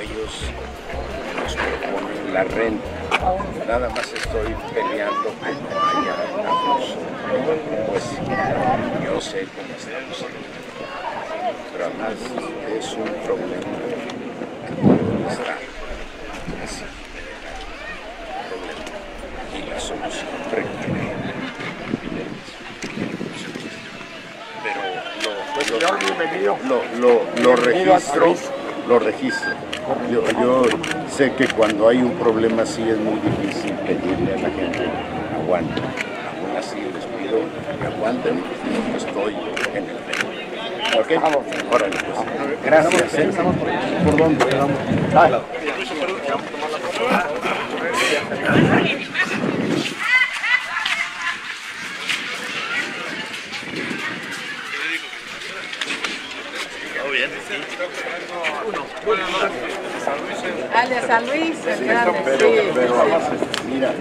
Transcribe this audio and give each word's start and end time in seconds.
ellos 0.00 0.42
nos 1.36 1.54
proponen 1.54 2.34
la 2.34 2.44
renta. 2.44 2.86
Nada 3.66 3.88
más 3.90 4.12
estoy 4.12 4.54
peleando 4.72 5.32
no 5.40 5.78
haya 5.80 6.14
abuso. 6.48 6.96
Pues 7.88 8.04
yo 9.04 9.20
sé 9.20 9.46
cómo 9.54 9.74
estamos 9.76 10.26
pero 11.72 11.84
además 11.84 12.14
es 12.76 12.92
un 12.94 13.04
problema 13.24 13.78
que 14.66 15.32
está 15.32 15.56
así. 16.64 16.84
problema. 18.48 18.78
Y 19.54 19.70
la 19.70 19.80
solución 19.80 20.28
requiere 20.50 21.08
pero 24.62 24.80
lo, 26.64 26.82
lo, 26.98 26.98
lo, 26.98 27.42
lo 27.42 27.56
registro, 27.56 28.34
lo 28.88 28.98
registro. 28.98 29.77
Yo, 30.10 30.22
yo 30.40 30.62
sé 31.08 31.32
que 31.32 31.48
cuando 31.48 31.88
hay 31.88 31.98
un 31.98 32.12
problema 32.12 32.62
así 32.62 32.82
es 32.82 32.98
muy 32.98 33.18
difícil 33.20 33.72
pedirle 33.72 34.34
a 34.34 34.36
la 34.36 34.50
gente 34.50 34.84
aguante. 35.34 35.80
Aún 35.80 36.56
así 36.58 36.76
les 36.76 37.04
pido 37.06 37.38
que 37.80 37.86
aguanten 37.86 38.38
porque 38.40 38.96
estoy 38.98 39.36
en 39.74 39.84
el 39.84 39.96
medio. 40.04 41.00
¿Ok? 41.00 41.72
Órale, 41.72 41.96
pues. 41.96 42.62
Gracias. 42.64 43.14
¿eh? 43.14 43.30
¿Por 44.04 44.16
dónde? 44.16 44.44
Dale. 45.12 45.38
Al 60.78 60.88
de 60.90 61.00
San 61.00 61.26
Luis, 61.26 61.66
el 61.66 61.84
grande, 61.86 62.20
Pero, 62.24 62.38
sí. 62.38 62.54
pero 62.72 62.94
mira, 63.68 63.92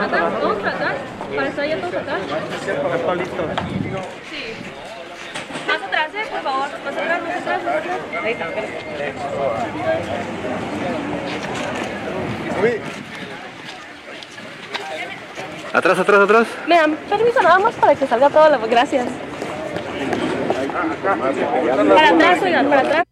acá, 0.00 0.30
todos 0.40 0.58
para 0.58 0.70
atrás. 0.72 0.94
Para 1.34 1.48
estar 1.48 1.66
ya 1.66 1.80
todos 1.80 1.94
atrás. 1.94 2.20
Por 6.12 6.42
favor. 6.42 6.68
Más 6.84 6.96
atrás, 6.96 7.22
más 7.22 7.36
atrás, 7.36 7.62
más 7.64 7.74
atrás. 7.76 8.00
Ahí 8.22 8.32
está. 8.32 8.46
Atrás, 15.72 15.98
atrás, 15.98 16.20
atrás. 16.20 16.46
Me 16.66 16.76
dan 16.76 16.96
permiso 17.08 17.42
nada 17.42 17.58
más 17.58 17.74
para 17.74 17.94
que 17.94 18.06
salga 18.06 18.28
todo 18.28 18.48
la... 18.48 18.58
Gracias. 18.58 19.06
Para 21.02 22.08
atrás, 22.08 22.42
oigan, 22.42 22.68
para 22.68 22.80
atrás. 22.80 23.11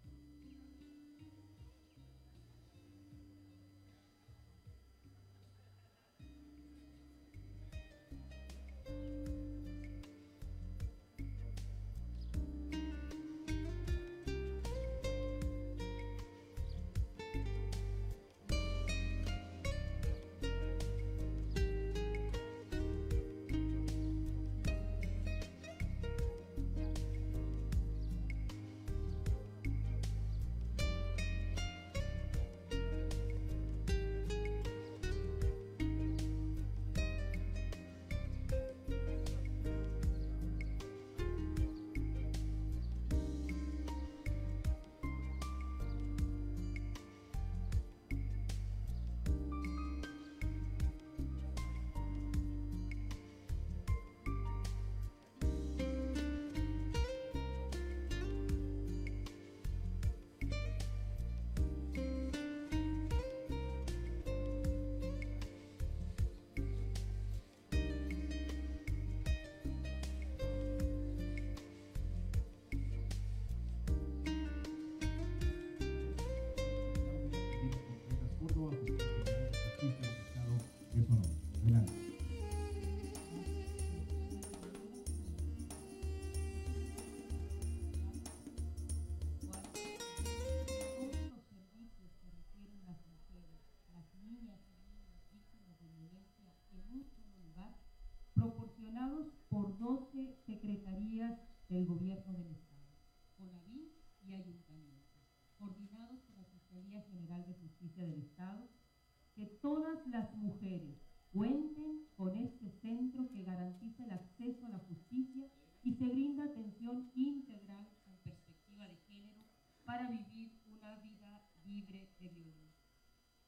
Las 110.06 110.34
mujeres 110.36 110.96
cuenten 111.32 112.06
con 112.16 112.36
este 112.36 112.70
centro 112.80 113.28
que 113.30 113.44
garantiza 113.44 114.04
el 114.04 114.12
acceso 114.12 114.66
a 114.66 114.70
la 114.70 114.78
justicia 114.78 115.46
y 115.82 115.94
se 115.94 116.08
brinda 116.08 116.44
atención 116.44 117.10
integral 117.14 117.88
con 118.04 118.16
perspectiva 118.18 118.84
de 118.84 118.96
género 119.08 119.42
para 119.84 120.08
vivir 120.08 120.60
una 120.66 120.96
vida 120.96 121.42
libre 121.64 122.14
de 122.18 122.28
violencia. 122.28 122.90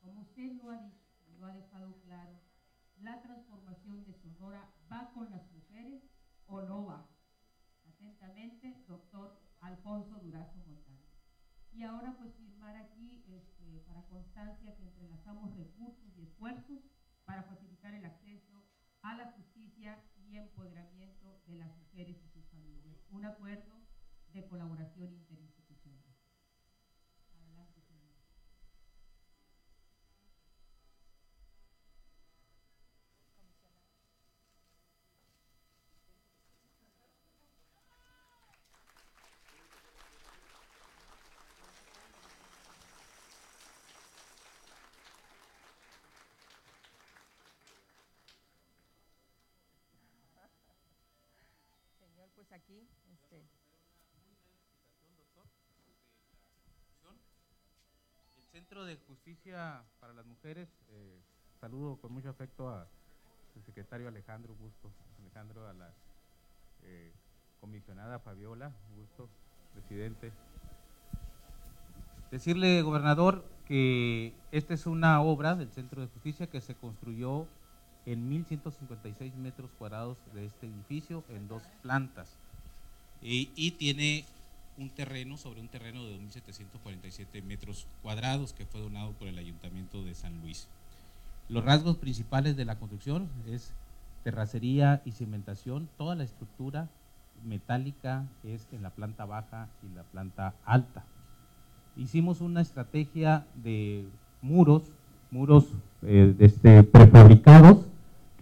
Como 0.00 0.22
usted 0.22 0.52
lo 0.52 0.70
ha 0.70 0.78
dicho, 0.78 1.12
lo 1.38 1.46
ha 1.46 1.54
dejado 1.54 2.00
claro, 2.02 2.38
la 3.00 3.20
transformación 3.20 4.04
de 4.04 4.14
Sonora 4.14 4.72
va 4.90 5.10
con 5.12 5.30
las 5.30 5.50
mujeres 5.52 6.02
o 6.46 6.62
no 6.62 6.86
va. 6.86 7.08
Atentamente, 7.84 8.84
doctor 8.86 9.40
Alfonso 9.60 10.18
Durazo 10.20 10.56
Montano. 10.66 11.02
Y 11.72 11.82
ahora 11.82 12.14
pues 12.18 12.34
firmar 12.34 12.76
aquí 12.76 13.24
este, 13.28 13.80
para 13.86 14.06
constancia 14.06 14.76
que 14.76 14.82
entrelazamos 14.82 15.56
recursos 15.56 16.16
y 16.16 16.22
esfuerzos 16.22 16.82
para 17.24 17.42
facilitar 17.44 17.94
el 17.94 18.04
acceso 18.04 18.64
a 19.00 19.14
la 19.16 19.32
justicia 19.32 19.98
y 20.32 20.38
empoderamiento 20.38 21.42
de 21.46 21.56
las 21.56 21.76
mujeres 21.76 22.16
y 22.24 22.28
sus 22.28 22.46
familias. 22.46 22.96
Un 23.10 23.26
acuerdo 23.26 23.82
de 24.32 24.46
colaboración 24.46 25.12
interinstitucional. 25.12 26.16
Adelante, 27.34 27.82
señor. 27.82 28.16
Señor, 51.98 52.30
pues 52.34 52.41
aquí, 52.52 52.86
este, 53.10 53.36
El 58.36 58.46
Centro 58.52 58.84
de 58.84 58.96
Justicia 59.08 59.82
para 59.98 60.12
las 60.12 60.26
Mujeres, 60.26 60.68
eh, 60.90 61.20
saludo 61.60 61.96
con 61.96 62.12
mucho 62.12 62.28
afecto 62.28 62.68
a 62.68 62.86
su 63.54 63.62
secretario 63.62 64.08
Alejandro 64.08 64.54
Gusto, 64.54 64.90
Alejandro, 65.20 65.66
a 65.66 65.72
la 65.72 65.90
eh, 66.82 67.12
comisionada 67.60 68.18
Fabiola 68.18 68.70
Gusto, 68.96 69.30
presidente. 69.72 70.32
Decirle, 72.30 72.82
gobernador, 72.82 73.44
que 73.66 74.34
esta 74.50 74.74
es 74.74 74.86
una 74.86 75.22
obra 75.22 75.54
del 75.54 75.70
Centro 75.70 76.02
de 76.02 76.08
Justicia 76.08 76.48
que 76.48 76.60
se 76.60 76.74
construyó 76.74 77.46
en 78.04 78.30
1.156 78.30 79.34
metros 79.36 79.70
cuadrados 79.78 80.18
de 80.34 80.44
este 80.44 80.66
edificio 80.66 81.24
en 81.28 81.48
dos 81.48 81.62
plantas 81.82 82.41
y, 83.22 83.50
y 83.54 83.72
tiene 83.72 84.24
un 84.78 84.90
terreno 84.90 85.36
sobre 85.36 85.60
un 85.60 85.68
terreno 85.68 86.04
de 86.04 86.18
2.747 86.18 87.42
metros 87.42 87.86
cuadrados 88.02 88.52
que 88.52 88.66
fue 88.66 88.80
donado 88.80 89.12
por 89.12 89.28
el 89.28 89.38
Ayuntamiento 89.38 90.02
de 90.02 90.14
San 90.14 90.40
Luis. 90.40 90.66
Los 91.48 91.64
rasgos 91.64 91.96
principales 91.96 92.56
de 92.56 92.64
la 92.64 92.78
construcción 92.78 93.28
es 93.46 93.72
terracería 94.24 95.02
y 95.04 95.12
cimentación, 95.12 95.88
toda 95.98 96.14
la 96.14 96.24
estructura 96.24 96.88
metálica 97.44 98.24
es 98.44 98.66
en 98.72 98.82
la 98.82 98.90
planta 98.90 99.24
baja 99.24 99.68
y 99.82 99.94
la 99.94 100.02
planta 100.04 100.54
alta. 100.64 101.04
Hicimos 101.96 102.40
una 102.40 102.60
estrategia 102.60 103.44
de 103.62 104.06
muros, 104.40 104.84
muros 105.30 105.66
eh, 106.02 106.34
este, 106.38 106.82
prefabricados, 106.84 107.81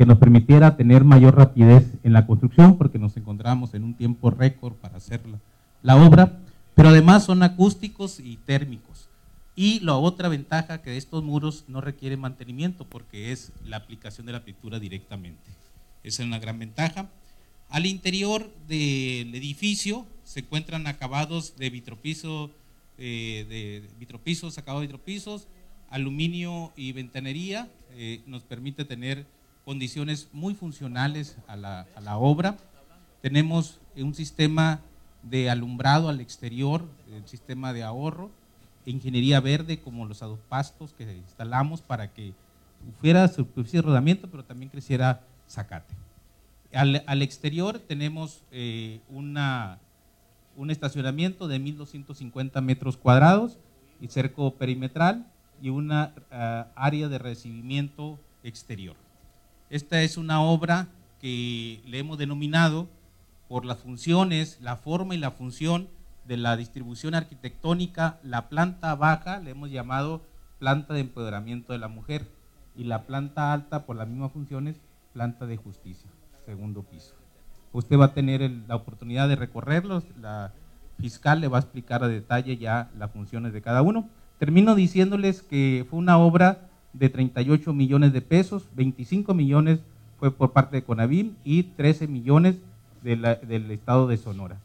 que 0.00 0.06
nos 0.06 0.16
permitiera 0.16 0.78
tener 0.78 1.04
mayor 1.04 1.36
rapidez 1.36 1.92
en 2.04 2.14
la 2.14 2.26
construcción, 2.26 2.78
porque 2.78 2.98
nos 2.98 3.18
encontramos 3.18 3.74
en 3.74 3.84
un 3.84 3.92
tiempo 3.92 4.30
récord 4.30 4.72
para 4.72 4.96
hacer 4.96 5.20
la, 5.82 5.96
obra, 5.96 6.38
pero 6.74 6.88
además 6.88 7.26
son 7.26 7.42
acústicos 7.42 8.18
y 8.18 8.38
térmicos. 8.38 9.10
Y 9.54 9.80
la 9.80 9.96
otra 9.96 10.30
ventaja 10.30 10.80
que 10.80 10.96
estos 10.96 11.22
muros 11.22 11.64
no 11.68 11.82
requieren 11.82 12.18
mantenimiento 12.18 12.86
porque 12.86 13.30
es 13.30 13.52
la 13.62 13.76
aplicación 13.76 14.24
de 14.24 14.32
la 14.32 14.42
pintura 14.42 14.78
directamente. 14.78 15.50
Esa 16.02 16.22
es 16.22 16.26
una 16.26 16.38
gran 16.38 16.58
ventaja. 16.58 17.10
Al 17.68 17.84
interior 17.84 18.50
del 18.68 19.34
edificio 19.34 20.06
se 20.24 20.40
encuentran 20.40 20.86
acabados 20.86 21.58
de 21.58 21.68
vitropiso, 21.68 22.50
eh, 22.96 23.44
de 23.50 23.82
vitropisos, 23.98 24.56
acabados 24.56 24.80
de 24.80 24.86
vitropisos, 24.86 25.46
aluminio 25.90 26.72
y 26.74 26.92
ventanería. 26.92 27.68
Eh, 27.96 28.22
nos 28.24 28.44
permite 28.44 28.86
tener 28.86 29.26
condiciones 29.64 30.28
muy 30.32 30.54
funcionales 30.54 31.36
a 31.46 31.56
la, 31.56 31.86
a 31.94 32.00
la 32.00 32.16
obra. 32.16 32.56
Tenemos 33.20 33.80
un 33.96 34.14
sistema 34.14 34.80
de 35.22 35.50
alumbrado 35.50 36.08
al 36.08 36.20
exterior, 36.20 36.84
el 37.12 37.26
sistema 37.26 37.72
de 37.72 37.82
ahorro, 37.82 38.30
ingeniería 38.86 39.40
verde 39.40 39.80
como 39.80 40.06
los 40.06 40.22
adopastos 40.22 40.92
que 40.92 41.04
instalamos 41.16 41.82
para 41.82 42.12
que 42.12 42.32
fuera 43.00 43.28
superficie 43.28 43.80
de 43.80 43.86
rodamiento, 43.86 44.28
pero 44.30 44.44
también 44.44 44.70
creciera 44.70 45.22
zacate. 45.48 45.94
Al, 46.72 47.22
exterior 47.22 47.78
tenemos 47.80 48.44
eh, 48.52 49.00
una, 49.08 49.78
un 50.56 50.70
estacionamiento 50.70 51.48
de 51.48 51.60
1.250 51.60 52.62
metros 52.62 52.96
cuadrados 52.96 53.58
y 54.00 54.08
cerco 54.08 54.54
perimetral 54.54 55.26
y 55.60 55.68
una 55.68 56.14
uh, 56.30 56.70
área 56.76 57.08
de 57.08 57.18
recibimiento 57.18 58.18
exterior. 58.44 58.96
Esta 59.70 60.02
es 60.02 60.16
una 60.16 60.42
obra 60.42 60.88
que 61.20 61.80
le 61.86 62.00
hemos 62.00 62.18
denominado 62.18 62.88
por 63.48 63.64
las 63.64 63.78
funciones, 63.78 64.58
la 64.60 64.74
forma 64.74 65.14
y 65.14 65.18
la 65.18 65.30
función 65.30 65.88
de 66.26 66.36
la 66.36 66.56
distribución 66.56 67.14
arquitectónica, 67.14 68.18
la 68.24 68.48
planta 68.48 68.96
baja 68.96 69.38
le 69.38 69.52
hemos 69.52 69.70
llamado 69.70 70.22
planta 70.58 70.92
de 70.92 71.00
empoderamiento 71.00 71.72
de 71.72 71.78
la 71.78 71.86
mujer 71.86 72.26
y 72.76 72.82
la 72.82 73.04
planta 73.04 73.52
alta 73.52 73.86
por 73.86 73.94
las 73.94 74.08
mismas 74.08 74.32
funciones, 74.32 74.80
planta 75.12 75.46
de 75.46 75.56
justicia, 75.56 76.10
segundo 76.44 76.82
piso. 76.82 77.14
Usted 77.72 77.96
va 77.96 78.06
a 78.06 78.14
tener 78.14 78.50
la 78.66 78.74
oportunidad 78.74 79.28
de 79.28 79.36
recorrerlos, 79.36 80.04
la 80.20 80.52
fiscal 80.98 81.40
le 81.40 81.46
va 81.46 81.58
a 81.58 81.60
explicar 81.60 82.02
a 82.02 82.08
detalle 82.08 82.56
ya 82.56 82.90
las 82.98 83.12
funciones 83.12 83.52
de 83.52 83.62
cada 83.62 83.82
uno. 83.82 84.08
Termino 84.40 84.74
diciéndoles 84.74 85.42
que 85.42 85.86
fue 85.88 86.00
una 86.00 86.18
obra 86.18 86.69
de 86.92 87.08
38 87.08 87.72
millones 87.72 88.12
de 88.12 88.20
pesos, 88.20 88.68
25 88.74 89.34
millones 89.34 89.80
fue 90.18 90.30
por 90.30 90.52
parte 90.52 90.76
de 90.76 90.82
Conavim 90.82 91.34
y 91.44 91.62
13 91.62 92.06
millones 92.08 92.56
del 93.02 93.70
estado 93.70 94.06
de 94.06 94.18
Sonora, 94.18 94.58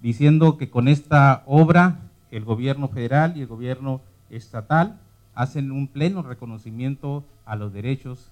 diciendo 0.00 0.58
que 0.58 0.68
con 0.68 0.88
esta 0.88 1.44
obra 1.46 2.00
el 2.30 2.44
gobierno 2.44 2.88
federal 2.88 3.36
y 3.36 3.42
el 3.42 3.46
gobierno 3.46 4.00
estatal 4.30 4.98
hacen 5.34 5.70
un 5.70 5.86
pleno 5.86 6.22
reconocimiento 6.22 7.24
a 7.46 7.54
los 7.54 7.72
derechos 7.72 8.30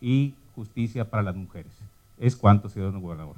y 0.00 0.34
justicia 0.54 1.10
para 1.10 1.22
las 1.22 1.36
mujeres. 1.36 1.72
Es 2.18 2.36
cuanto, 2.36 2.68
ciudadano 2.68 3.00
gobernador. 3.00 3.36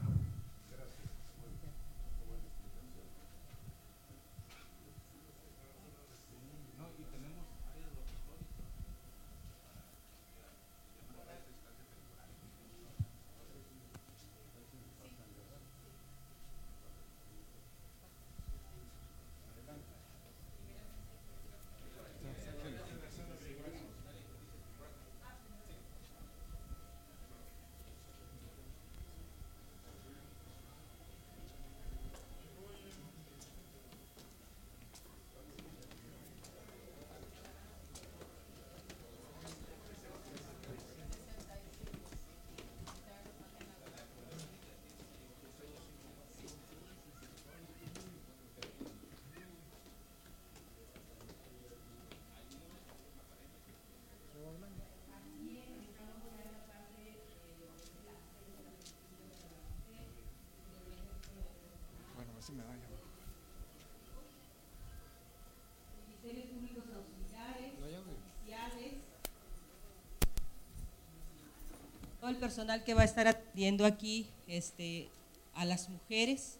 Todo 72.25 72.33
el 72.33 72.39
personal 72.39 72.83
que 72.85 72.95
va 72.95 73.03
a 73.03 73.05
estar 73.05 73.29
atendiendo 73.29 73.85
aquí 73.85 74.27
este, 74.47 75.11
a 75.53 75.67
las 75.67 75.91
mujeres 75.91 76.59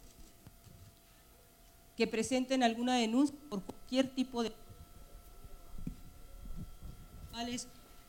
que 1.97 2.07
presenten 2.07 2.63
alguna 2.63 2.97
denuncia 2.97 3.35
por 3.49 3.63
cualquier 3.63 4.09
tipo 4.09 4.43
de 4.43 4.53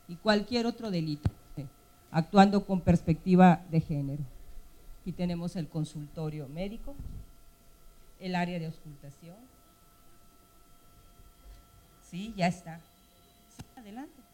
y 0.06 0.16
cualquier 0.16 0.66
otro 0.66 0.90
delito, 0.90 1.30
eh, 1.56 1.64
actuando 2.10 2.66
con 2.66 2.82
perspectiva 2.82 3.64
de 3.70 3.80
género. 3.80 4.22
Aquí 5.00 5.12
tenemos 5.12 5.56
el 5.56 5.66
consultorio 5.66 6.48
médico, 6.48 6.94
el 8.20 8.34
área 8.34 8.58
de 8.58 8.66
auscultación. 8.66 9.36
Sí, 12.02 12.34
ya 12.36 12.48
está. 12.48 12.80
Sí, 13.56 13.64
adelante. 13.76 14.25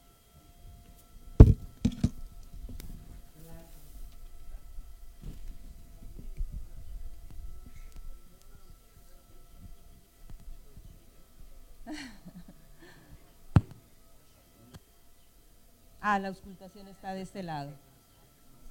Ah, 16.15 16.19
la 16.19 16.29
auscultación 16.29 16.89
está 16.89 17.15
de 17.15 17.23
este 17.23 17.43
lado. 17.43 17.71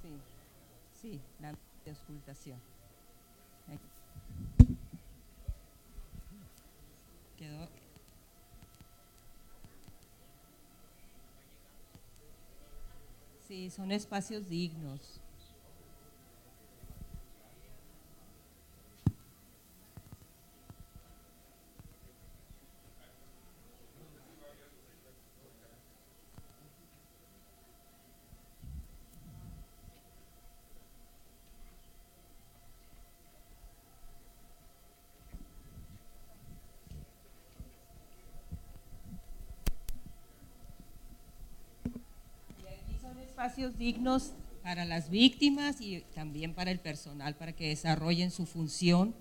Sí, 0.00 0.10
sí, 1.00 1.20
la 1.40 1.52
auscultación. 1.90 2.56
Quedó. 7.36 7.68
Sí, 13.48 13.70
son 13.70 13.90
espacios 13.90 14.48
dignos. 14.48 15.20
Espacios 43.42 43.76
dignos 43.76 44.34
para 44.62 44.84
las 44.84 45.10
víctimas 45.10 45.80
y 45.80 46.04
también 46.14 46.54
para 46.54 46.70
el 46.70 46.78
personal, 46.78 47.34
para 47.34 47.52
que 47.52 47.70
desarrollen 47.70 48.30
su 48.30 48.46
función. 48.46 49.16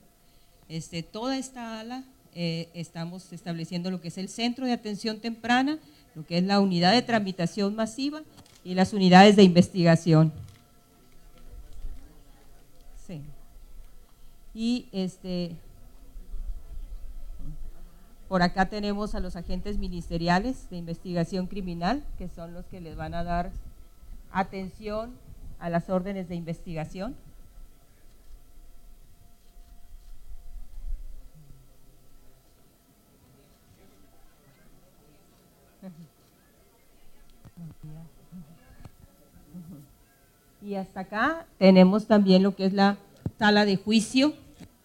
Este, 0.69 1.01
toda 1.01 1.39
esta 1.39 1.79
ala 1.79 2.03
eh, 2.35 2.69
estamos 2.75 3.33
estableciendo 3.33 3.89
lo 3.89 3.99
que 3.99 4.09
es 4.09 4.19
el 4.19 4.29
centro 4.29 4.67
de 4.67 4.73
atención 4.73 5.21
temprana, 5.21 5.79
lo 6.13 6.23
que 6.23 6.37
es 6.37 6.43
la 6.43 6.59
unidad 6.59 6.91
de 6.93 7.01
tramitación 7.01 7.75
masiva 7.75 8.21
y 8.63 8.75
las 8.75 8.93
unidades 8.93 9.35
de 9.35 9.41
investigación. 9.41 10.31
Sí. 13.07 13.23
Y 14.53 14.85
este, 14.91 15.55
por 18.27 18.43
acá 18.43 18.69
tenemos 18.69 19.15
a 19.15 19.19
los 19.19 19.35
agentes 19.35 19.79
ministeriales 19.79 20.69
de 20.69 20.77
investigación 20.77 21.47
criminal, 21.47 22.03
que 22.19 22.29
son 22.29 22.53
los 22.53 22.67
que 22.67 22.81
les 22.81 22.95
van 22.95 23.15
a 23.15 23.23
dar 23.23 23.51
atención 24.31 25.11
a 25.59 25.69
las 25.69 25.89
órdenes 25.89 26.27
de 26.29 26.35
investigación. 26.35 27.15
Y 40.61 40.75
hasta 40.75 41.01
acá 41.01 41.45
tenemos 41.57 42.05
también 42.05 42.43
lo 42.43 42.55
que 42.55 42.65
es 42.65 42.73
la 42.73 42.97
sala 43.39 43.65
de 43.65 43.77
juicio, 43.77 44.33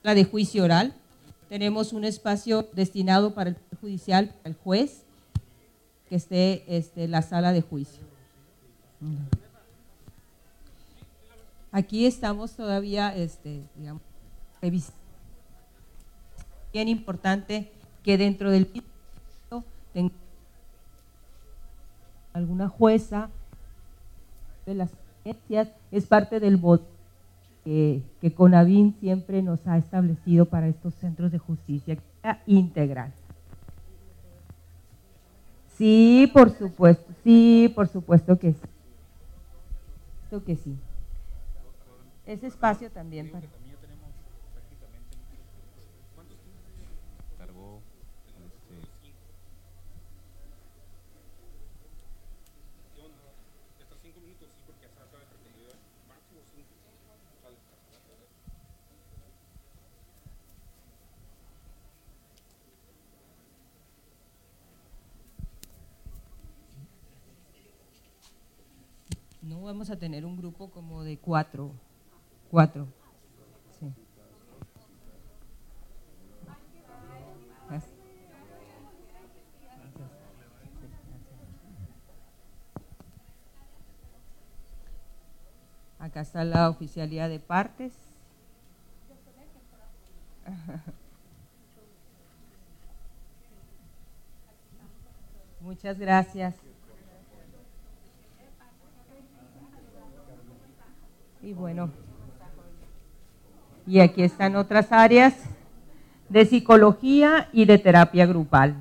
la 0.03 0.15
de 0.15 0.25
juicio 0.25 0.65
oral. 0.65 0.95
Tenemos 1.49 1.93
un 1.93 2.05
espacio 2.05 2.67
destinado 2.73 3.35
para 3.35 3.51
el 3.51 3.57
judicial, 3.81 4.29
para 4.43 4.49
el 4.49 4.57
juez, 4.57 5.03
que 6.09 6.17
esté 6.17 6.65
este, 6.67 7.09
la 7.09 7.23
sala 7.23 7.53
de 7.53 7.61
juicio. 7.61 8.01
Aquí 11.77 12.07
estamos 12.07 12.57
todavía, 12.57 13.15
este, 13.15 13.63
digamos. 13.77 14.01
Bien 16.73 16.89
importante 16.89 17.71
que 18.03 18.17
dentro 18.17 18.51
del 18.51 18.67
tenga 19.93 20.15
alguna 22.33 22.71
jueza 22.71 23.29
de 24.65 24.73
las 24.73 24.91
agencias, 25.21 25.69
es 25.93 26.07
parte 26.07 26.41
del 26.41 26.57
voto 26.57 26.87
que, 27.63 28.01
que 28.23 28.35
siempre 28.99 29.43
nos 29.43 29.67
ha 29.67 29.77
establecido 29.77 30.47
para 30.47 30.69
estos 30.69 30.95
centros 30.95 31.31
de 31.31 31.39
justicia 31.39 31.99
integral. 32.47 33.13
Sí, 35.77 36.31
por 36.33 36.49
supuesto, 36.49 37.13
sí, 37.23 37.71
por 37.75 37.87
supuesto 37.87 38.39
que 38.39 38.55
sí. 38.55 38.61
Esto 40.25 40.43
que 40.43 40.57
sí. 40.57 40.75
Ese 42.27 42.49
espacio 42.49 42.91
también 42.91 43.31
para... 43.31 43.47
Cargó, 47.39 47.81
este, 48.45 48.75
No 69.43 69.63
vamos 69.63 69.91
a 69.91 69.97
tener 69.97 70.25
un 70.25 70.37
grupo 70.37 70.71
como 70.71 71.05
de 71.05 71.19
cuatro. 71.19 71.71
Cuatro. 72.51 72.87
Sí. 73.79 73.93
Acá 85.99 86.21
está 86.21 86.45
la 86.45 86.71
oficialía 86.71 87.29
de 87.29 87.41
partes. 87.41 87.93
Muchas 95.61 95.99
gracias. 95.99 96.55
Y 101.43 101.53
bueno, 101.53 101.91
y 103.87 104.01
aquí 104.01 104.23
están 104.23 104.57
otras 104.57 104.93
áreas 104.93 105.35
de 106.29 106.45
psicología 106.45 107.49
y 107.53 107.65
de 107.67 107.79
terapia 107.79 108.27
grupal. 108.27 108.75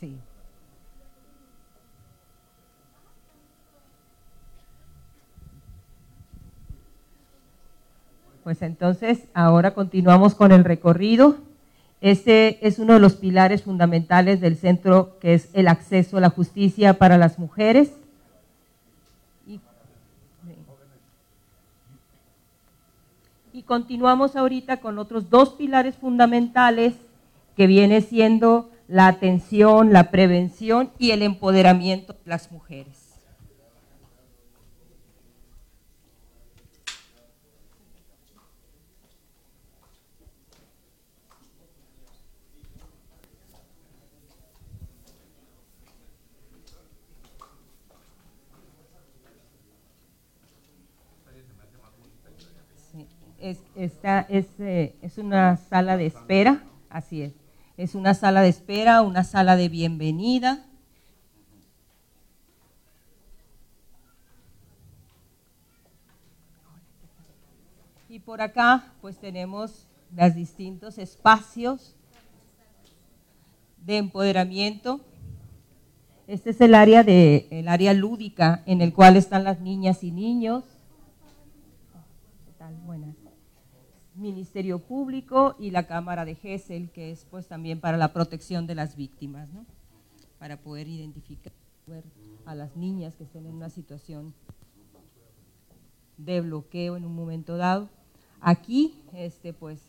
Sí. 0.00 0.18
Pues 8.42 8.60
entonces, 8.62 9.20
ahora 9.34 9.72
continuamos 9.72 10.34
con 10.34 10.52
el 10.52 10.64
recorrido. 10.64 11.36
Este 12.00 12.66
es 12.66 12.78
uno 12.78 12.94
de 12.94 13.00
los 13.00 13.16
pilares 13.16 13.62
fundamentales 13.62 14.40
del 14.40 14.56
centro, 14.56 15.18
que 15.18 15.34
es 15.34 15.48
el 15.54 15.66
acceso 15.66 16.18
a 16.18 16.20
la 16.20 16.30
justicia 16.30 16.94
para 16.94 17.16
las 17.16 17.38
mujeres. 17.38 17.90
Y, 19.46 19.60
y 23.56 23.62
continuamos 23.62 24.36
ahorita 24.36 24.82
con 24.82 24.98
otros 24.98 25.30
dos 25.30 25.54
pilares 25.54 25.96
fundamentales, 25.96 26.92
que 27.56 27.66
viene 27.66 28.02
siendo 28.02 28.68
la 28.86 29.06
atención, 29.06 29.94
la 29.94 30.10
prevención 30.10 30.90
y 30.98 31.12
el 31.12 31.22
empoderamiento 31.22 32.12
de 32.12 32.18
las 32.26 32.52
mujeres. 32.52 33.05
Es, 53.50 53.58
esta 53.76 54.20
es, 54.28 54.46
eh, 54.58 54.96
es, 55.02 55.18
una 55.18 55.56
sala 55.56 55.96
de 55.96 56.06
espera, 56.06 56.64
así 56.90 57.22
es. 57.22 57.32
Es 57.76 57.94
una 57.94 58.14
sala 58.14 58.42
de 58.42 58.48
espera, 58.48 59.02
una 59.02 59.22
sala 59.22 59.56
de 59.56 59.68
bienvenida. 59.68 60.64
Y 68.08 68.18
por 68.20 68.40
acá 68.40 68.92
pues 69.00 69.18
tenemos 69.18 69.86
los 70.16 70.34
distintos 70.34 70.98
espacios 70.98 71.94
de 73.84 73.98
empoderamiento. 73.98 75.00
Este 76.26 76.50
es 76.50 76.60
el 76.60 76.74
área, 76.74 77.04
de, 77.04 77.46
el 77.50 77.68
área 77.68 77.92
lúdica 77.92 78.62
en 78.66 78.80
el 78.80 78.94
cual 78.94 79.16
están 79.16 79.44
las 79.44 79.60
niñas 79.60 80.02
y 80.02 80.10
niños. 80.10 80.64
¿Qué 82.46 82.52
tal? 82.58 82.74
Buenas. 82.86 83.15
Ministerio 84.16 84.78
Público 84.78 85.56
y 85.58 85.70
la 85.70 85.86
Cámara 85.86 86.24
de 86.24 86.34
GESEL, 86.34 86.90
que 86.90 87.10
es 87.10 87.26
pues 87.30 87.46
también 87.46 87.80
para 87.80 87.96
la 87.96 88.12
protección 88.12 88.66
de 88.66 88.74
las 88.74 88.96
víctimas, 88.96 89.48
¿no? 89.52 89.64
para 90.38 90.56
poder 90.56 90.88
identificar 90.88 91.52
a 92.44 92.54
las 92.54 92.76
niñas 92.76 93.14
que 93.16 93.24
estén 93.24 93.46
en 93.46 93.54
una 93.54 93.70
situación 93.70 94.34
de 96.16 96.40
bloqueo 96.40 96.96
en 96.96 97.04
un 97.04 97.14
momento 97.14 97.56
dado. 97.56 97.88
Aquí, 98.40 98.98
este, 99.12 99.52
pues, 99.52 99.80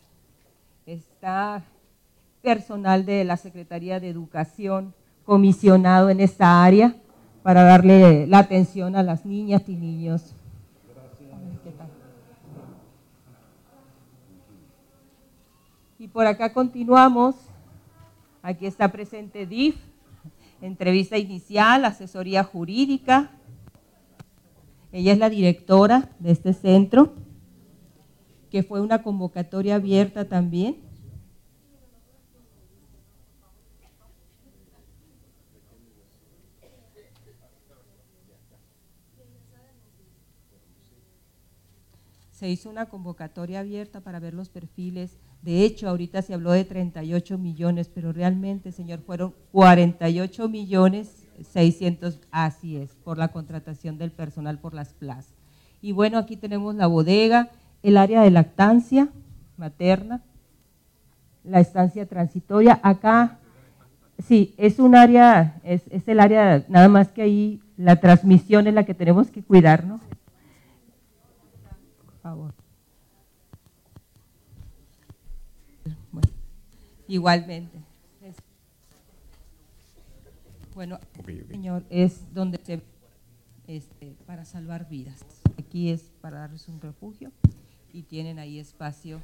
está 0.86 1.64
personal 2.42 3.04
de 3.04 3.24
la 3.24 3.36
Secretaría 3.36 4.00
de 4.00 4.08
Educación 4.08 4.94
comisionado 5.24 6.08
en 6.10 6.20
esta 6.20 6.64
área 6.64 6.94
para 7.42 7.62
darle 7.62 8.26
la 8.26 8.38
atención 8.38 8.96
a 8.96 9.02
las 9.02 9.26
niñas 9.26 9.68
y 9.68 9.76
niños. 9.76 10.34
¿Qué 11.64 11.70
tal? 11.72 11.88
Y 16.00 16.06
por 16.06 16.28
acá 16.28 16.52
continuamos. 16.52 17.34
Aquí 18.40 18.66
está 18.66 18.92
presente 18.92 19.46
DIF, 19.46 19.74
entrevista 20.62 21.18
inicial, 21.18 21.84
asesoría 21.84 22.44
jurídica. 22.44 23.32
Ella 24.92 25.12
es 25.12 25.18
la 25.18 25.28
directora 25.28 26.10
de 26.20 26.30
este 26.30 26.52
centro, 26.52 27.14
que 28.48 28.62
fue 28.62 28.80
una 28.80 29.02
convocatoria 29.02 29.74
abierta 29.74 30.28
también. 30.28 30.76
Se 42.38 42.48
hizo 42.48 42.70
una 42.70 42.86
convocatoria 42.86 43.60
abierta 43.60 44.00
para 44.00 44.20
ver 44.20 44.32
los 44.32 44.48
perfiles. 44.48 45.18
De 45.42 45.64
hecho, 45.64 45.88
ahorita 45.88 46.22
se 46.22 46.34
habló 46.34 46.52
de 46.52 46.64
38 46.64 47.36
millones, 47.36 47.90
pero 47.92 48.12
realmente, 48.12 48.70
señor, 48.70 49.00
fueron 49.00 49.34
48 49.50 50.48
millones 50.48 51.26
600, 51.52 52.20
así 52.30 52.76
es, 52.76 52.90
por 53.02 53.18
la 53.18 53.28
contratación 53.28 53.98
del 53.98 54.12
personal 54.12 54.60
por 54.60 54.72
las 54.72 54.92
plazas. 54.92 55.34
Y 55.82 55.90
bueno, 55.90 56.16
aquí 56.16 56.36
tenemos 56.36 56.76
la 56.76 56.86
bodega, 56.86 57.50
el 57.82 57.96
área 57.96 58.22
de 58.22 58.30
lactancia 58.30 59.08
materna, 59.56 60.22
la 61.42 61.58
estancia 61.58 62.06
transitoria. 62.06 62.78
Acá, 62.84 63.38
sí, 64.20 64.54
es 64.58 64.78
un 64.78 64.94
área, 64.94 65.60
es, 65.64 65.82
es 65.90 66.06
el 66.06 66.20
área, 66.20 66.64
nada 66.68 66.88
más 66.88 67.08
que 67.08 67.22
ahí 67.22 67.60
la 67.76 67.96
transmisión 67.96 68.68
es 68.68 68.74
la 68.74 68.84
que 68.84 68.94
tenemos 68.94 69.28
que 69.28 69.42
cuidar, 69.42 69.84
¿no? 69.84 69.98
Favor. 72.28 72.52
Bueno, 76.12 76.28
igualmente. 77.06 77.78
Bueno, 80.74 81.00
señor, 81.48 81.86
es 81.88 82.34
donde 82.34 82.58
se 82.62 82.82
este, 83.66 84.14
para 84.26 84.44
salvar 84.44 84.90
vidas. 84.90 85.24
Aquí 85.56 85.88
es 85.88 86.02
para 86.20 86.40
darles 86.40 86.68
un 86.68 86.82
refugio 86.82 87.32
y 87.94 88.02
tienen 88.02 88.38
ahí 88.38 88.58
espacio. 88.58 89.22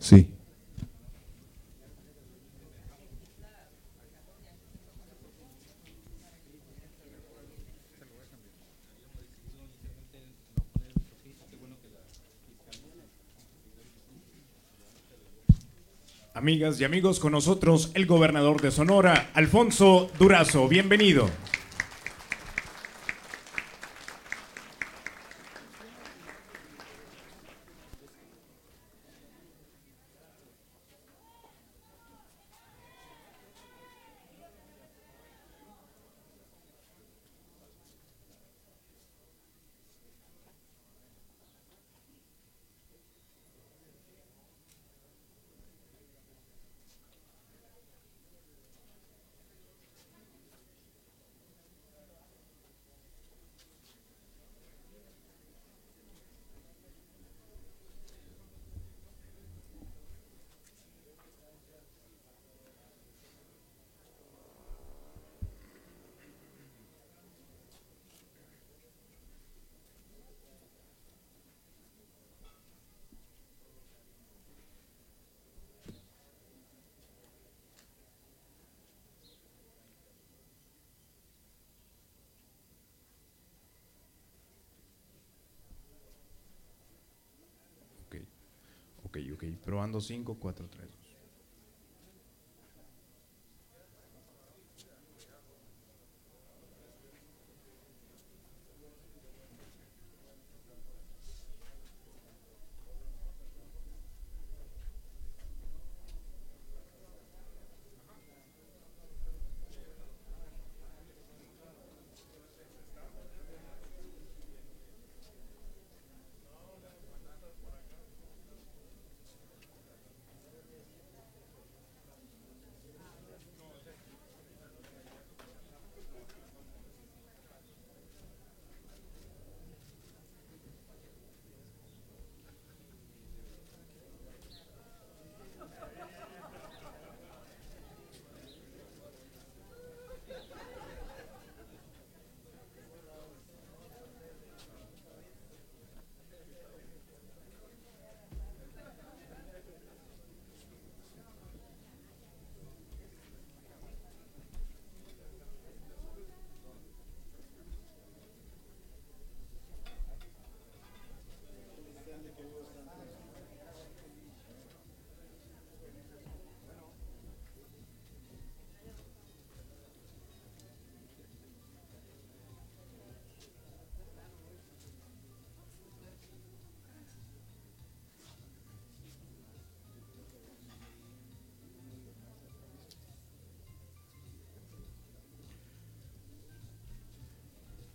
Sí. 0.00 0.28
Amigas 16.32 16.80
y 16.80 16.84
amigos, 16.84 17.20
con 17.20 17.32
nosotros 17.32 17.90
el 17.92 18.06
gobernador 18.06 18.62
de 18.62 18.70
Sonora, 18.70 19.28
Alfonso 19.34 20.10
Durazo. 20.18 20.68
Bienvenido. 20.68 21.28
Ok, 89.04 89.16
ok, 89.34 89.44
ok. 89.52 89.59
Probando 89.70 90.00
5, 90.00 90.34
4, 90.34 90.66
3, 90.66 90.88
2. 90.88 91.19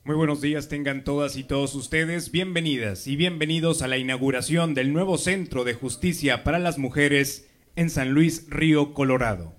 Muy 0.05 0.15
buenos 0.15 0.39
días 0.39 0.67
tengan 0.67 1.03
todas 1.03 1.35
y 1.35 1.43
todos 1.43 1.73
ustedes. 1.73 2.31
Bienvenidas 2.31 3.07
y 3.07 3.15
bienvenidos 3.15 3.81
a 3.81 3.87
la 3.87 3.97
inauguración 3.97 4.75
del 4.75 4.93
nuevo 4.93 5.17
Centro 5.17 5.63
de 5.63 5.73
Justicia 5.73 6.43
para 6.43 6.59
las 6.59 6.77
Mujeres 6.77 7.49
en 7.75 7.89
San 7.89 8.11
Luis 8.11 8.45
Río, 8.47 8.93
Colorado. 8.93 9.55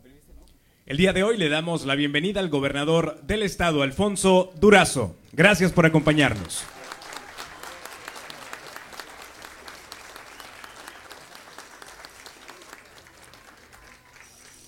El 0.86 0.98
día 0.98 1.12
de 1.12 1.24
hoy 1.24 1.36
le 1.36 1.48
damos 1.48 1.84
la 1.84 1.96
bienvenida 1.96 2.38
al 2.38 2.48
gobernador 2.48 3.22
del 3.26 3.42
estado, 3.42 3.82
Alfonso 3.82 4.52
Durazo. 4.60 5.16
Gracias 5.32 5.72
por 5.72 5.84
acompañarnos. 5.84 6.64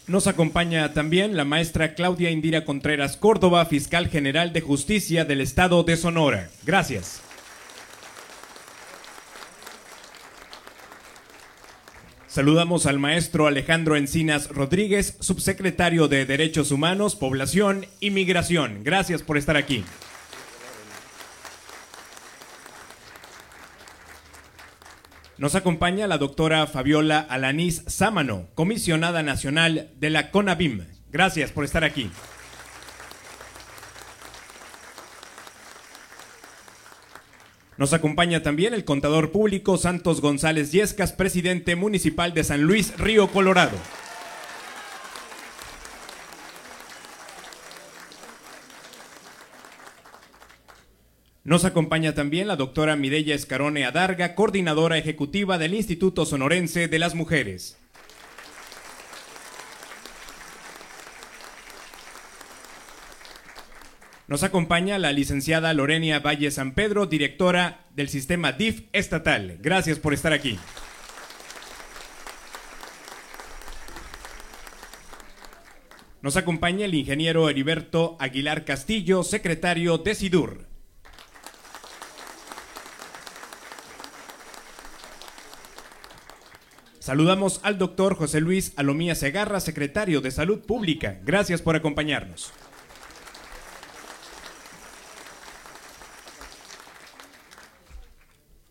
Nos 0.08 0.26
acompaña 0.26 0.94
también 0.94 1.36
la 1.36 1.44
maestra 1.44 1.92
Claudia 1.92 2.30
Indira 2.30 2.64
Contreras 2.64 3.18
Córdoba, 3.18 3.66
fiscal 3.66 4.08
general 4.08 4.54
de 4.54 4.62
justicia 4.62 5.26
del 5.26 5.42
estado 5.42 5.82
de 5.82 5.98
Sonora. 5.98 6.48
Gracias. 6.64 7.20
Saludamos 12.26 12.86
al 12.86 12.98
maestro 12.98 13.46
Alejandro 13.46 13.96
Encinas 13.96 14.48
Rodríguez, 14.48 15.18
subsecretario 15.20 16.08
de 16.08 16.24
Derechos 16.24 16.70
Humanos, 16.70 17.14
Población 17.14 17.84
y 18.00 18.10
Migración. 18.10 18.84
Gracias 18.84 19.22
por 19.22 19.36
estar 19.36 19.58
aquí. 19.58 19.84
Nos 25.38 25.54
acompaña 25.54 26.08
la 26.08 26.18
doctora 26.18 26.66
Fabiola 26.66 27.20
Alanís 27.20 27.84
Sámano, 27.86 28.48
comisionada 28.56 29.22
nacional 29.22 29.92
de 29.96 30.10
la 30.10 30.32
CONABIM. 30.32 30.84
Gracias 31.12 31.52
por 31.52 31.64
estar 31.64 31.84
aquí. 31.84 32.10
Nos 37.76 37.92
acompaña 37.92 38.42
también 38.42 38.74
el 38.74 38.84
contador 38.84 39.30
público 39.30 39.78
Santos 39.78 40.20
González 40.20 40.72
Yescas, 40.72 41.12
presidente 41.12 41.76
municipal 41.76 42.34
de 42.34 42.42
San 42.42 42.62
Luis 42.62 42.98
Río 42.98 43.28
Colorado. 43.28 43.76
Nos 51.48 51.64
acompaña 51.64 52.14
también 52.14 52.46
la 52.46 52.56
doctora 52.56 52.94
Mireya 52.94 53.34
Escarone 53.34 53.86
Adarga, 53.86 54.34
coordinadora 54.34 54.98
ejecutiva 54.98 55.56
del 55.56 55.72
Instituto 55.72 56.26
Sonorense 56.26 56.88
de 56.88 56.98
las 56.98 57.14
Mujeres. 57.14 57.78
Nos 64.26 64.42
acompaña 64.42 64.98
la 64.98 65.10
licenciada 65.12 65.72
Lorenia 65.72 66.18
Valle 66.18 66.50
San 66.50 66.74
Pedro, 66.74 67.06
directora 67.06 67.86
del 67.94 68.10
sistema 68.10 68.52
DIF 68.52 68.82
estatal. 68.92 69.56
Gracias 69.62 69.98
por 69.98 70.12
estar 70.12 70.34
aquí. 70.34 70.58
Nos 76.20 76.36
acompaña 76.36 76.84
el 76.84 76.94
ingeniero 76.94 77.48
Heriberto 77.48 78.18
Aguilar 78.20 78.66
Castillo, 78.66 79.22
secretario 79.22 79.96
de 79.96 80.14
SIDUR. 80.14 80.67
Saludamos 87.08 87.60
al 87.62 87.78
doctor 87.78 88.16
José 88.16 88.38
Luis 88.38 88.74
Alomía 88.76 89.14
Segarra, 89.14 89.60
secretario 89.60 90.20
de 90.20 90.30
Salud 90.30 90.58
Pública. 90.58 91.18
Gracias 91.24 91.62
por 91.62 91.74
acompañarnos. 91.74 92.52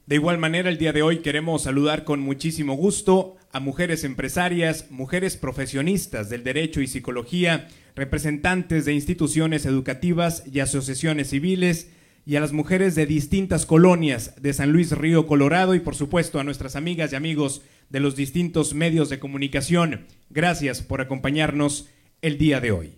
De 0.05 0.13
igual 0.13 0.37
manera, 0.37 0.69
el 0.69 0.77
día 0.77 0.93
de 0.93 1.01
hoy 1.01 1.23
queremos 1.23 1.63
saludar 1.63 2.03
con 2.03 2.19
muchísimo 2.19 2.75
gusto 2.75 3.37
a 3.51 3.59
mujeres 3.59 4.03
empresarias, 4.03 4.91
mujeres 4.91 5.35
profesionistas 5.35 6.29
del 6.29 6.43
derecho 6.43 6.79
y 6.81 6.85
psicología, 6.85 7.67
representantes 7.95 8.85
de 8.85 8.93
instituciones 8.93 9.65
educativas 9.65 10.43
y 10.45 10.59
asociaciones 10.59 11.31
civiles, 11.31 11.89
y 12.27 12.35
a 12.35 12.41
las 12.41 12.51
mujeres 12.51 12.93
de 12.93 13.05
distintas 13.05 13.65
colonias 13.65 14.33
de 14.41 14.51
San 14.51 14.73
Luis 14.73 14.91
Río 14.91 15.27
Colorado 15.27 15.75
y 15.75 15.79
por 15.79 15.95
supuesto 15.95 16.41
a 16.41 16.43
nuestras 16.43 16.75
amigas 16.75 17.13
y 17.13 17.15
amigos 17.15 17.61
de 17.89 17.99
los 17.99 18.15
distintos 18.15 18.73
medios 18.73 19.09
de 19.09 19.19
comunicación. 19.19 20.07
Gracias 20.29 20.81
por 20.81 21.01
acompañarnos 21.01 21.89
el 22.21 22.37
día 22.37 22.59
de 22.59 22.71
hoy. 22.71 22.93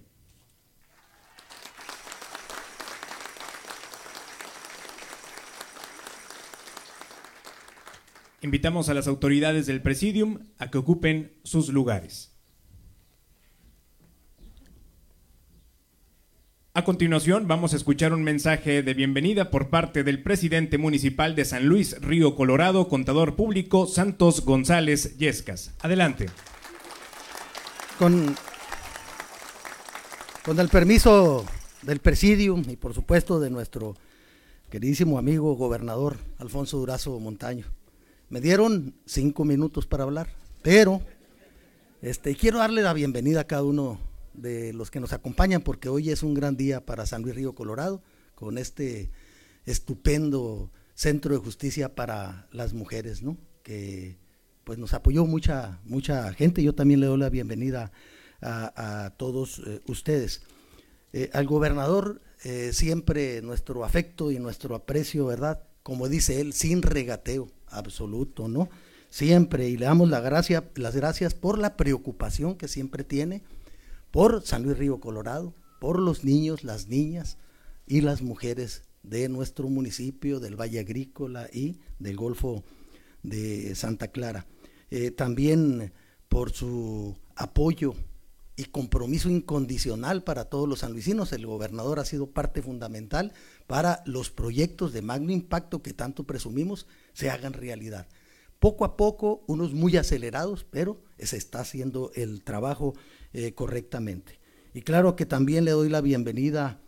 Invitamos 8.41 8.87
a 8.87 8.93
las 8.93 9.07
autoridades 9.07 9.65
del 9.65 9.81
Presidium 9.81 10.39
a 10.57 10.71
que 10.71 10.77
ocupen 10.77 11.33
sus 11.43 11.69
lugares. 11.69 12.38
A 16.75 16.83
continuación 16.83 17.47
vamos 17.47 17.73
a 17.73 17.77
escuchar 17.77 18.13
un 18.13 18.21
mensaje 18.21 18.83
de 18.83 18.93
bienvenida 18.93 19.49
por 19.49 19.69
parte 19.69 20.03
del 20.03 20.21
presidente 20.21 20.77
municipal 20.77 21.35
de 21.35 21.43
San 21.43 21.65
Luis 21.65 21.99
Río 21.99 22.35
Colorado, 22.35 22.87
contador 22.87 23.35
público 23.35 23.87
Santos 23.87 24.45
González 24.45 25.17
Yescas. 25.17 25.73
Adelante. 25.79 26.27
Con, 27.97 28.35
con 30.45 30.59
el 30.59 30.69
permiso 30.69 31.43
del 31.81 32.01
presidium 32.01 32.63
y 32.69 32.75
por 32.75 32.93
supuesto 32.93 33.39
de 33.39 33.49
nuestro 33.49 33.95
queridísimo 34.69 35.17
amigo 35.17 35.55
gobernador 35.55 36.17
Alfonso 36.37 36.77
Durazo 36.77 37.19
Montaño. 37.19 37.65
Me 38.29 38.41
dieron 38.41 38.93
cinco 39.07 39.43
minutos 39.43 39.87
para 39.87 40.03
hablar, 40.03 40.29
pero 40.61 41.01
este, 42.03 42.35
quiero 42.35 42.59
darle 42.59 42.83
la 42.83 42.93
bienvenida 42.93 43.41
a 43.41 43.47
cada 43.47 43.63
uno 43.63 43.99
de 44.41 44.73
los 44.73 44.91
que 44.91 44.99
nos 44.99 45.13
acompañan, 45.13 45.61
porque 45.61 45.89
hoy 45.89 46.09
es 46.09 46.23
un 46.23 46.33
gran 46.33 46.57
día 46.57 46.85
para 46.85 47.05
San 47.05 47.21
Luis 47.21 47.35
Río 47.35 47.55
Colorado, 47.55 48.01
con 48.35 48.57
este 48.57 49.11
estupendo 49.65 50.71
centro 50.93 51.33
de 51.33 51.39
justicia 51.39 51.95
para 51.95 52.47
las 52.51 52.73
mujeres, 52.73 53.21
¿no? 53.21 53.37
Que 53.63 54.17
pues 54.63 54.77
nos 54.77 54.93
apoyó 54.93 55.25
mucha, 55.25 55.79
mucha 55.83 56.31
gente. 56.33 56.63
Yo 56.63 56.75
también 56.75 56.99
le 56.99 57.07
doy 57.07 57.17
la 57.17 57.29
bienvenida 57.29 57.91
a, 58.41 59.13
todos 59.17 59.61
eh, 59.65 59.81
ustedes. 59.87 60.41
Eh, 61.11 61.29
al 61.33 61.47
gobernador 61.47 62.21
eh, 62.43 62.71
siempre 62.71 63.41
nuestro 63.41 63.83
afecto 63.83 64.31
y 64.31 64.39
nuestro 64.39 64.75
aprecio, 64.75 65.25
¿verdad? 65.25 65.63
Como 65.83 66.07
dice 66.07 66.39
él, 66.39 66.53
sin 66.53 66.81
regateo 66.81 67.49
absoluto, 67.67 68.47
¿no? 68.47 68.69
Siempre, 69.09 69.69
y 69.69 69.77
le 69.77 69.85
damos 69.85 70.09
la 70.09 70.19
gracia, 70.19 70.69
las 70.75 70.95
gracias 70.95 71.33
por 71.33 71.57
la 71.57 71.75
preocupación 71.75 72.55
que 72.55 72.67
siempre 72.67 73.03
tiene 73.03 73.41
por 74.11 74.43
San 74.43 74.63
Luis 74.63 74.77
Río 74.77 74.99
Colorado, 74.99 75.53
por 75.79 75.99
los 75.99 76.23
niños, 76.23 76.63
las 76.63 76.87
niñas 76.87 77.37
y 77.87 78.01
las 78.01 78.21
mujeres 78.21 78.83
de 79.03 79.29
nuestro 79.29 79.69
municipio, 79.69 80.39
del 80.39 80.59
Valle 80.59 80.79
Agrícola 80.79 81.47
y 81.51 81.79
del 81.99 82.17
Golfo 82.17 82.63
de 83.23 83.75
Santa 83.75 84.09
Clara. 84.09 84.45
Eh, 84.91 85.11
también 85.11 85.93
por 86.27 86.51
su 86.51 87.15
apoyo 87.35 87.95
y 88.55 88.65
compromiso 88.65 89.29
incondicional 89.29 90.23
para 90.23 90.45
todos 90.45 90.67
los 90.67 90.79
sanluisinos. 90.79 91.31
El 91.31 91.45
gobernador 91.45 91.99
ha 91.99 92.05
sido 92.05 92.27
parte 92.27 92.61
fundamental 92.61 93.31
para 93.67 94.03
los 94.05 94.31
proyectos 94.31 94.91
de 94.91 95.01
magno 95.01 95.31
impacto 95.31 95.81
que 95.81 95.93
tanto 95.93 96.25
presumimos 96.25 96.85
se 97.13 97.29
hagan 97.29 97.53
realidad. 97.53 98.07
Poco 98.59 98.83
a 98.83 98.97
poco, 98.97 99.43
unos 99.47 99.73
muy 99.73 99.95
acelerados, 99.95 100.65
pero 100.69 101.01
se 101.17 101.37
está 101.37 101.61
haciendo 101.61 102.11
el 102.15 102.43
trabajo 102.43 102.93
eh, 103.33 103.53
correctamente. 103.53 104.39
Y 104.73 104.81
claro 104.81 105.15
que 105.15 105.25
también 105.25 105.65
le 105.65 105.71
doy 105.71 105.89
la 105.89 106.01
bienvenida 106.01 106.81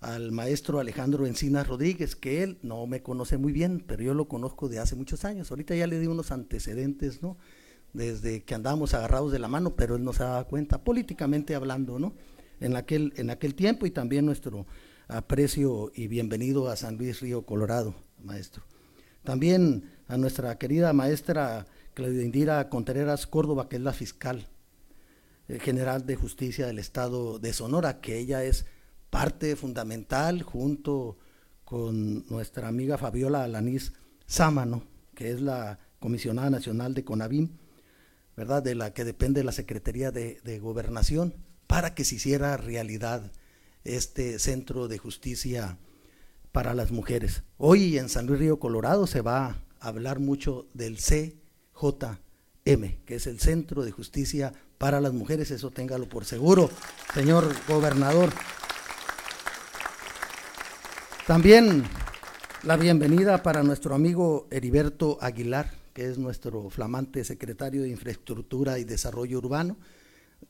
al 0.00 0.32
maestro 0.32 0.80
Alejandro 0.80 1.26
Encinas 1.26 1.68
Rodríguez, 1.68 2.16
que 2.16 2.42
él 2.42 2.58
no 2.62 2.86
me 2.86 3.02
conoce 3.02 3.36
muy 3.36 3.52
bien, 3.52 3.84
pero 3.86 4.02
yo 4.02 4.14
lo 4.14 4.28
conozco 4.28 4.68
de 4.68 4.78
hace 4.78 4.96
muchos 4.96 5.24
años. 5.24 5.50
Ahorita 5.50 5.74
ya 5.74 5.86
le 5.86 6.00
di 6.00 6.06
unos 6.06 6.32
antecedentes, 6.32 7.22
¿no? 7.22 7.36
desde 7.92 8.44
que 8.44 8.54
andábamos 8.54 8.94
agarrados 8.94 9.32
de 9.32 9.38
la 9.38 9.48
mano, 9.48 9.74
pero 9.76 9.96
él 9.96 10.04
no 10.04 10.12
se 10.12 10.22
daba 10.22 10.44
cuenta, 10.44 10.82
políticamente 10.84 11.54
hablando, 11.54 11.98
¿no? 11.98 12.14
En 12.60 12.76
aquel, 12.76 13.12
en 13.16 13.30
aquel 13.30 13.54
tiempo 13.54 13.86
y 13.86 13.90
también 13.90 14.26
nuestro 14.26 14.66
aprecio 15.08 15.90
y 15.94 16.08
bienvenido 16.08 16.68
a 16.68 16.76
San 16.76 16.96
Luis 16.96 17.20
Río 17.20 17.44
Colorado, 17.44 17.94
maestro. 18.22 18.64
También 19.24 19.90
a 20.08 20.16
nuestra 20.16 20.56
querida 20.58 20.92
maestra 20.92 21.66
Claudia 21.94 22.22
Indira 22.22 22.68
Contreras 22.68 23.26
Córdoba, 23.26 23.68
que 23.68 23.76
es 23.76 23.82
la 23.82 23.92
fiscal 23.92 24.46
general 25.58 26.06
de 26.06 26.16
justicia 26.16 26.66
del 26.66 26.78
estado 26.78 27.38
de 27.38 27.52
Sonora, 27.52 28.00
que 28.00 28.18
ella 28.18 28.44
es 28.44 28.66
parte 29.10 29.56
fundamental 29.56 30.42
junto 30.42 31.18
con 31.64 32.26
nuestra 32.28 32.68
amiga 32.68 32.98
Fabiola 32.98 33.44
Alanís 33.44 33.92
Sámano, 34.26 34.84
que 35.14 35.30
es 35.30 35.40
la 35.40 35.78
comisionada 35.98 36.50
nacional 36.50 36.94
de 36.94 37.04
CONAVIM, 37.04 37.50
¿verdad? 38.36 38.62
De 38.62 38.74
la 38.74 38.92
que 38.92 39.04
depende 39.04 39.44
la 39.44 39.52
Secretaría 39.52 40.10
de, 40.10 40.58
Gobernación, 40.60 41.34
para 41.66 41.94
que 41.94 42.04
se 42.04 42.16
hiciera 42.16 42.56
realidad 42.56 43.32
este 43.84 44.38
centro 44.38 44.88
de 44.88 44.98
justicia 44.98 45.78
para 46.52 46.74
las 46.74 46.90
mujeres. 46.90 47.42
Hoy 47.56 47.98
en 47.98 48.08
San 48.08 48.26
Luis 48.26 48.40
Río 48.40 48.58
Colorado 48.58 49.06
se 49.06 49.20
va 49.20 49.62
a 49.78 49.88
hablar 49.88 50.20
mucho 50.20 50.68
del 50.74 50.98
CJM, 52.64 53.04
que 53.04 53.16
es 53.16 53.26
el 53.26 53.40
Centro 53.40 53.84
de 53.84 53.90
Justicia 53.90 54.52
para 54.78 55.00
las 55.00 55.12
Mujeres, 55.12 55.50
eso 55.50 55.70
téngalo 55.70 56.08
por 56.08 56.24
seguro, 56.24 56.70
señor 57.14 57.54
gobernador. 57.68 58.30
También 61.26 61.84
la 62.62 62.76
bienvenida 62.76 63.42
para 63.42 63.62
nuestro 63.62 63.94
amigo 63.94 64.46
Heriberto 64.50 65.18
Aguilar, 65.20 65.70
que 65.92 66.06
es 66.06 66.18
nuestro 66.18 66.70
flamante 66.70 67.24
secretario 67.24 67.82
de 67.82 67.88
Infraestructura 67.88 68.78
y 68.78 68.84
Desarrollo 68.84 69.38
Urbano, 69.38 69.76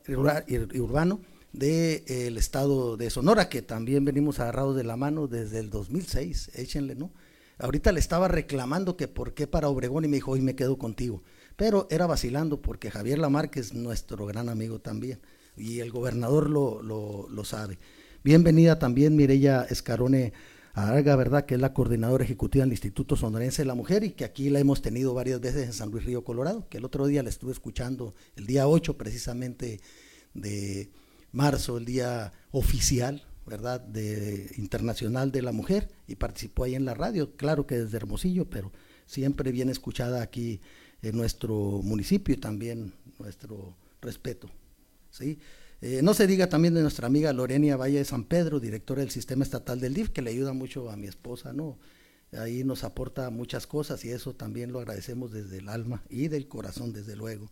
y 0.07 0.79
urbano 0.79 1.19
del 1.51 2.37
estado 2.37 2.95
de 2.95 3.09
Sonora, 3.09 3.49
que 3.49 3.61
también 3.61 4.05
venimos 4.05 4.39
agarrados 4.39 4.75
de 4.75 4.85
la 4.85 4.95
mano 4.95 5.27
desde 5.27 5.59
el 5.59 5.69
2006, 5.69 6.51
échenle, 6.55 6.95
¿no? 6.95 7.11
Ahorita 7.59 7.91
le 7.91 7.99
estaba 7.99 8.27
reclamando 8.27 8.97
que 8.97 9.07
por 9.07 9.33
qué 9.33 9.45
para 9.45 9.67
Obregón 9.67 10.05
y 10.05 10.07
me 10.07 10.17
dijo, 10.17 10.31
hoy 10.31 10.41
me 10.41 10.55
quedo 10.55 10.77
contigo. 10.77 11.21
Pero 11.55 11.87
era 11.89 12.07
vacilando 12.07 12.61
porque 12.61 12.91
Javier 12.91 13.19
Lamarque 13.19 13.59
es 13.59 13.73
nuestro 13.73 14.25
gran 14.25 14.49
amigo 14.49 14.79
también 14.79 15.19
y 15.55 15.79
el 15.79 15.91
gobernador 15.91 16.49
lo, 16.49 16.81
lo, 16.81 17.45
sabe. 17.45 17.77
Bienvenida 18.23 18.79
también 18.79 19.15
Mireya 19.15 19.63
Escarone 19.69 20.33
Arga, 20.73 21.15
¿verdad? 21.15 21.45
Que 21.45 21.55
es 21.55 21.61
la 21.61 21.73
coordinadora 21.73 22.23
ejecutiva 22.23 22.63
del 22.63 22.71
Instituto 22.71 23.15
Sonorense 23.15 23.63
de 23.63 23.65
la 23.65 23.75
Mujer 23.75 24.03
y 24.03 24.11
que 24.11 24.23
aquí 24.25 24.49
la 24.49 24.59
hemos 24.59 24.81
tenido 24.81 25.13
varias 25.13 25.41
veces 25.41 25.65
en 25.65 25.73
San 25.73 25.91
Luis 25.91 26.05
Río 26.05 26.23
Colorado, 26.23 26.67
que 26.69 26.77
el 26.77 26.85
otro 26.85 27.07
día 27.07 27.23
la 27.23 27.29
estuve 27.29 27.51
escuchando, 27.51 28.15
el 28.35 28.45
día 28.45 28.67
8 28.67 28.97
precisamente 28.97 29.81
de 30.33 30.91
marzo, 31.31 31.77
el 31.77 31.85
día 31.85 32.31
oficial, 32.51 33.23
¿verdad? 33.45 33.81
De 33.81 34.49
Internacional 34.57 35.31
de 35.31 35.41
la 35.41 35.51
Mujer 35.51 35.89
y 36.07 36.15
participó 36.15 36.63
ahí 36.63 36.75
en 36.75 36.85
la 36.85 36.93
radio, 36.93 37.35
claro 37.35 37.67
que 37.67 37.77
desde 37.77 37.97
Hermosillo, 37.97 38.49
pero 38.49 38.71
siempre 39.05 39.51
bien 39.51 39.69
escuchada 39.69 40.21
aquí 40.21 40.61
en 41.01 41.17
nuestro 41.17 41.55
municipio 41.83 42.35
y 42.35 42.37
también 42.37 42.93
nuestro 43.19 43.75
respeto, 44.01 44.49
¿sí? 45.09 45.39
Eh, 45.81 46.01
no 46.03 46.13
se 46.13 46.27
diga 46.27 46.47
también 46.47 46.75
de 46.75 46.81
nuestra 46.81 47.07
amiga 47.07 47.33
Lorenia 47.33 47.75
Valle 47.75 47.97
de 47.97 48.05
San 48.05 48.25
Pedro, 48.25 48.59
directora 48.59 49.01
del 49.01 49.09
Sistema 49.09 49.43
Estatal 49.43 49.79
del 49.79 49.95
DIF, 49.95 50.09
que 50.09 50.21
le 50.21 50.29
ayuda 50.29 50.53
mucho 50.53 50.91
a 50.91 50.95
mi 50.95 51.07
esposa, 51.07 51.53
¿no? 51.53 51.79
Ahí 52.33 52.63
nos 52.63 52.83
aporta 52.83 53.29
muchas 53.31 53.65
cosas 53.65 54.05
y 54.05 54.11
eso 54.11 54.33
también 54.33 54.71
lo 54.71 54.79
agradecemos 54.79 55.31
desde 55.31 55.57
el 55.57 55.69
alma 55.69 56.03
y 56.09 56.27
del 56.27 56.47
corazón, 56.47 56.93
desde 56.93 57.15
luego. 57.15 57.49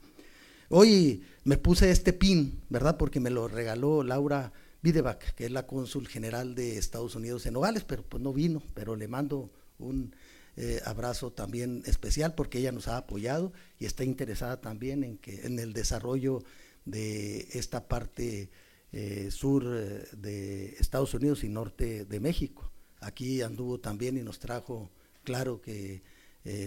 Hoy 0.69 1.23
me 1.43 1.57
puse 1.57 1.89
este 1.89 2.13
pin, 2.13 2.61
¿verdad? 2.69 2.97
Porque 2.97 3.19
me 3.19 3.31
lo 3.31 3.47
regaló 3.47 4.03
Laura 4.03 4.53
Videback, 4.83 5.33
que 5.33 5.45
es 5.45 5.51
la 5.51 5.65
cónsul 5.65 6.07
general 6.07 6.53
de 6.53 6.77
Estados 6.77 7.15
Unidos 7.15 7.47
en 7.47 7.53
Nogales, 7.53 7.83
pero 7.83 8.03
pues 8.03 8.21
no 8.21 8.31
vino, 8.31 8.61
pero 8.75 8.95
le 8.95 9.07
mando 9.07 9.51
un 9.79 10.13
eh, 10.61 10.81
abrazo 10.83 11.31
también 11.31 11.83
especial 11.85 12.35
porque 12.35 12.59
ella 12.59 12.73
nos 12.73 12.89
ha 12.89 12.97
apoyado 12.97 13.53
y 13.79 13.85
está 13.85 14.03
interesada 14.03 14.59
también 14.59 15.05
en, 15.05 15.17
que, 15.17 15.45
en 15.45 15.57
el 15.57 15.71
desarrollo 15.71 16.43
de 16.83 17.47
esta 17.53 17.87
parte 17.87 18.49
eh, 18.91 19.29
sur 19.31 19.63
eh, 19.65 20.05
de 20.17 20.75
Estados 20.77 21.13
Unidos 21.13 21.45
y 21.45 21.47
norte 21.47 22.03
de 22.03 22.19
México. 22.19 22.73
Aquí 22.99 23.41
anduvo 23.41 23.79
también 23.79 24.17
y 24.17 24.21
nos 24.21 24.39
trajo, 24.39 24.91
claro 25.23 25.61
que 25.61 26.03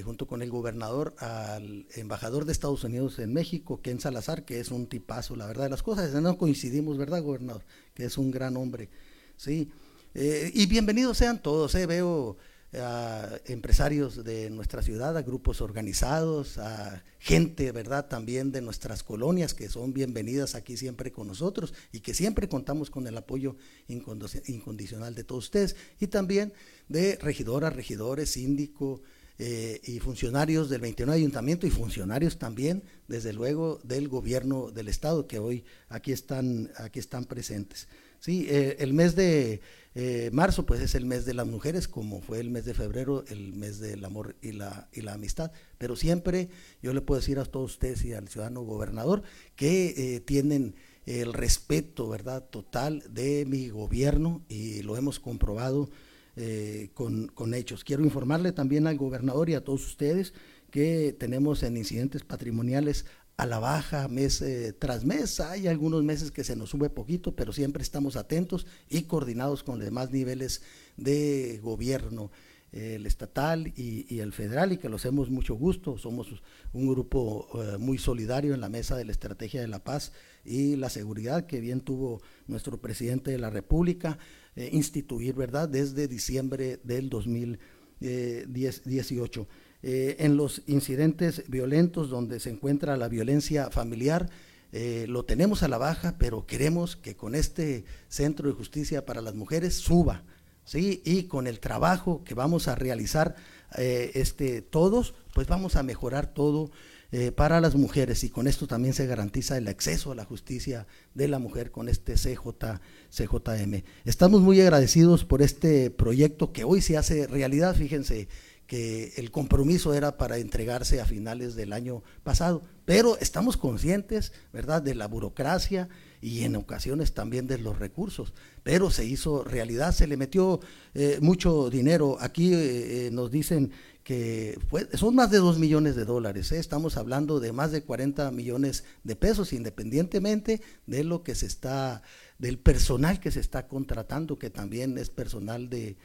junto 0.05 0.27
con 0.29 0.43
el 0.43 0.49
gobernador, 0.49 1.15
al 1.19 1.87
embajador 1.97 2.45
de 2.45 2.53
Estados 2.53 2.85
Unidos 2.85 3.19
en 3.19 3.33
México, 3.33 3.83
Ken 3.83 4.01
Salazar, 4.01 4.45
que 4.45 4.61
es 4.61 4.71
un 4.71 4.87
tipazo, 4.87 5.35
la 5.35 5.47
verdad 5.47 5.65
de 5.65 5.71
las 5.71 5.83
cosas, 5.83 6.15
no 6.15 6.39
coincidimos, 6.39 6.97
¿verdad, 6.99 7.21
gobernador? 7.21 7.65
Que 7.93 8.05
es 8.05 8.17
un 8.17 8.31
gran 8.31 8.57
hombre, 8.57 8.89
¿sí? 9.37 9.73
Y 10.15 10.67
bienvenidos 10.67 11.19
sean 11.19 11.43
todos, 11.43 11.75
¿eh? 11.75 11.87
veo 11.87 12.39
a 12.75 13.41
empresarios 13.47 14.25
de 14.25 14.49
nuestra 14.51 14.83
ciudad, 14.83 15.17
a 15.17 15.23
grupos 15.23 15.61
organizados, 15.61 16.59
a 16.59 17.05
gente, 17.19 17.71
¿verdad? 17.73 18.09
También 18.09 18.51
de 18.51 18.63
nuestras 18.63 19.03
colonias 19.03 19.55
que 19.55 19.69
son 19.69 19.93
bienvenidas 19.93 20.55
aquí 20.55 20.77
siempre 20.77 21.13
con 21.13 21.27
nosotros 21.27 21.75
y 21.93 22.01
que 22.01 22.15
siempre 22.15 22.49
contamos 22.49 22.91
con 22.91 23.07
el 23.07 23.17
apoyo 23.17 23.57
incondicional 23.89 25.15
de 25.15 25.25
todos 25.25 25.45
ustedes 25.45 25.77
y 26.01 26.07
también 26.07 26.53
de 26.89 27.17
regidoras, 27.17 27.77
regidores, 27.77 28.31
síndico, 28.31 29.03
eh, 29.39 29.81
y 29.85 29.99
funcionarios 29.99 30.69
del 30.69 30.83
29 30.83 31.19
ayuntamiento 31.19 31.67
y 31.67 31.71
funcionarios 31.71 32.39
también, 32.39 32.85
desde 33.09 33.33
luego, 33.33 33.81
del 33.83 34.07
gobierno 34.09 34.71
del 34.71 34.89
estado 34.89 35.27
que 35.27 35.39
hoy 35.39 35.65
aquí 35.89 36.13
están, 36.13 36.71
aquí 36.77 37.01
están 37.01 37.25
presentes. 37.25 37.89
Sí, 38.21 38.47
eh, 38.49 38.77
el 38.79 38.93
mes 38.93 39.17
de 39.17 39.61
eh, 39.95 40.31
marzo 40.33 40.67
pues 40.67 40.81
es 40.81 40.95
el 40.95 41.05
mes 41.05 41.25
de 41.25 41.35
las 41.35 41.47
mujeres, 41.47 41.89
como 41.89 42.21
fue 42.21 42.41
el 42.41 42.51
mes 42.51 42.65
de 42.65 42.75
febrero, 42.75 43.25
el 43.29 43.55
mes 43.55 43.79
del 43.79 44.05
amor 44.05 44.37
y 44.41 44.53
la, 44.53 44.89
y 44.93 45.03
la 45.03 45.15
amistad, 45.15 45.53
pero 45.79 45.97
siempre 45.97 46.49
yo 46.83 46.93
le 46.93 47.01
puedo 47.01 47.21
decir 47.21 47.39
a 47.39 47.45
todos 47.45 47.73
ustedes 47.73 48.05
y 48.05 48.13
al 48.13 48.29
ciudadano 48.29 48.63
gobernador 48.63 49.23
que 49.57 50.23
tienen 50.25 50.75
el 51.07 51.33
respeto, 51.33 52.09
¿verdad?, 52.09 52.45
total 52.45 53.03
de 53.11 53.45
mi 53.47 53.69
gobierno 53.69 54.43
y 54.49 54.83
lo 54.83 54.97
hemos 54.97 55.19
comprobado 55.19 55.91
eh, 56.37 56.91
con, 56.95 57.29
con, 57.29 57.55
hechos. 57.55 57.85
Quiero 57.85 58.05
informarle 58.05 58.53
también 58.53 58.87
al 58.87 58.97
gobernador 58.97 59.51
y 59.51 59.55
a 59.55 59.65
todos 59.65 59.85
ustedes 59.87 60.33
que 60.71 61.15
tenemos 61.19 61.63
en 61.63 61.77
incidentes 61.77 62.25
patrimoniales 62.25 63.05
a 63.37 63.47
la 63.47 63.59
baja 63.59 64.09
mes 64.09 64.43
eh, 64.43 64.73
tras 64.73 65.05
mes. 65.05 65.41
Hay 65.41 65.67
algunos 65.67 66.03
meses 66.03 66.31
que 66.31 66.45
se 66.45 66.57
nos 66.57 66.71
sube 66.71 66.91
poquito, 66.91 67.35
pero 67.35 67.53
siempre 67.53 67.83
estamos 67.83 68.17
atentos 68.17 68.67
y 68.89 69.03
coordinados 69.03 69.63
con 69.63 69.79
los 69.79 69.85
demás 69.85 70.11
niveles 70.11 70.63
de 70.97 71.61
gobierno, 71.63 72.31
el 72.73 73.07
estatal 73.07 73.69
y, 73.77 74.07
y, 74.09 74.21
el 74.21 74.33
federal, 74.33 74.73
y 74.73 74.79
que 74.79 74.89
lo 74.89 74.97
hacemos 74.97 75.29
mucho 75.29 75.55
gusto. 75.55 75.99
Somos 75.99 76.29
un 76.73 76.89
grupo 76.89 77.47
eh, 77.55 77.77
muy 77.79 77.99
solidario 77.99 78.55
en 78.55 78.63
la 78.63 78.71
mesa 78.71 78.97
de 78.97 79.05
la 79.05 79.13
estrategia 79.13 79.61
de 79.61 79.69
la 79.69 79.85
paz 79.85 80.13
y 80.45 80.77
la 80.77 80.89
seguridad 80.89 81.45
que 81.47 81.61
bien 81.61 81.83
tuvo 81.83 82.23
nuestro 82.47 82.81
presidente 82.81 83.31
de 83.31 83.39
la 83.39 83.51
República 83.51 84.17
eh, 84.57 84.71
instituir, 84.73 85.35
¿verdad?, 85.35 85.69
desde 85.69 86.09
diciembre 86.09 86.81
del 86.83 87.11
2018. 87.11 89.47
Eh, 89.83 90.17
en 90.21 90.37
los 90.37 90.63
incidentes 90.67 91.45
violentos 91.49 92.09
donde 92.09 92.41
se 92.41 92.51
encuentra 92.51 92.97
la 92.97 93.09
violencia 93.09 93.71
familiar, 93.71 94.31
eh, 94.73 95.07
lo 95.09 95.25
tenemos 95.25 95.63
a 95.63 95.69
la 95.69 95.79
baja, 95.79 96.17
pero 96.19 96.47
queremos 96.47 96.97
que 96.97 97.17
con 97.17 97.35
este 97.35 97.85
Centro 98.09 98.49
de 98.49 98.55
Justicia 98.55 99.05
para 99.05 99.21
las 99.21 99.35
Mujeres 99.35 99.75
suba, 99.75 100.23
¿sí? 100.65 101.03
Y 101.05 101.25
con 101.25 101.47
el 101.47 101.61
trabajo 101.61 102.23
que 102.25 102.35
vamos 102.35 102.69
a 102.69 102.75
realizar 102.75 103.35
este, 103.75 104.61
todos, 104.61 105.15
pues 105.33 105.47
vamos 105.47 105.77
a 105.77 105.83
mejorar 105.83 106.35
todo 106.35 106.71
eh, 107.15 107.31
para 107.31 107.61
las 107.61 107.75
mujeres 107.75 108.25
y 108.25 108.31
con 108.31 108.47
esto 108.47 108.67
también 108.67 108.95
se 108.95 109.07
garantiza 109.07 109.59
el 109.59 109.69
acceso 109.69 110.13
a 110.13 110.15
la 110.15 110.25
justicia 110.25 110.87
de 111.13 111.29
la 111.29 111.39
mujer 111.39 111.71
con 111.71 111.91
este 111.91 112.15
CJ, 112.15 112.81
CJM. 113.11 113.83
Estamos 114.07 114.41
muy 114.41 114.59
agradecidos 114.63 115.27
por 115.27 115.43
este 115.43 115.91
proyecto 115.91 116.55
que 116.55 116.65
hoy 116.65 116.81
se 116.81 116.97
hace 116.97 117.27
realidad, 117.27 117.77
fíjense 117.77 118.29
que 118.73 119.13
el 119.19 119.31
compromiso 119.31 119.93
era 119.93 120.17
para 120.17 120.39
entregarse 120.39 120.99
a 120.99 121.05
finales 121.05 121.55
del 121.55 121.75
año 121.75 122.03
pasado, 122.23 122.63
pero 122.87 123.19
estamos 123.19 123.59
conscientes, 123.59 124.33
¿verdad?, 124.51 124.81
de 124.81 124.95
la 124.95 125.07
burocracia 125.09 125.91
y 126.23 126.45
en 126.45 126.57
ocasiones 126.57 127.13
también 127.13 127.47
de 127.47 127.59
los 127.59 127.79
recursos, 127.79 128.33
pero 128.63 128.91
se 128.91 129.05
hizo 129.05 129.45
realidad, 129.45 129.93
se 129.93 130.07
le 130.07 130.17
metió 130.17 130.61
eh, 130.95 131.19
mucho 131.21 131.69
dinero. 131.69 132.17
Aquí 132.19 132.55
eh, 132.55 133.11
nos 133.13 133.31
dicen 133.31 133.73
que 134.05 134.59
son 134.95 135.17
más 135.17 135.31
de 135.31 135.37
2 135.37 135.59
millones 135.59 135.95
de 135.95 136.07
dólares, 136.07 136.51
¿eh? 136.53 136.59
estamos 136.59 136.97
hablando 136.97 137.41
de 137.41 137.53
más 137.53 137.73
de 137.73 137.83
40 137.83 138.31
millones 138.31 138.85
de 139.05 139.17
pesos, 139.17 139.53
independientemente 139.53 140.63
de 140.87 141.05
lo 141.05 141.23
que 141.23 141.35
se 141.35 141.45
está, 141.45 142.01
del 142.39 142.59
personal 142.59 143.21
que 143.21 143.33
se 143.33 143.41
está 143.41 143.69
contratando, 143.69 144.39
que 144.39 144.49
también 144.49 144.97
es 144.97 145.11
personal 145.11 145.69
de, 145.69 145.99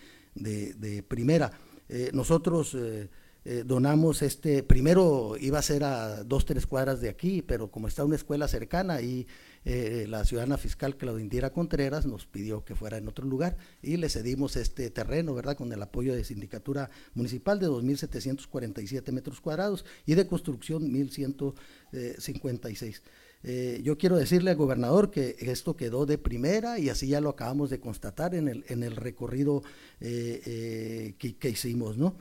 primera. 1.07 1.53
Eh, 1.89 2.11
nosotros 2.13 2.75
eh, 2.75 3.09
eh, 3.45 3.63
donamos 3.65 4.21
este, 4.21 4.61
primero 4.63 5.35
iba 5.39 5.59
a 5.59 5.61
ser 5.61 5.85
a 5.85 6.23
dos, 6.23 6.45
tres 6.45 6.67
cuadras 6.67 6.99
de 6.99 7.09
aquí, 7.09 7.41
pero 7.41 7.71
como 7.71 7.87
está 7.87 8.03
una 8.03 8.15
escuela 8.15 8.47
cercana 8.47 9.01
y 9.01 9.27
la 9.65 10.23
ciudadana 10.23 10.57
fiscal 10.57 10.95
Claudindira 10.95 11.49
Contreras 11.49 12.05
nos 12.05 12.25
pidió 12.25 12.63
que 12.63 12.73
fuera 12.73 12.97
en 12.97 13.09
otro 13.09 13.25
lugar 13.25 13.57
y 13.81 13.97
le 13.97 14.07
cedimos 14.07 14.55
este 14.55 14.89
terreno, 14.89 15.33
¿verdad? 15.33 15.57
Con 15.57 15.73
el 15.73 15.81
apoyo 15.81 16.15
de 16.15 16.23
sindicatura 16.23 16.89
municipal 17.15 17.59
de 17.59 17.67
2.747 17.67 19.11
metros 19.11 19.41
cuadrados 19.41 19.83
y 20.05 20.15
de 20.15 20.25
construcción 20.25 20.89
1.156. 20.89 23.01
Eh, 23.49 23.79
yo 23.81 23.97
quiero 23.97 24.17
decirle 24.17 24.51
al 24.51 24.57
gobernador 24.57 25.09
que 25.09 25.37
esto 25.39 25.77
quedó 25.77 26.05
de 26.05 26.17
primera 26.17 26.79
y 26.79 26.89
así 26.89 27.07
ya 27.07 27.21
lo 27.21 27.29
acabamos 27.29 27.69
de 27.69 27.79
constatar 27.79 28.35
en 28.35 28.49
el, 28.49 28.65
en 28.67 28.83
el 28.83 28.97
recorrido 28.97 29.63
eh, 30.01 31.15
que, 31.17 31.37
que 31.37 31.49
hicimos, 31.49 31.97
¿no? 31.97 32.15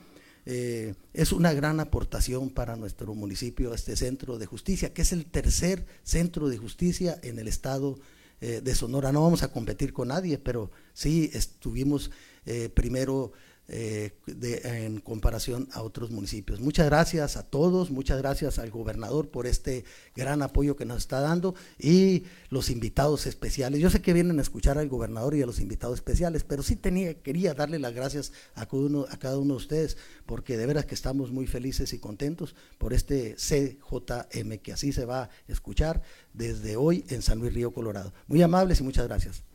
Eh, 0.49 0.93
es 1.13 1.33
una 1.33 1.51
gran 1.51 1.81
aportación 1.81 2.49
para 2.49 2.77
nuestro 2.77 3.13
municipio 3.13 3.73
este 3.73 3.97
centro 3.97 4.37
de 4.37 4.45
justicia, 4.45 4.93
que 4.93 5.01
es 5.01 5.11
el 5.11 5.25
tercer 5.25 5.85
centro 6.03 6.47
de 6.47 6.57
justicia 6.57 7.19
en 7.21 7.37
el 7.37 7.49
estado 7.49 7.99
eh, 8.39 8.61
de 8.63 8.73
Sonora. 8.73 9.11
No 9.11 9.23
vamos 9.23 9.43
a 9.43 9.51
competir 9.51 9.91
con 9.91 10.07
nadie, 10.07 10.37
pero 10.37 10.71
sí 10.93 11.29
estuvimos 11.33 12.11
eh, 12.45 12.69
primero 12.69 13.33
eh, 13.69 14.11
de- 14.25 14.85
en 14.85 14.99
comparación 15.01 15.67
a 15.73 15.81
otros 15.81 16.09
municipios. 16.11 16.59
Muchas 16.61 16.85
gracias 16.85 17.35
a 17.35 17.43
todos, 17.43 17.91
muchas 17.91 18.17
gracias 18.19 18.59
al 18.59 18.69
gobernador 18.71 19.29
por 19.29 19.45
este 19.45 19.83
gran 20.15 20.41
apoyo 20.41 20.75
que 20.75 20.85
nos 20.85 20.99
está 20.99 21.19
dando 21.19 21.53
y 21.77 22.23
los 22.49 22.69
invitados 22.69 23.25
especiales. 23.27 23.81
Yo 23.81 23.89
sé 23.89 24.01
que 24.01 24.13
vienen 24.13 24.39
a 24.39 24.41
escuchar 24.41 24.77
al 24.77 24.87
gobernador 24.87 25.35
y 25.35 25.41
a 25.41 25.45
los 25.45 25.59
invitados 25.59 25.97
especiales, 25.97 26.43
pero 26.45 26.63
sí 26.63 26.75
tenía, 26.77 27.21
quería 27.21 27.53
darle 27.53 27.79
las 27.79 27.93
gracias 27.93 28.31
a 28.55 28.65
cada, 28.67 28.83
uno, 28.83 29.05
a 29.09 29.17
cada 29.17 29.37
uno 29.37 29.55
de 29.55 29.57
ustedes, 29.57 29.97
porque 30.25 30.55
de 30.57 30.65
veras 30.65 30.85
que 30.85 30.95
estamos 30.95 31.31
muy 31.31 31.47
felices 31.47 31.91
y 31.93 31.99
contentos 31.99 32.55
por 32.77 32.93
este 32.93 33.35
CJM, 33.35 34.59
que 34.59 34.73
así 34.73 34.93
se 34.93 35.05
va 35.05 35.23
a 35.23 35.29
escuchar 35.47 36.01
desde 36.33 36.75
hoy 36.77 37.03
en 37.09 37.21
San 37.21 37.39
Luis 37.39 37.53
Río 37.53 37.73
Colorado. 37.73 38.13
Muy 38.27 38.41
amables 38.41 38.79
y 38.79 38.83
muchas 38.83 39.07
gracias. 39.07 39.46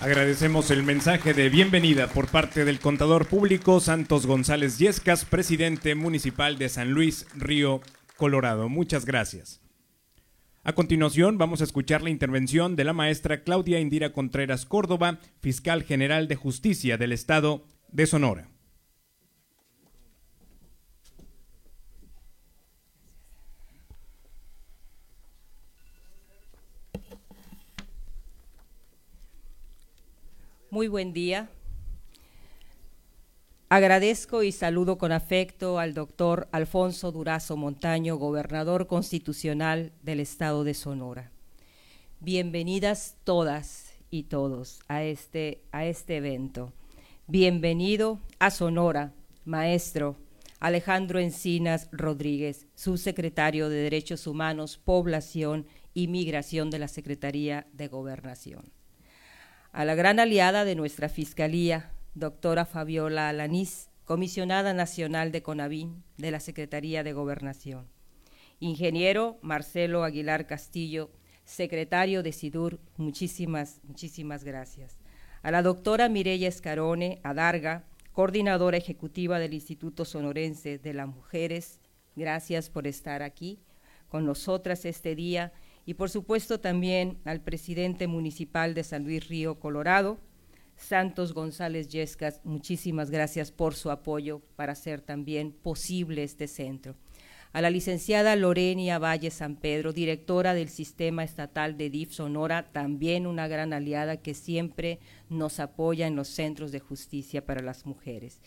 Agradecemos 0.00 0.70
el 0.70 0.82
mensaje 0.82 1.34
de 1.34 1.50
bienvenida 1.50 2.06
por 2.06 2.26
parte 2.26 2.64
del 2.64 2.80
contador 2.80 3.26
público 3.26 3.80
Santos 3.80 4.26
González 4.26 4.78
Yescas, 4.78 5.26
presidente 5.26 5.94
municipal 5.94 6.56
de 6.56 6.70
San 6.70 6.92
Luis 6.92 7.26
Río 7.36 7.82
Colorado. 8.16 8.70
Muchas 8.70 9.04
gracias. 9.04 9.60
A 10.64 10.72
continuación 10.72 11.36
vamos 11.36 11.60
a 11.60 11.64
escuchar 11.64 12.00
la 12.00 12.08
intervención 12.08 12.76
de 12.76 12.84
la 12.84 12.94
maestra 12.94 13.42
Claudia 13.42 13.78
Indira 13.78 14.14
Contreras 14.14 14.64
Córdoba, 14.64 15.18
fiscal 15.42 15.82
general 15.82 16.28
de 16.28 16.36
justicia 16.36 16.96
del 16.96 17.12
estado 17.12 17.66
de 17.88 18.06
Sonora. 18.06 18.49
Muy 30.72 30.86
buen 30.86 31.12
día. 31.12 31.50
Agradezco 33.68 34.44
y 34.44 34.52
saludo 34.52 34.98
con 34.98 35.10
afecto 35.10 35.80
al 35.80 35.94
doctor 35.94 36.46
Alfonso 36.52 37.10
Durazo 37.10 37.56
Montaño, 37.56 38.16
gobernador 38.18 38.86
constitucional 38.86 39.90
del 40.04 40.20
estado 40.20 40.62
de 40.62 40.74
Sonora. 40.74 41.32
Bienvenidas 42.20 43.16
todas 43.24 43.94
y 44.12 44.24
todos 44.24 44.78
a 44.86 45.02
este, 45.02 45.60
a 45.72 45.86
este 45.86 46.18
evento. 46.18 46.72
Bienvenido 47.26 48.20
a 48.38 48.52
Sonora, 48.52 49.12
maestro 49.44 50.14
Alejandro 50.60 51.18
Encinas 51.18 51.88
Rodríguez, 51.90 52.68
subsecretario 52.76 53.70
de 53.70 53.76
Derechos 53.76 54.28
Humanos, 54.28 54.78
Población 54.78 55.66
y 55.94 56.06
Migración 56.06 56.70
de 56.70 56.78
la 56.78 56.86
Secretaría 56.86 57.66
de 57.72 57.88
Gobernación 57.88 58.79
a 59.72 59.84
la 59.84 59.94
gran 59.94 60.18
aliada 60.18 60.64
de 60.64 60.74
nuestra 60.74 61.08
Fiscalía, 61.08 61.92
doctora 62.14 62.64
Fabiola 62.64 63.28
Alanís, 63.28 63.88
comisionada 64.04 64.74
nacional 64.74 65.30
de 65.30 65.42
CONAVIN 65.42 66.02
de 66.16 66.30
la 66.32 66.40
Secretaría 66.40 67.04
de 67.04 67.12
Gobernación. 67.12 67.86
Ingeniero 68.58 69.38
Marcelo 69.42 70.02
Aguilar 70.02 70.46
Castillo, 70.46 71.10
secretario 71.44 72.24
de 72.24 72.32
SIDUR, 72.32 72.80
muchísimas, 72.96 73.80
muchísimas 73.84 74.42
gracias. 74.42 74.98
A 75.42 75.52
la 75.52 75.62
doctora 75.62 76.08
Mireya 76.08 76.48
Escarone 76.48 77.20
Adarga, 77.22 77.84
coordinadora 78.12 78.76
ejecutiva 78.76 79.38
del 79.38 79.54
Instituto 79.54 80.04
Sonorense 80.04 80.78
de 80.78 80.94
las 80.94 81.06
Mujeres, 81.06 81.80
gracias 82.16 82.70
por 82.70 82.88
estar 82.88 83.22
aquí 83.22 83.60
con 84.08 84.26
nosotras 84.26 84.84
este 84.84 85.14
día 85.14 85.52
y 85.86 85.94
por 85.94 86.10
supuesto 86.10 86.60
también 86.60 87.18
al 87.24 87.40
presidente 87.40 88.06
municipal 88.06 88.74
de 88.74 88.84
San 88.84 89.04
Luis 89.04 89.28
Río 89.28 89.58
Colorado, 89.58 90.18
Santos 90.76 91.34
González 91.34 91.88
Yescas, 91.88 92.40
muchísimas 92.44 93.10
gracias 93.10 93.52
por 93.52 93.74
su 93.74 93.90
apoyo 93.90 94.40
para 94.56 94.72
hacer 94.72 95.00
también 95.00 95.52
posible 95.52 96.22
este 96.22 96.48
centro. 96.48 96.96
A 97.52 97.60
la 97.60 97.70
licenciada 97.70 98.36
Lorenia 98.36 99.00
Valle 99.00 99.30
San 99.30 99.56
Pedro, 99.56 99.92
directora 99.92 100.54
del 100.54 100.68
Sistema 100.68 101.24
Estatal 101.24 101.76
de 101.76 101.90
DIF 101.90 102.12
Sonora, 102.12 102.70
también 102.70 103.26
una 103.26 103.48
gran 103.48 103.72
aliada 103.72 104.18
que 104.18 104.34
siempre 104.34 105.00
nos 105.28 105.58
apoya 105.58 106.06
en 106.06 106.14
los 106.14 106.28
centros 106.28 106.70
de 106.70 106.78
justicia 106.78 107.44
para 107.44 107.60
las 107.60 107.86
mujeres. 107.86 108.40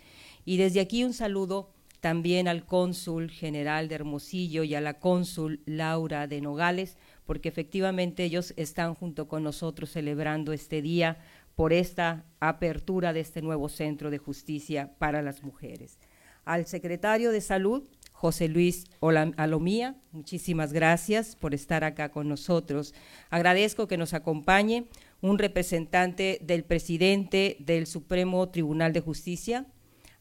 Y 0.46 0.56
desde 0.56 0.80
aquí 0.80 1.04
un 1.04 1.14
saludo 1.14 1.74
también 2.00 2.48
al 2.48 2.66
cónsul 2.66 3.30
general 3.30 3.90
de 3.90 3.96
Hermosillo 3.96 4.64
y 4.64 4.74
a 4.74 4.82
la 4.82 5.00
cónsul 5.00 5.62
Laura 5.66 6.28
de 6.28 6.42
Nogales, 6.42 6.98
porque 7.26 7.50
efectivamente 7.50 8.24
ellos 8.24 8.54
están 8.58 8.96
junto 8.96 9.28
con 9.28 9.44
nosotros 9.44 9.92
celebrando 9.92 10.54
este 10.54 10.82
día 10.82 11.18
por 11.56 11.74
esta 11.74 12.26
apertura 12.40 13.14
de 13.14 13.20
este 13.20 13.42
nuevo 13.42 13.70
centro 13.70 14.10
de 14.10 14.18
justicia 14.18 14.94
para 14.98 15.22
las 15.22 15.44
mujeres. 15.44 16.00
Al 16.46 16.66
secretario 16.66 17.32
de 17.32 17.42
Salud, 17.42 17.88
José 18.12 18.48
Luis 18.48 18.86
Alomía, 19.02 19.96
muchísimas 20.12 20.74
gracias 20.74 21.36
por 21.36 21.54
estar 21.54 21.84
acá 21.84 22.10
con 22.10 22.28
nosotros. 22.28 22.94
Agradezco 23.30 23.88
que 23.88 23.98
nos 23.98 24.14
acompañe 24.14 24.86
un 25.22 25.40
representante 25.40 26.40
del 26.42 26.64
presidente 26.64 27.58
del 27.60 27.88
Supremo 27.88 28.50
Tribunal 28.50 28.94
de 28.94 29.02
Justicia, 29.02 29.66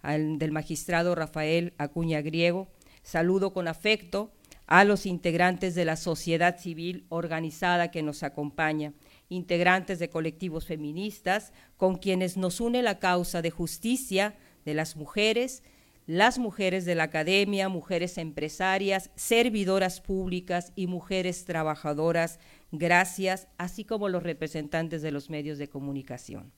al, 0.00 0.38
del 0.38 0.52
magistrado 0.52 1.14
Rafael 1.14 1.74
Acuña 1.78 2.20
Griego. 2.22 2.68
Saludo 3.02 3.52
con 3.52 3.66
afecto 3.66 4.32
a 4.66 4.84
los 4.84 5.06
integrantes 5.06 5.74
de 5.74 5.84
la 5.84 5.96
sociedad 5.96 6.58
civil 6.58 7.04
organizada 7.08 7.90
que 7.90 8.02
nos 8.02 8.22
acompaña, 8.22 8.92
integrantes 9.28 9.98
de 9.98 10.08
colectivos 10.08 10.66
feministas, 10.66 11.52
con 11.76 11.96
quienes 11.96 12.36
nos 12.36 12.60
une 12.60 12.82
la 12.82 12.98
causa 12.98 13.42
de 13.42 13.50
justicia 13.50 14.36
de 14.64 14.74
las 14.74 14.96
mujeres, 14.96 15.62
las 16.06 16.38
mujeres 16.38 16.84
de 16.84 16.94
la 16.94 17.04
academia, 17.04 17.68
mujeres 17.68 18.18
empresarias, 18.18 19.10
servidoras 19.14 20.00
públicas 20.00 20.72
y 20.74 20.86
mujeres 20.86 21.44
trabajadoras, 21.44 22.38
gracias, 22.72 23.48
así 23.56 23.84
como 23.84 24.08
los 24.08 24.22
representantes 24.22 25.02
de 25.02 25.12
los 25.12 25.30
medios 25.30 25.58
de 25.58 25.68
comunicación. 25.68 26.52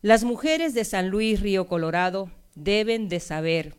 Las 0.00 0.22
mujeres 0.22 0.74
de 0.74 0.84
San 0.84 1.08
Luis 1.08 1.40
Río 1.40 1.66
Colorado 1.66 2.30
deben 2.54 3.08
de 3.08 3.18
saber 3.18 3.74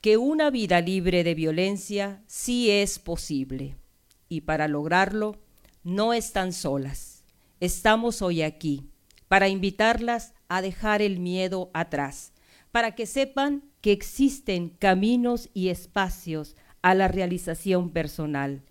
que 0.00 0.16
una 0.16 0.50
vida 0.50 0.80
libre 0.80 1.24
de 1.24 1.34
violencia 1.34 2.22
sí 2.26 2.70
es 2.70 2.98
posible 2.98 3.76
y 4.28 4.42
para 4.42 4.66
lograrlo 4.66 5.36
no 5.84 6.14
están 6.14 6.52
solas. 6.52 7.24
Estamos 7.60 8.22
hoy 8.22 8.42
aquí 8.42 8.88
para 9.28 9.48
invitarlas 9.48 10.32
a 10.48 10.62
dejar 10.62 11.02
el 11.02 11.20
miedo 11.20 11.70
atrás, 11.74 12.32
para 12.72 12.94
que 12.94 13.04
sepan 13.04 13.62
que 13.82 13.92
existen 13.92 14.70
caminos 14.70 15.50
y 15.52 15.68
espacios 15.68 16.56
a 16.80 16.94
la 16.94 17.06
realización 17.06 17.90
personal, 17.90 18.62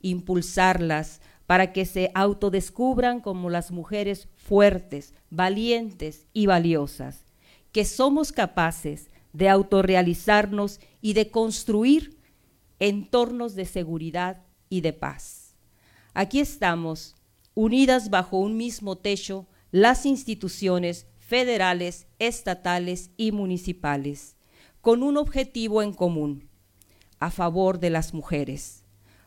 impulsarlas 0.00 1.20
para 1.46 1.72
que 1.72 1.84
se 1.84 2.10
autodescubran 2.14 3.20
como 3.20 3.50
las 3.50 3.70
mujeres 3.70 4.28
fuertes, 4.36 5.12
valientes 5.28 6.26
y 6.32 6.46
valiosas, 6.46 7.26
que 7.72 7.84
somos 7.84 8.32
capaces 8.32 9.10
de 9.38 9.48
autorrealizarnos 9.48 10.80
y 11.00 11.12
de 11.12 11.30
construir 11.30 12.18
entornos 12.80 13.54
de 13.54 13.66
seguridad 13.66 14.42
y 14.68 14.80
de 14.80 14.92
paz. 14.92 15.54
Aquí 16.12 16.40
estamos, 16.40 17.14
unidas 17.54 18.10
bajo 18.10 18.38
un 18.38 18.56
mismo 18.56 18.98
techo, 18.98 19.46
las 19.70 20.06
instituciones 20.06 21.06
federales, 21.18 22.08
estatales 22.18 23.10
y 23.16 23.30
municipales, 23.30 24.34
con 24.80 25.04
un 25.04 25.16
objetivo 25.16 25.82
en 25.82 25.92
común, 25.92 26.48
a 27.20 27.30
favor 27.30 27.78
de 27.78 27.90
las 27.90 28.14
mujeres. 28.14 28.82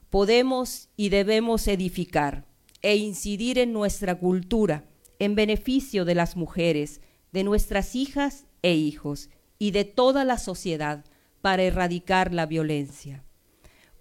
Podemos 0.10 0.90
y 0.98 1.08
debemos 1.08 1.70
edificar 1.70 2.46
e 2.82 2.98
incidir 2.98 3.58
en 3.60 3.72
nuestra 3.72 4.20
cultura 4.20 4.84
en 5.20 5.36
beneficio 5.36 6.04
de 6.04 6.16
las 6.16 6.36
mujeres, 6.36 7.00
de 7.32 7.46
nuestras 7.46 7.96
hijas 7.96 8.46
e 8.62 8.74
hijos 8.74 9.30
y 9.62 9.70
de 9.70 9.86
toda 9.86 10.26
la 10.26 10.40
sociedad 10.40 11.06
para 11.40 11.62
erradicar 11.62 12.34
la 12.34 12.48
violencia. 12.48 13.24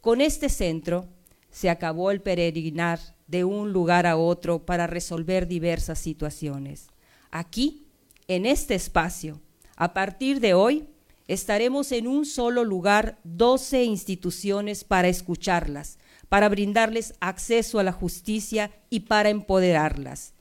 Con 0.00 0.22
este 0.22 0.48
centro 0.48 1.06
se 1.50 1.68
acabó 1.68 2.10
el 2.10 2.22
peregrinar 2.22 2.98
de 3.26 3.44
un 3.44 3.70
lugar 3.70 4.06
a 4.06 4.16
otro 4.16 4.64
para 4.64 4.86
resolver 4.86 5.46
diversas 5.46 5.98
situaciones. 5.98 6.86
Aquí, 7.30 7.84
en 8.26 8.46
este 8.46 8.74
espacio, 8.74 9.42
a 9.76 9.92
partir 9.92 10.40
de 10.40 10.54
hoy, 10.54 10.88
estaremos 11.28 11.92
en 11.92 12.06
un 12.06 12.24
solo 12.24 12.64
lugar 12.64 13.18
12 13.24 13.84
instituciones 13.84 14.82
para 14.82 15.08
escucharlas, 15.08 15.98
para 16.30 16.48
brindarles 16.48 17.12
acceso 17.20 17.78
a 17.78 17.82
la 17.82 17.92
justicia 17.92 18.70
y 18.88 19.00
para 19.00 19.28
empoderarlas, 19.28 20.32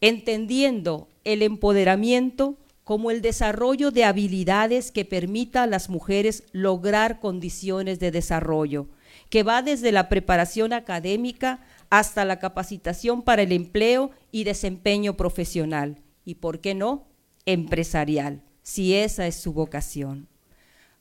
entendiendo 0.00 1.10
el 1.24 1.42
empoderamiento 1.42 2.56
como 2.84 3.10
el 3.10 3.22
desarrollo 3.22 3.90
de 3.90 4.04
habilidades 4.04 4.92
que 4.92 5.06
permita 5.06 5.62
a 5.62 5.66
las 5.66 5.88
mujeres 5.88 6.44
lograr 6.52 7.18
condiciones 7.18 7.98
de 7.98 8.10
desarrollo, 8.10 8.88
que 9.30 9.42
va 9.42 9.62
desde 9.62 9.90
la 9.90 10.10
preparación 10.10 10.74
académica 10.74 11.64
hasta 11.88 12.26
la 12.26 12.38
capacitación 12.38 13.22
para 13.22 13.42
el 13.42 13.52
empleo 13.52 14.10
y 14.30 14.44
desempeño 14.44 15.16
profesional, 15.16 16.02
y 16.26 16.36
por 16.36 16.60
qué 16.60 16.74
no, 16.74 17.08
empresarial, 17.46 18.42
si 18.62 18.94
esa 18.94 19.26
es 19.26 19.36
su 19.36 19.54
vocación. 19.54 20.28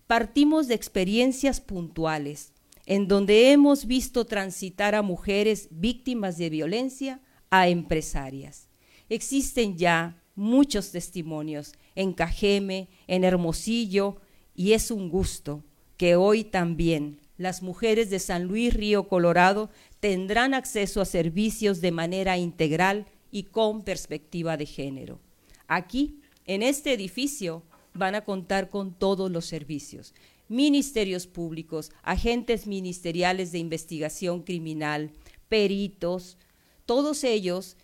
Partimos 0.08 0.68
de 0.68 0.76
experiencias 0.76 1.60
puntuales, 1.60 2.54
en 2.86 3.08
donde 3.08 3.52
hemos 3.52 3.86
visto 3.86 4.26
transitar 4.26 4.96
a 4.96 5.02
mujeres 5.02 5.68
víctimas 5.72 6.38
de 6.38 6.50
violencia 6.50 7.22
a 7.50 7.68
empresarias. 7.68 8.68
Existen 9.10 9.78
ya 9.78 10.23
muchos 10.36 10.92
testimonios 10.92 11.74
en 11.96 12.14
Cajeme, 12.14 12.90
en 13.08 13.24
Hermosillo, 13.24 14.18
y 14.56 14.74
es 14.74 14.92
un 14.92 15.10
gusto 15.10 15.64
que 15.98 16.16
hoy 16.16 16.44
también 16.44 17.20
las 17.38 17.62
mujeres 17.62 18.10
de 18.10 18.20
San 18.20 18.44
Luis 18.44 18.74
Río 18.74 19.08
Colorado 19.08 19.70
tendrán 20.00 20.54
acceso 20.54 21.02
a 21.02 21.06
servicios 21.06 21.82
de 21.82 21.92
manera 21.92 22.38
integral 22.38 23.06
y 23.32 23.44
con 23.44 23.82
perspectiva 23.82 24.58
de 24.58 24.66
género. 24.66 25.20
Aquí, 25.68 26.20
en 26.46 26.62
este 26.62 26.94
edificio, 26.94 27.64
van 27.94 28.16
a 28.16 28.24
contar 28.24 28.70
con 28.70 28.94
todos 28.94 29.32
los 29.32 29.46
servicios, 29.46 30.14
ministerios 30.48 31.26
públicos, 31.26 31.92
agentes 32.04 32.68
ministeriales 32.68 33.52
de 33.52 33.60
investigación 33.60 34.44
criminal, 34.44 35.12
peritos, 35.50 36.38
todos 36.86 37.24
ellos 37.24 37.78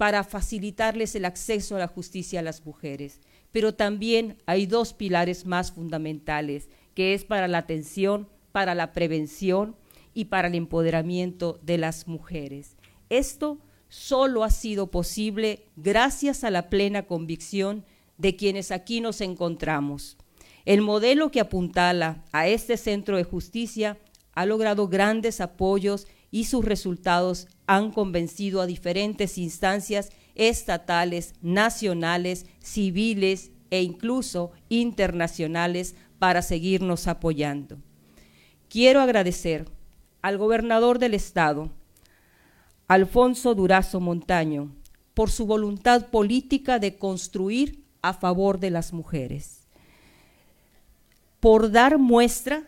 para 0.00 0.24
facilitarles 0.24 1.14
el 1.14 1.26
acceso 1.26 1.76
a 1.76 1.78
la 1.78 1.86
justicia 1.86 2.40
a 2.40 2.42
las 2.42 2.64
mujeres. 2.64 3.20
Pero 3.52 3.74
también 3.74 4.38
hay 4.46 4.64
dos 4.64 4.94
pilares 4.94 5.44
más 5.44 5.72
fundamentales, 5.72 6.70
que 6.94 7.12
es 7.12 7.26
para 7.26 7.48
la 7.48 7.58
atención, 7.58 8.26
para 8.50 8.74
la 8.74 8.94
prevención 8.94 9.76
y 10.14 10.24
para 10.24 10.48
el 10.48 10.54
empoderamiento 10.54 11.60
de 11.60 11.76
las 11.76 12.08
mujeres. 12.08 12.78
Esto 13.10 13.58
solo 13.90 14.42
ha 14.42 14.48
sido 14.48 14.90
posible 14.90 15.66
gracias 15.76 16.44
a 16.44 16.50
la 16.50 16.70
plena 16.70 17.02
convicción 17.02 17.84
de 18.16 18.36
quienes 18.36 18.70
aquí 18.70 19.02
nos 19.02 19.20
encontramos. 19.20 20.16
El 20.64 20.80
modelo 20.80 21.30
que 21.30 21.40
apuntala 21.40 22.24
a 22.32 22.48
este 22.48 22.78
centro 22.78 23.18
de 23.18 23.24
justicia 23.24 23.98
ha 24.32 24.46
logrado 24.46 24.88
grandes 24.88 25.42
apoyos 25.42 26.06
y 26.30 26.44
sus 26.44 26.64
resultados 26.64 27.48
han 27.66 27.92
convencido 27.92 28.60
a 28.60 28.66
diferentes 28.66 29.38
instancias 29.38 30.10
estatales, 30.34 31.34
nacionales, 31.42 32.46
civiles 32.60 33.50
e 33.70 33.82
incluso 33.82 34.52
internacionales 34.68 35.94
para 36.18 36.42
seguirnos 36.42 37.06
apoyando. 37.08 37.78
Quiero 38.68 39.00
agradecer 39.00 39.68
al 40.22 40.38
gobernador 40.38 40.98
del 40.98 41.14
estado, 41.14 41.70
Alfonso 42.86 43.54
Durazo 43.54 44.00
Montaño, 44.00 44.74
por 45.14 45.30
su 45.30 45.46
voluntad 45.46 46.06
política 46.06 46.78
de 46.78 46.96
construir 46.96 47.84
a 48.02 48.14
favor 48.14 48.58
de 48.58 48.70
las 48.70 48.92
mujeres, 48.92 49.66
por 51.40 51.70
dar 51.70 51.98
muestra 51.98 52.64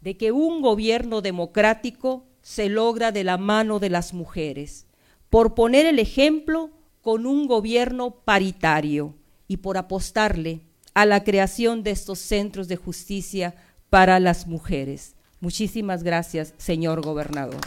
de 0.00 0.16
que 0.16 0.32
un 0.32 0.62
gobierno 0.62 1.20
democrático 1.20 2.24
se 2.46 2.68
logra 2.68 3.10
de 3.10 3.24
la 3.24 3.38
mano 3.38 3.80
de 3.80 3.90
las 3.90 4.14
mujeres, 4.14 4.86
por 5.30 5.56
poner 5.56 5.84
el 5.84 5.98
ejemplo 5.98 6.70
con 7.02 7.26
un 7.26 7.48
gobierno 7.48 8.20
paritario 8.24 9.16
y 9.48 9.56
por 9.56 9.76
apostarle 9.76 10.60
a 10.94 11.06
la 11.06 11.24
creación 11.24 11.82
de 11.82 11.90
estos 11.90 12.20
centros 12.20 12.68
de 12.68 12.76
justicia 12.76 13.56
para 13.90 14.20
las 14.20 14.46
mujeres. 14.46 15.16
Muchísimas 15.40 16.04
gracias, 16.04 16.54
señor 16.56 17.04
gobernador. 17.04 17.60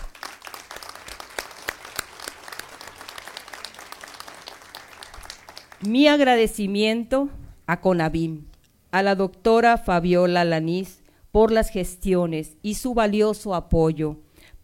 Mi 5.82 6.08
agradecimiento 6.08 7.28
a 7.68 7.82
CONAVIM, 7.82 8.46
a 8.92 9.04
la 9.04 9.16
doctora 9.16 9.78
Fabiola 9.78 10.46
Lanís 10.46 11.02
por 11.34 11.52
las 11.52 11.70
gestiones 11.70 12.56
y 12.62 12.76
su 12.76 12.94
valioso 12.94 13.54
apoyo 13.56 14.20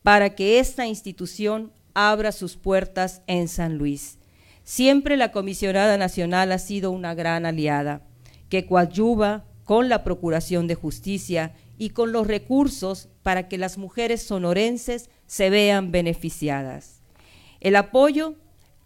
para 0.05 0.35
que 0.35 0.59
esta 0.59 0.85
institución 0.85 1.73
abra 1.95 2.31
sus 2.31 2.57
puertas 2.57 3.23
en 3.25 3.47
San 3.47 3.79
Luis. 3.79 4.19
Siempre 4.63 5.17
la 5.17 5.31
comisionada 5.31 5.97
nacional 5.97 6.51
ha 6.51 6.59
sido 6.59 6.91
una 6.91 7.15
gran 7.15 7.47
aliada 7.47 8.03
que 8.47 8.67
coadyuva 8.67 9.45
con 9.63 9.89
la 9.89 10.03
Procuración 10.03 10.67
de 10.67 10.75
Justicia 10.75 11.55
y 11.79 11.89
con 11.89 12.11
los 12.11 12.27
recursos 12.27 13.09
para 13.23 13.47
que 13.47 13.57
las 13.57 13.79
mujeres 13.79 14.21
sonorenses 14.21 15.09
se 15.25 15.49
vean 15.49 15.91
beneficiadas. 15.91 17.01
El 17.59 17.75
apoyo 17.75 18.35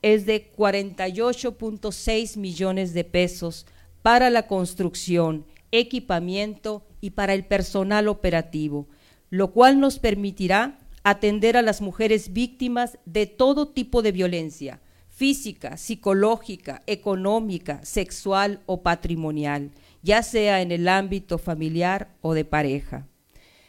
es 0.01 0.25
de 0.25 0.53
48.6 0.55 2.37
millones 2.37 2.93
de 2.93 3.03
pesos 3.03 3.65
para 4.01 4.29
la 4.29 4.47
construcción, 4.47 5.45
equipamiento 5.73 6.85
y 7.01 7.09
para 7.09 7.33
el 7.33 7.43
personal 7.43 8.07
operativo, 8.07 8.87
lo 9.29 9.51
cual 9.51 9.81
nos 9.81 9.99
permitirá 9.99 10.78
atender 11.03 11.57
a 11.57 11.61
las 11.61 11.81
mujeres 11.81 12.33
víctimas 12.33 12.97
de 13.05 13.25
todo 13.25 13.69
tipo 13.69 14.01
de 14.01 14.11
violencia, 14.11 14.81
física, 15.07 15.77
psicológica, 15.77 16.83
económica, 16.87 17.83
sexual 17.83 18.61
o 18.65 18.83
patrimonial, 18.83 19.71
ya 20.01 20.23
sea 20.23 20.61
en 20.61 20.71
el 20.71 20.87
ámbito 20.87 21.37
familiar 21.37 22.15
o 22.21 22.33
de 22.33 22.45
pareja. 22.45 23.07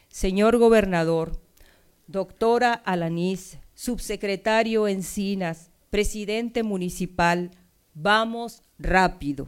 Señor 0.09 0.57
gobernador, 0.57 1.41
doctora 2.07 2.73
Alanís, 2.73 3.57
subsecretario 3.73 4.87
Encinas, 4.87 5.71
presidente 5.89 6.63
municipal, 6.63 7.51
vamos 7.93 8.61
rápido. 8.79 9.47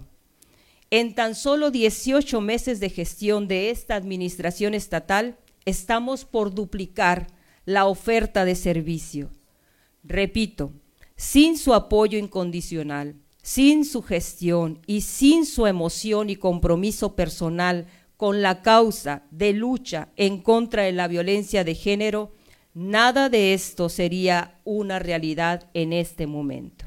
En 0.89 1.15
tan 1.15 1.35
solo 1.35 1.71
18 1.71 2.39
meses 2.41 2.79
de 2.79 2.89
gestión 2.89 3.47
de 3.47 3.69
esta 3.69 3.95
administración 3.95 4.73
estatal, 4.73 5.37
estamos 5.65 6.25
por 6.25 6.53
duplicar 6.53 7.27
la 7.65 7.85
oferta 7.85 8.45
de 8.45 8.55
servicio. 8.55 9.29
Repito, 10.03 10.73
sin 11.15 11.57
su 11.57 11.73
apoyo 11.73 12.17
incondicional, 12.17 13.15
sin 13.41 13.85
su 13.85 14.01
gestión 14.01 14.79
y 14.87 15.01
sin 15.01 15.45
su 15.45 15.67
emoción 15.67 16.29
y 16.29 16.35
compromiso 16.35 17.15
personal 17.15 17.87
con 18.17 18.41
la 18.41 18.61
causa 18.61 19.23
de 19.31 19.53
lucha 19.53 20.09
en 20.15 20.41
contra 20.41 20.83
de 20.83 20.93
la 20.93 21.07
violencia 21.07 21.63
de 21.63 21.75
género, 21.75 22.31
nada 22.73 23.29
de 23.29 23.53
esto 23.53 23.89
sería 23.89 24.59
una 24.63 24.99
realidad 24.99 25.69
en 25.73 25.93
este 25.93 26.25
momento. 26.27 26.85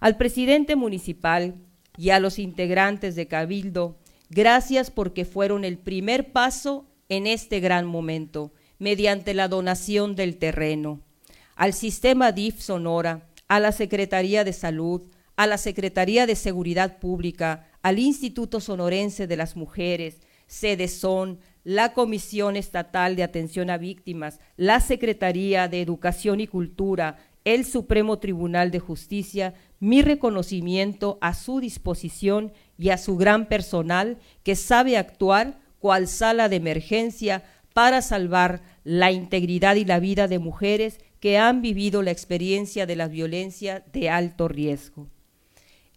Al 0.00 0.16
presidente 0.16 0.76
municipal 0.76 1.54
y 1.96 2.10
a 2.10 2.20
los 2.20 2.38
integrantes 2.38 3.14
de 3.14 3.26
Cabildo, 3.26 3.96
gracias 4.28 4.90
porque 4.90 5.24
fueron 5.24 5.64
el 5.64 5.78
primer 5.78 6.32
paso 6.32 6.86
en 7.08 7.26
este 7.26 7.60
gran 7.60 7.86
momento, 7.86 8.52
mediante 8.84 9.32
la 9.32 9.48
donación 9.48 10.14
del 10.14 10.36
terreno. 10.36 11.00
Al 11.56 11.72
sistema 11.72 12.32
DIF 12.32 12.60
Sonora, 12.60 13.30
a 13.48 13.58
la 13.58 13.72
Secretaría 13.72 14.44
de 14.44 14.52
Salud, 14.52 15.00
a 15.36 15.46
la 15.46 15.56
Secretaría 15.56 16.26
de 16.26 16.36
Seguridad 16.36 16.98
Pública, 16.98 17.66
al 17.80 17.98
Instituto 17.98 18.60
Sonorense 18.60 19.26
de 19.26 19.38
las 19.38 19.56
Mujeres, 19.56 20.20
SEDESON, 20.48 21.38
la 21.64 21.94
Comisión 21.94 22.56
Estatal 22.56 23.16
de 23.16 23.22
Atención 23.22 23.70
a 23.70 23.78
Víctimas, 23.78 24.38
la 24.58 24.80
Secretaría 24.80 25.66
de 25.66 25.80
Educación 25.80 26.40
y 26.40 26.46
Cultura, 26.46 27.16
el 27.46 27.64
Supremo 27.64 28.18
Tribunal 28.18 28.70
de 28.70 28.80
Justicia, 28.80 29.54
mi 29.80 30.02
reconocimiento 30.02 31.16
a 31.22 31.32
su 31.32 31.58
disposición 31.58 32.52
y 32.76 32.90
a 32.90 32.98
su 32.98 33.16
gran 33.16 33.46
personal 33.46 34.18
que 34.42 34.56
sabe 34.56 34.98
actuar 34.98 35.58
cual 35.78 36.06
sala 36.06 36.50
de 36.50 36.56
emergencia 36.56 37.44
para 37.74 38.00
salvar 38.00 38.62
la 38.84 39.10
integridad 39.10 39.76
y 39.76 39.84
la 39.84 39.98
vida 39.98 40.28
de 40.28 40.38
mujeres 40.38 41.00
que 41.20 41.38
han 41.38 41.62
vivido 41.62 42.02
la 42.02 42.10
experiencia 42.10 42.86
de 42.86 42.96
la 42.96 43.08
violencia 43.08 43.82
de 43.92 44.10
alto 44.10 44.46
riesgo. 44.46 45.08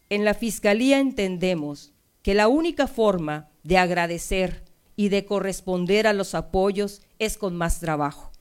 En 0.10 0.24
la 0.24 0.34
Fiscalía 0.34 1.00
entendemos 1.00 1.92
que 2.22 2.34
la 2.34 2.48
única 2.48 2.88
forma 2.88 3.50
de 3.64 3.78
agradecer 3.78 4.64
y 4.96 5.10
de 5.10 5.26
corresponder 5.26 6.08
a 6.08 6.14
los 6.14 6.34
apoyos 6.34 7.02
es 7.20 7.38
con 7.38 7.56
más 7.56 7.82
trabajo, 7.82 8.32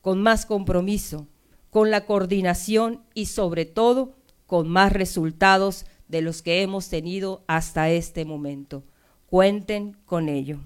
con 0.00 0.22
más 0.22 0.46
compromiso, 0.46 1.28
con 1.68 1.90
la 1.90 2.06
coordinación 2.06 3.02
y 3.14 3.26
sobre 3.26 3.66
todo 3.66 4.16
con 4.46 4.68
más 4.68 4.92
resultados 4.92 5.86
de 6.08 6.22
los 6.22 6.42
que 6.42 6.62
hemos 6.62 6.88
tenido 6.88 7.44
hasta 7.46 7.90
este 7.90 8.24
momento. 8.24 8.84
Cuenten 9.26 9.96
con 10.04 10.28
ello. 10.28 10.60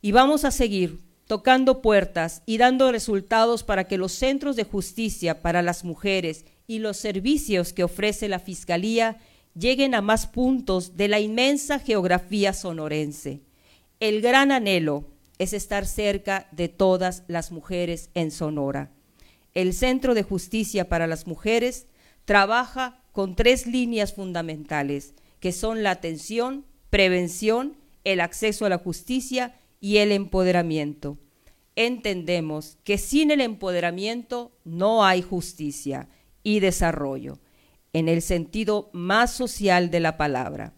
Y 0.00 0.12
vamos 0.12 0.44
a 0.44 0.50
seguir 0.50 1.05
tocando 1.26 1.82
puertas 1.82 2.42
y 2.46 2.58
dando 2.58 2.92
resultados 2.92 3.64
para 3.64 3.84
que 3.84 3.98
los 3.98 4.12
centros 4.12 4.56
de 4.56 4.64
justicia 4.64 5.42
para 5.42 5.62
las 5.62 5.84
mujeres 5.84 6.44
y 6.66 6.78
los 6.78 6.96
servicios 6.96 7.72
que 7.72 7.84
ofrece 7.84 8.28
la 8.28 8.38
Fiscalía 8.38 9.18
lleguen 9.58 9.94
a 9.94 10.02
más 10.02 10.26
puntos 10.26 10.96
de 10.96 11.08
la 11.08 11.18
inmensa 11.18 11.78
geografía 11.78 12.52
sonorense. 12.52 13.40
El 13.98 14.20
gran 14.20 14.52
anhelo 14.52 15.04
es 15.38 15.52
estar 15.52 15.86
cerca 15.86 16.48
de 16.52 16.68
todas 16.68 17.24
las 17.28 17.50
mujeres 17.50 18.10
en 18.14 18.30
Sonora. 18.30 18.90
El 19.54 19.72
Centro 19.72 20.14
de 20.14 20.22
Justicia 20.22 20.88
para 20.88 21.06
las 21.06 21.26
Mujeres 21.26 21.86
trabaja 22.24 23.00
con 23.12 23.34
tres 23.34 23.66
líneas 23.66 24.12
fundamentales, 24.12 25.14
que 25.40 25.52
son 25.52 25.82
la 25.82 25.92
atención, 25.92 26.66
prevención, 26.90 27.76
el 28.04 28.20
acceso 28.20 28.66
a 28.66 28.68
la 28.68 28.78
justicia 28.78 29.54
y 29.80 29.98
el 29.98 30.12
empoderamiento. 30.12 31.18
Entendemos 31.74 32.78
que 32.84 32.98
sin 32.98 33.30
el 33.30 33.40
empoderamiento 33.40 34.52
no 34.64 35.04
hay 35.04 35.22
justicia 35.22 36.08
y 36.42 36.60
desarrollo, 36.60 37.38
en 37.92 38.08
el 38.08 38.22
sentido 38.22 38.90
más 38.92 39.32
social 39.32 39.90
de 39.90 40.00
la 40.00 40.16
palabra. 40.16 40.74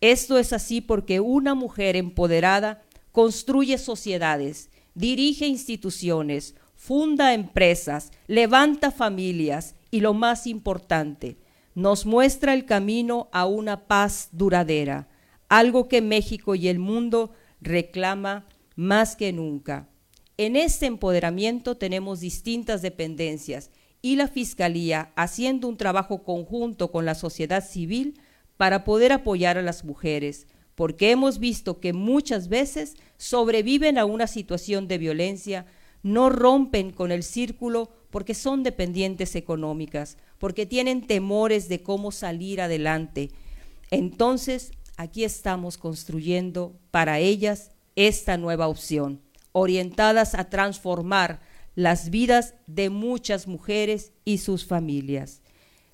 Esto 0.00 0.38
es 0.38 0.52
así 0.52 0.80
porque 0.80 1.20
una 1.20 1.54
mujer 1.54 1.94
empoderada 1.94 2.82
construye 3.12 3.76
sociedades, 3.78 4.70
dirige 4.94 5.46
instituciones, 5.46 6.54
funda 6.74 7.34
empresas, 7.34 8.10
levanta 8.26 8.90
familias 8.90 9.74
y 9.90 10.00
lo 10.00 10.14
más 10.14 10.46
importante, 10.46 11.36
nos 11.74 12.06
muestra 12.06 12.54
el 12.54 12.64
camino 12.64 13.28
a 13.32 13.46
una 13.46 13.86
paz 13.86 14.28
duradera, 14.32 15.08
algo 15.48 15.88
que 15.88 16.00
México 16.00 16.54
y 16.54 16.68
el 16.68 16.78
mundo 16.78 17.32
reclama 17.60 18.46
más 18.76 19.16
que 19.16 19.32
nunca. 19.32 19.88
En 20.36 20.56
este 20.56 20.86
empoderamiento 20.86 21.76
tenemos 21.76 22.20
distintas 22.20 22.82
dependencias 22.82 23.70
y 24.02 24.16
la 24.16 24.28
Fiscalía 24.28 25.12
haciendo 25.16 25.68
un 25.68 25.76
trabajo 25.76 26.22
conjunto 26.22 26.90
con 26.90 27.04
la 27.04 27.14
sociedad 27.14 27.62
civil 27.62 28.18
para 28.56 28.84
poder 28.84 29.12
apoyar 29.12 29.58
a 29.58 29.62
las 29.62 29.84
mujeres, 29.84 30.46
porque 30.74 31.10
hemos 31.10 31.38
visto 31.38 31.80
que 31.80 31.92
muchas 31.92 32.48
veces 32.48 32.96
sobreviven 33.18 33.98
a 33.98 34.06
una 34.06 34.26
situación 34.26 34.88
de 34.88 34.98
violencia, 34.98 35.66
no 36.02 36.30
rompen 36.30 36.90
con 36.90 37.12
el 37.12 37.22
círculo 37.22 37.90
porque 38.10 38.34
son 38.34 38.62
dependientes 38.62 39.36
económicas, 39.36 40.16
porque 40.38 40.64
tienen 40.64 41.06
temores 41.06 41.68
de 41.68 41.82
cómo 41.82 42.12
salir 42.12 42.60
adelante. 42.62 43.30
Entonces, 43.90 44.72
aquí 45.00 45.24
estamos 45.24 45.78
construyendo 45.78 46.78
para 46.90 47.20
ellas 47.20 47.70
esta 47.96 48.36
nueva 48.36 48.68
opción, 48.68 49.22
orientadas 49.52 50.34
a 50.34 50.50
transformar 50.50 51.40
las 51.74 52.10
vidas 52.10 52.54
de 52.66 52.90
muchas 52.90 53.48
mujeres 53.48 54.12
y 54.26 54.38
sus 54.38 54.66
familias. 54.66 55.40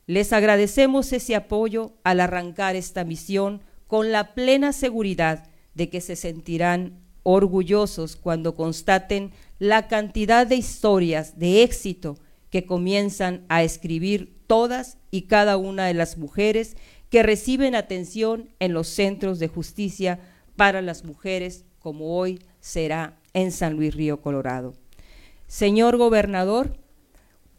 Les 0.07 0.33
agradecemos 0.33 1.13
ese 1.13 1.37
apoyo 1.37 1.93
al 2.03 2.19
arrancar 2.19 2.75
esta 2.75 3.05
misión 3.05 3.63
con 3.87 4.11
la 4.11 4.35
plena 4.35 4.73
seguridad 4.73 5.47
de 5.75 5.89
que 5.89 6.01
se 6.01 6.17
sentirán 6.17 6.99
orgullosos 7.23 8.17
cuando 8.17 8.57
constaten 8.57 9.31
la 9.61 9.87
cantidad 9.87 10.49
de 10.49 10.57
historias 10.57 11.39
de 11.39 11.63
éxito 11.63 12.19
que 12.51 12.67
comienzan 12.67 13.45
a 13.49 13.63
escribir 13.63 14.37
todas 14.49 14.99
y 15.13 15.23
cada 15.23 15.57
una 15.57 15.87
de 15.87 15.95
las 15.95 16.19
mujeres 16.19 16.77
que 17.11 17.23
reciben 17.23 17.75
atención 17.75 18.51
en 18.59 18.73
los 18.73 18.89
centros 18.89 19.39
de 19.39 19.49
justicia 19.49 20.21
para 20.57 20.83
las 20.83 21.05
mujeres, 21.05 21.65
como 21.79 22.19
hoy 22.19 22.41
será 22.61 23.19
en 23.33 23.53
San 23.53 23.75
Luis 23.75 23.95
Río 23.95 24.21
Colorado. 24.21 24.75
Señor 25.47 25.97
gobernador, 25.97 26.77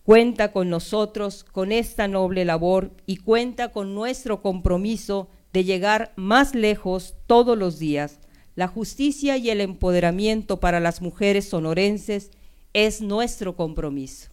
cuenta 0.03 0.51
con 0.51 0.69
nosotros 0.69 1.43
con 1.43 1.71
esta 1.71 2.07
noble 2.07 2.45
labor 2.45 2.91
y 3.05 3.17
cuenta 3.17 3.71
con 3.71 3.93
nuestro 3.93 4.41
compromiso 4.41 5.29
de 5.53 5.63
llegar 5.63 6.11
más 6.15 6.55
lejos 6.55 7.15
todos 7.27 7.57
los 7.57 7.79
días 7.79 8.19
la 8.57 8.67
justicia 8.67 9.37
y 9.37 9.51
el 9.51 9.61
empoderamiento 9.61 10.59
para 10.59 10.79
las 10.79 10.99
mujeres 10.99 11.47
sonorenses 11.47 12.31
es 12.73 13.01
nuestro 13.01 13.55
compromiso. 13.55 14.29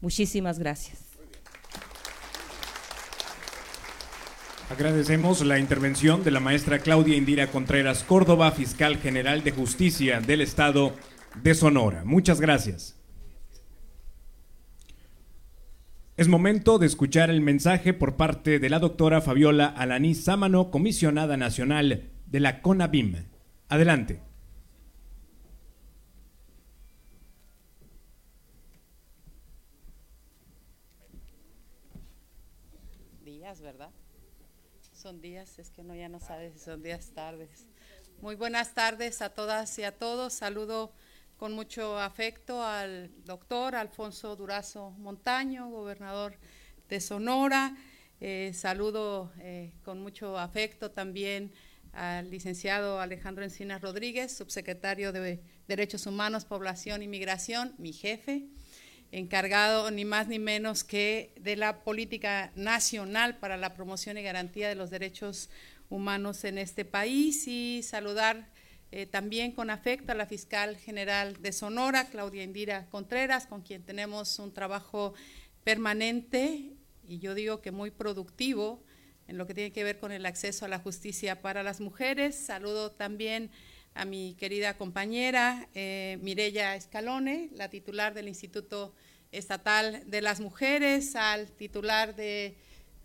Muchísimas 0.00 0.58
gracias. 0.58 1.09
Agradecemos 4.70 5.44
la 5.44 5.58
intervención 5.58 6.22
de 6.22 6.30
la 6.30 6.38
maestra 6.38 6.78
Claudia 6.78 7.16
Indira 7.16 7.48
Contreras 7.48 8.04
Córdoba, 8.04 8.52
fiscal 8.52 8.98
general 8.98 9.42
de 9.42 9.50
justicia 9.50 10.20
del 10.20 10.42
Estado 10.42 10.94
de 11.42 11.56
Sonora. 11.56 12.04
Muchas 12.04 12.40
gracias. 12.40 12.96
Es 16.16 16.28
momento 16.28 16.78
de 16.78 16.86
escuchar 16.86 17.30
el 17.30 17.40
mensaje 17.40 17.92
por 17.92 18.14
parte 18.14 18.60
de 18.60 18.70
la 18.70 18.78
doctora 18.78 19.20
Fabiola 19.20 19.66
Alaní 19.66 20.14
Sámano, 20.14 20.70
comisionada 20.70 21.36
nacional 21.36 22.12
de 22.26 22.40
la 22.40 22.62
CONABIM. 22.62 23.24
Adelante. 23.68 24.22
Días, 33.24 33.60
¿verdad? 33.62 33.90
Son 35.10 35.20
días, 35.20 35.58
es 35.58 35.70
que 35.70 35.82
no 35.82 35.92
ya 35.96 36.08
no 36.08 36.20
sabes 36.20 36.52
si 36.52 36.60
son 36.60 36.84
días, 36.84 37.10
tardes. 37.12 37.66
Muy 38.20 38.36
buenas 38.36 38.74
tardes 38.74 39.22
a 39.22 39.30
todas 39.30 39.76
y 39.80 39.82
a 39.82 39.98
todos. 39.98 40.34
Saludo 40.34 40.92
con 41.36 41.52
mucho 41.52 41.98
afecto 41.98 42.62
al 42.62 43.10
doctor 43.24 43.74
Alfonso 43.74 44.36
Durazo 44.36 44.92
Montaño, 44.92 45.68
gobernador 45.68 46.38
de 46.88 47.00
Sonora. 47.00 47.76
Eh, 48.20 48.52
saludo 48.54 49.32
eh, 49.40 49.72
con 49.82 50.00
mucho 50.00 50.38
afecto 50.38 50.92
también 50.92 51.52
al 51.92 52.30
licenciado 52.30 53.00
Alejandro 53.00 53.42
Encinas 53.42 53.82
Rodríguez, 53.82 54.36
subsecretario 54.36 55.10
de 55.10 55.42
Derechos 55.66 56.06
Humanos, 56.06 56.44
Población 56.44 57.02
y 57.02 57.08
Migración, 57.08 57.74
mi 57.78 57.92
jefe, 57.92 58.46
encargado 59.12 59.90
ni 59.90 60.04
más 60.04 60.28
ni 60.28 60.38
menos 60.38 60.84
que 60.84 61.32
de 61.40 61.56
la 61.56 61.82
política 61.82 62.52
nacional 62.54 63.38
para 63.38 63.56
la 63.56 63.74
promoción 63.74 64.18
y 64.18 64.22
garantía 64.22 64.68
de 64.68 64.74
los 64.74 64.90
derechos 64.90 65.50
humanos 65.88 66.44
en 66.44 66.58
este 66.58 66.84
país 66.84 67.48
y 67.48 67.82
saludar 67.82 68.48
eh, 68.92 69.06
también 69.06 69.52
con 69.52 69.70
afecto 69.70 70.12
a 70.12 70.14
la 70.14 70.26
fiscal 70.26 70.76
general 70.76 71.40
de 71.42 71.52
Sonora, 71.52 72.08
Claudia 72.08 72.42
Indira 72.42 72.86
Contreras, 72.90 73.46
con 73.46 73.62
quien 73.62 73.82
tenemos 73.82 74.38
un 74.38 74.52
trabajo 74.52 75.14
permanente 75.64 76.72
y 77.06 77.18
yo 77.18 77.34
digo 77.34 77.60
que 77.60 77.72
muy 77.72 77.90
productivo 77.90 78.82
en 79.26 79.38
lo 79.38 79.46
que 79.46 79.54
tiene 79.54 79.72
que 79.72 79.84
ver 79.84 79.98
con 79.98 80.12
el 80.12 80.26
acceso 80.26 80.64
a 80.64 80.68
la 80.68 80.78
justicia 80.78 81.40
para 81.40 81.62
las 81.62 81.80
mujeres. 81.80 82.34
Saludo 82.34 82.90
también 82.90 83.50
a 83.94 84.04
mi 84.04 84.34
querida 84.34 84.76
compañera 84.76 85.68
eh, 85.74 86.18
Mirella 86.22 86.76
Escalone, 86.76 87.50
la 87.54 87.68
titular 87.70 88.14
del 88.14 88.28
Instituto 88.28 88.94
Estatal 89.32 90.02
de 90.10 90.20
las 90.22 90.40
Mujeres, 90.40 91.16
al 91.16 91.50
titular 91.52 92.14
de, 92.14 92.56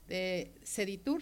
de 0.07 0.51
CEDITUR, 0.63 1.21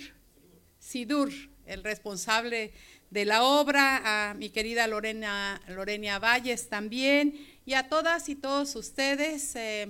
SIDUR, 0.80 1.32
el 1.66 1.84
responsable 1.84 2.74
de 3.10 3.26
la 3.26 3.44
obra, 3.44 4.30
a 4.30 4.34
mi 4.34 4.50
querida 4.50 4.88
Lorena, 4.88 5.62
Lorena 5.68 6.20
Valles 6.20 6.70
también, 6.70 7.36
y 7.66 7.74
a 7.74 7.88
todas 7.88 8.28
y 8.30 8.36
todos 8.36 8.76
ustedes. 8.76 9.56
Eh, 9.56 9.88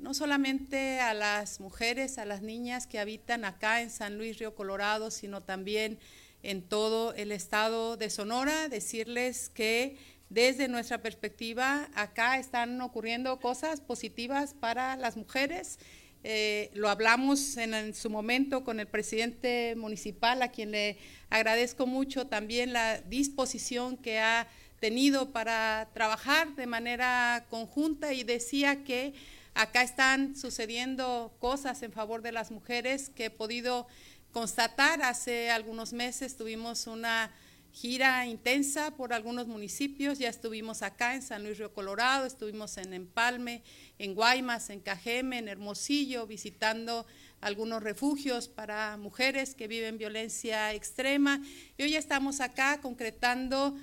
no 0.00 0.14
solamente 0.14 1.00
a 1.00 1.12
las 1.12 1.60
mujeres, 1.60 2.16
a 2.16 2.24
las 2.24 2.40
niñas 2.40 2.86
que 2.86 2.98
habitan 2.98 3.44
acá 3.44 3.82
en 3.82 3.90
San 3.90 4.16
Luis 4.16 4.38
Río 4.38 4.54
Colorado, 4.54 5.10
sino 5.10 5.42
también 5.42 5.98
en 6.42 6.62
todo 6.62 7.14
el 7.14 7.32
estado 7.32 7.96
de 7.96 8.10
Sonora, 8.10 8.68
decirles 8.68 9.48
que 9.48 9.96
desde 10.28 10.68
nuestra 10.68 11.02
perspectiva 11.02 11.88
acá 11.94 12.38
están 12.38 12.80
ocurriendo 12.80 13.40
cosas 13.40 13.80
positivas 13.80 14.54
para 14.54 14.96
las 14.96 15.16
mujeres. 15.16 15.78
Eh, 16.22 16.70
lo 16.74 16.88
hablamos 16.88 17.56
en, 17.56 17.74
en, 17.74 17.94
su 17.94 18.10
momento 18.10 18.62
con 18.62 18.78
el 18.78 18.86
presidente 18.86 19.74
municipal, 19.76 20.42
a 20.42 20.48
quien 20.52 20.70
le 20.70 20.98
agradezco 21.30 21.86
mucho 21.86 22.26
también 22.26 22.72
la 22.72 23.00
disposición 23.00 23.96
que 23.96 24.20
ha 24.20 24.46
tenido 24.80 25.32
para 25.32 25.88
trabajar 25.94 26.54
de 26.56 26.66
manera 26.66 27.46
conjunta 27.50 28.12
y 28.12 28.22
decía 28.22 28.84
que 28.84 29.14
Acá 29.54 29.82
están 29.82 30.36
sucediendo 30.36 31.34
cosas 31.40 31.82
en 31.82 31.92
favor 31.92 32.22
de 32.22 32.30
las 32.32 32.50
mujeres 32.50 33.10
que 33.10 33.26
he 33.26 33.30
podido 33.30 33.88
constatar. 34.32 35.02
Hace 35.02 35.50
algunos 35.50 35.92
meses 35.92 36.36
tuvimos 36.36 36.86
una 36.86 37.30
gira 37.72 38.26
intensa 38.26 38.90
por 38.96 39.12
algunos 39.12 39.46
municipios. 39.46 40.18
Ya 40.18 40.28
estuvimos 40.28 40.82
acá 40.82 41.14
en 41.14 41.22
San 41.22 41.42
Luis 41.42 41.58
Río 41.58 41.72
Colorado, 41.72 42.26
estuvimos 42.26 42.76
en 42.76 42.92
Empalme, 42.92 43.62
en 43.98 44.14
Guaymas, 44.14 44.70
en 44.70 44.80
Cajeme, 44.80 45.38
en 45.38 45.48
Hermosillo, 45.48 46.26
visitando 46.26 47.06
algunos 47.40 47.82
refugios 47.82 48.48
para 48.48 48.96
mujeres 48.96 49.54
que 49.54 49.68
viven 49.68 49.98
violencia 49.98 50.74
extrema. 50.74 51.40
Y 51.78 51.84
hoy 51.84 51.96
estamos 51.96 52.40
acá 52.40 52.80
concretando 52.80 53.76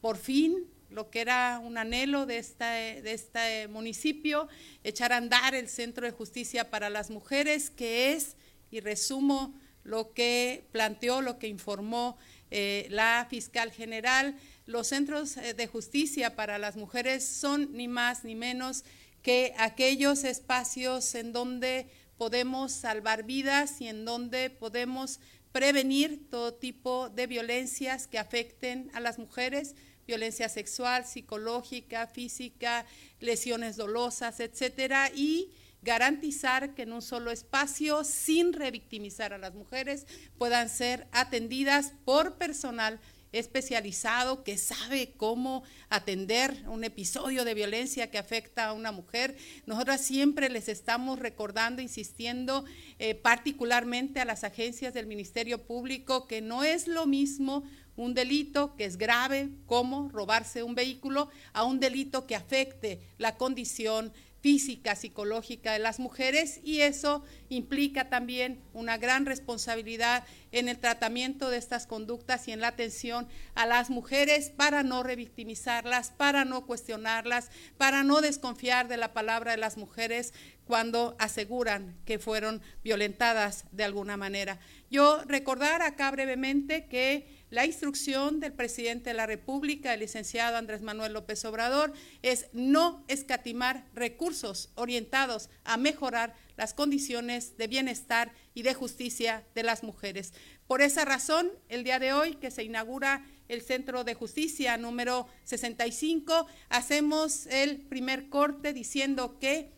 por 0.00 0.16
fin 0.16 0.68
lo 0.90 1.10
que 1.10 1.20
era 1.20 1.58
un 1.58 1.76
anhelo 1.76 2.24
de 2.24 2.38
este, 2.38 3.68
municipio, 3.68 4.48
echar 4.84 5.12
a 5.12 5.16
andar 5.16 5.54
el 5.54 5.68
Centro 5.68 6.06
de 6.06 6.12
Justicia 6.12 6.70
para 6.70 6.88
las 6.88 7.10
Mujeres, 7.10 7.68
que 7.68 8.12
es, 8.12 8.36
y 8.70 8.78
resumo 8.80 9.54
lo 9.84 10.12
que 10.12 10.64
planteó, 10.72 11.20
lo 11.20 11.38
que 11.38 11.46
informó 11.46 12.18
eh, 12.50 12.86
la 12.90 13.26
fiscal 13.28 13.70
general, 13.70 14.36
los 14.66 14.88
centros 14.88 15.36
eh, 15.36 15.54
de 15.54 15.66
justicia 15.66 16.34
para 16.34 16.58
las 16.58 16.76
mujeres 16.76 17.26
son 17.26 17.72
ni 17.72 17.88
más 17.88 18.24
ni 18.24 18.34
menos 18.34 18.84
que 19.22 19.54
aquellos 19.58 20.24
espacios 20.24 21.14
en 21.14 21.32
donde 21.32 21.90
podemos 22.16 22.72
salvar 22.72 23.24
vidas 23.24 23.80
y 23.80 23.88
en 23.88 24.04
donde 24.04 24.50
podemos 24.50 25.20
prevenir 25.52 26.28
todo 26.30 26.54
tipo 26.54 27.08
de 27.10 27.26
violencias 27.26 28.06
que 28.06 28.18
afecten 28.18 28.90
a 28.94 29.00
las 29.00 29.18
mujeres, 29.18 29.74
violencia 30.06 30.48
sexual, 30.48 31.06
psicológica, 31.06 32.06
física, 32.06 32.86
lesiones 33.20 33.76
dolosas, 33.76 34.40
etcétera, 34.40 35.10
y 35.14 35.52
garantizar 35.84 36.74
que 36.74 36.82
en 36.82 36.92
un 36.92 37.02
solo 37.02 37.30
espacio, 37.30 38.02
sin 38.02 38.52
revictimizar 38.52 39.32
a 39.32 39.38
las 39.38 39.54
mujeres, 39.54 40.06
puedan 40.38 40.68
ser 40.68 41.06
atendidas 41.12 41.92
por 42.04 42.36
personal 42.36 42.98
especializado 43.32 44.44
que 44.44 44.56
sabe 44.56 45.12
cómo 45.16 45.64
atender 45.90 46.64
un 46.68 46.84
episodio 46.84 47.44
de 47.44 47.54
violencia 47.54 48.10
que 48.10 48.18
afecta 48.18 48.66
a 48.66 48.72
una 48.72 48.92
mujer. 48.92 49.36
Nosotras 49.66 50.02
siempre 50.02 50.48
les 50.48 50.68
estamos 50.68 51.18
recordando, 51.18 51.82
insistiendo 51.82 52.64
eh, 52.98 53.14
particularmente 53.16 54.20
a 54.20 54.24
las 54.24 54.44
agencias 54.44 54.94
del 54.94 55.06
Ministerio 55.06 55.66
Público 55.66 56.28
que 56.28 56.40
no 56.40 56.62
es 56.62 56.86
lo 56.86 57.06
mismo 57.06 57.64
un 57.96 58.14
delito 58.14 58.74
que 58.76 58.84
es 58.84 58.96
grave 58.98 59.50
como 59.66 60.08
robarse 60.08 60.62
un 60.62 60.74
vehículo 60.74 61.28
a 61.52 61.64
un 61.64 61.80
delito 61.80 62.26
que 62.26 62.36
afecte 62.36 63.00
la 63.18 63.36
condición 63.36 64.12
física, 64.44 64.94
psicológica 64.94 65.72
de 65.72 65.78
las 65.78 65.98
mujeres 65.98 66.60
y 66.62 66.82
eso 66.82 67.24
implica 67.48 68.10
también 68.10 68.60
una 68.74 68.98
gran 68.98 69.24
responsabilidad 69.24 70.22
en 70.52 70.68
el 70.68 70.78
tratamiento 70.78 71.48
de 71.48 71.56
estas 71.56 71.86
conductas 71.86 72.46
y 72.46 72.52
en 72.52 72.60
la 72.60 72.68
atención 72.68 73.26
a 73.54 73.64
las 73.64 73.88
mujeres 73.88 74.50
para 74.50 74.82
no 74.82 75.02
revictimizarlas, 75.02 76.10
para 76.10 76.44
no 76.44 76.66
cuestionarlas, 76.66 77.48
para 77.78 78.02
no 78.02 78.20
desconfiar 78.20 78.86
de 78.86 78.98
la 78.98 79.14
palabra 79.14 79.52
de 79.52 79.56
las 79.56 79.78
mujeres 79.78 80.34
cuando 80.66 81.16
aseguran 81.18 81.96
que 82.04 82.18
fueron 82.18 82.60
violentadas 82.82 83.64
de 83.72 83.84
alguna 83.84 84.18
manera. 84.18 84.58
Yo 84.90 85.22
recordar 85.24 85.80
acá 85.80 86.10
brevemente 86.10 86.84
que 86.84 87.43
la 87.50 87.66
instrucción 87.66 88.40
del 88.40 88.52
presidente 88.52 89.10
de 89.10 89.14
la 89.14 89.26
República, 89.26 89.94
el 89.94 90.00
licenciado 90.00 90.56
Andrés 90.56 90.82
Manuel 90.82 91.12
López 91.12 91.44
Obrador, 91.44 91.92
es 92.22 92.46
no 92.52 93.04
escatimar 93.08 93.86
recursos 93.94 94.70
orientados 94.74 95.50
a 95.64 95.76
mejorar 95.76 96.34
las 96.56 96.74
condiciones 96.74 97.56
de 97.56 97.66
bienestar 97.66 98.32
y 98.54 98.62
de 98.62 98.74
justicia 98.74 99.44
de 99.54 99.62
las 99.62 99.82
mujeres. 99.82 100.32
Por 100.66 100.82
esa 100.82 101.04
razón, 101.04 101.52
el 101.68 101.84
día 101.84 101.98
de 101.98 102.12
hoy 102.12 102.36
que 102.36 102.50
se 102.50 102.64
inaugura 102.64 103.24
el 103.48 103.62
Centro 103.62 104.04
de 104.04 104.14
Justicia 104.14 104.76
número 104.76 105.28
65, 105.44 106.46
hacemos 106.70 107.46
el 107.46 107.82
primer 107.82 108.28
corte 108.28 108.72
diciendo 108.72 109.38
que 109.38 109.72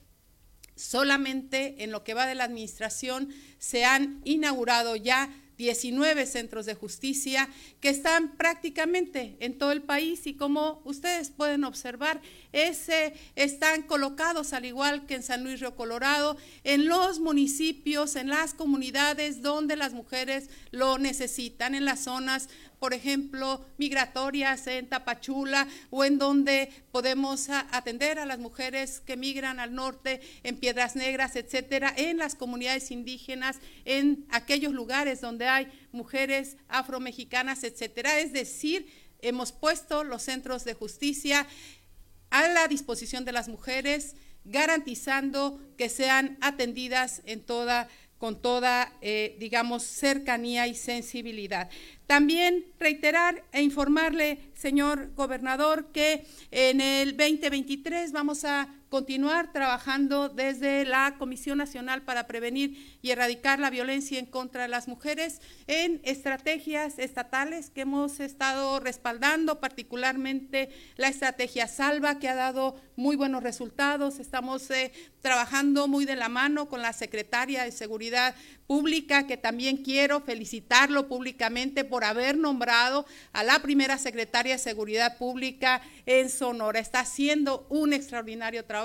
solamente 0.77 1.83
en 1.83 1.91
lo 1.91 2.05
que 2.05 2.15
va 2.15 2.27
de 2.27 2.35
la 2.35 2.45
administración 2.45 3.31
se 3.59 3.85
han 3.85 4.21
inaugurado 4.25 4.95
ya 4.95 5.31
19 5.57 6.27
centros 6.27 6.67
de 6.67 6.75
justicia 6.75 7.49
que 7.81 7.89
están 7.89 8.37
prácticamente 8.37 9.37
en 9.41 9.59
todo 9.59 9.73
el 9.73 9.83
país 9.83 10.27
y 10.27 10.35
como 10.35 10.83
ustedes 10.85 11.31
pueden 11.31 11.65
observar, 11.65 12.21
ese, 12.57 13.15
están 13.35 13.83
colocados 13.83 14.53
al 14.53 14.65
igual 14.65 15.07
que 15.07 15.15
en 15.15 15.23
San 15.23 15.45
Luis 15.45 15.61
Río 15.61 15.77
Colorado, 15.77 16.37
en 16.65 16.89
los 16.89 17.21
municipios, 17.21 18.17
en 18.17 18.29
las 18.29 18.55
comunidades 18.55 19.43
donde 19.43 19.77
las 19.77 19.93
mujeres 19.93 20.49
lo 20.71 20.99
necesitan, 20.99 21.75
en 21.75 21.85
las 21.85 22.01
zonas 22.01 22.49
por 22.79 22.93
ejemplo, 22.93 23.65
migratorias 23.79 24.67
en 24.67 24.89
Tapachula 24.89 25.67
o 25.91 26.05
en 26.05 26.19
donde 26.19 26.71
podemos 26.93 27.49
atender 27.49 28.19
a 28.19 28.27
las 28.27 28.39
mujeres 28.39 29.01
que 29.01 29.17
migran 29.17 29.61
al 29.61 29.75
norte, 29.75 30.21
en 30.43 30.59
Piedras 30.59 30.95
Negras, 30.95 31.37
etcétera, 31.37 31.93
en 31.97 32.19
las 32.19 32.35
comunidades 32.35 32.91
indígenas, 32.91 33.59
en 33.85 34.27
aquellos 34.31 34.73
lugares 34.73 35.21
donde 35.21 35.47
hay 35.47 35.69
mujeres 35.93 36.57
afromexicanas, 36.69 37.65
etcétera. 37.65 38.21
Es 38.21 38.33
decir, 38.33 38.87
hemos 39.21 39.53
puesto 39.53 40.05
los 40.05 40.23
centros 40.23 40.65
de 40.65 40.75
justicia 40.75 41.47
a 42.37 42.49
la 42.49 42.69
disposición 42.69 43.25
de 43.25 43.33
las 43.33 43.49
mujeres, 43.49 44.15
garantizando 44.45 45.59
que 45.79 45.89
sean 45.89 46.37
atendidas 46.41 47.23
en 47.25 47.41
toda 47.41 47.89
con 48.19 48.41
toda, 48.41 48.93
eh, 49.03 49.37
digamos, 49.39 49.83
cercanía 49.83 50.67
y 50.67 50.75
sensibilidad. 50.75 51.69
También 52.07 52.65
reiterar 52.79 53.45
e 53.53 53.63
informarle, 53.63 54.39
señor 54.55 55.13
gobernador, 55.15 55.93
que 55.93 56.25
en 56.51 56.81
el 56.81 57.17
2023 57.17 58.13
vamos 58.13 58.45
a 58.45 58.75
continuar 58.89 59.53
trabajando 59.53 60.29
desde 60.29 60.85
la 60.85 61.17
Comisión 61.19 61.59
Nacional 61.59 62.03
para 62.03 62.27
Prevenir 62.27 62.99
y 63.03 63.11
Erradicar 63.11 63.59
la 63.59 63.71
Violencia 63.71 64.19
en 64.19 64.27
contra 64.27 64.63
de 64.63 64.69
las 64.69 64.89
Mujeres 64.89 65.41
en 65.67 66.01
estrategias 66.05 66.99
estatales 66.99 67.71
que 67.71 67.81
hemos 67.83 68.21
estado 68.21 68.79
respaldando, 68.81 69.61
particularmente 69.61 70.71
la 70.97 71.09
estrategia 71.09 71.67
Salva, 71.67 72.19
que 72.19 72.29
ha 72.29 72.35
dado 72.35 72.77
muy 72.95 73.17
buenos 73.17 73.43
resultados. 73.43 74.21
Estamos 74.21 74.71
eh, 74.71 74.93
trabajando 75.21 75.89
muy 75.89 76.05
de 76.05 76.17
la 76.17 76.29
mano 76.29 76.69
con 76.69 76.81
la 76.81 76.93
secretaria 76.93 77.65
de 77.65 77.73
Seguridad 77.73 78.35
Pública, 78.67 79.27
que 79.27 79.37
también 79.37 79.79
quiero 79.79 80.21
felicitarlo 80.21 81.09
públicamente 81.09 81.85
por 81.85 82.05
haber 82.05 82.37
nombrado 82.37 83.07
a 83.33 83.43
la 83.43 83.61
primera 83.61 83.99
secretaria 83.99 84.55
de 84.55 84.59
Seguridad 84.59 85.19
Pública 85.19 85.83
en 86.07 86.31
Sonora. 86.31 86.81
Está 86.81 87.01
haciendo 87.01 87.67
un 87.69 87.93
extraordinario 87.93 88.65
trabajo 88.65 88.76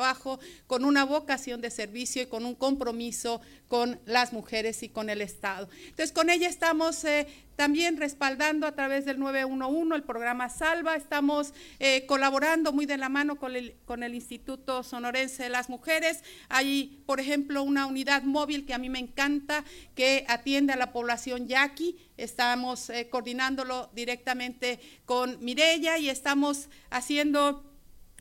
con 0.67 0.85
una 0.85 1.03
vocación 1.03 1.61
de 1.61 1.69
servicio 1.69 2.21
y 2.21 2.27
con 2.27 2.45
un 2.45 2.55
compromiso 2.55 3.41
con 3.67 3.99
las 4.05 4.33
mujeres 4.33 4.83
y 4.83 4.89
con 4.89 5.09
el 5.09 5.21
Estado. 5.21 5.69
Entonces, 5.83 6.11
con 6.11 6.29
ella 6.29 6.47
estamos 6.47 7.03
eh, 7.05 7.27
también 7.55 7.97
respaldando 7.97 8.65
a 8.67 8.73
través 8.73 9.05
del 9.05 9.19
911 9.19 9.95
el 9.95 10.03
programa 10.03 10.49
Salva, 10.49 10.95
estamos 10.95 11.53
eh, 11.79 12.05
colaborando 12.07 12.73
muy 12.73 12.85
de 12.85 12.97
la 12.97 13.07
mano 13.07 13.37
con 13.37 13.55
el, 13.55 14.13
Instituto 14.13 14.83
Sonorense 14.83 15.43
de 15.43 15.49
las 15.49 15.69
Mujeres. 15.69 16.23
Hay, 16.49 17.03
por 17.05 17.19
ejemplo, 17.19 17.63
una 17.63 17.85
unidad 17.85 18.23
móvil 18.23 18.65
que 18.65 18.73
a 18.73 18.77
mí 18.77 18.89
me 18.89 18.99
encanta, 18.99 19.63
que 19.95 20.25
atiende 20.27 20.73
a 20.73 20.75
la 20.75 20.91
población 20.91 21.47
yaqui. 21.47 21.97
Estamos 22.17 22.89
eh, 22.89 23.09
coordinándolo 23.09 23.89
directamente 23.93 24.79
con 25.05 25.37
Mirella 25.43 25.97
y 25.97 26.09
estamos 26.09 26.67
haciendo 26.89 27.70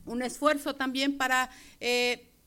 un 0.05 0.21
esfuerzo 0.21 0.75
también 0.75 1.17
para 1.17 1.49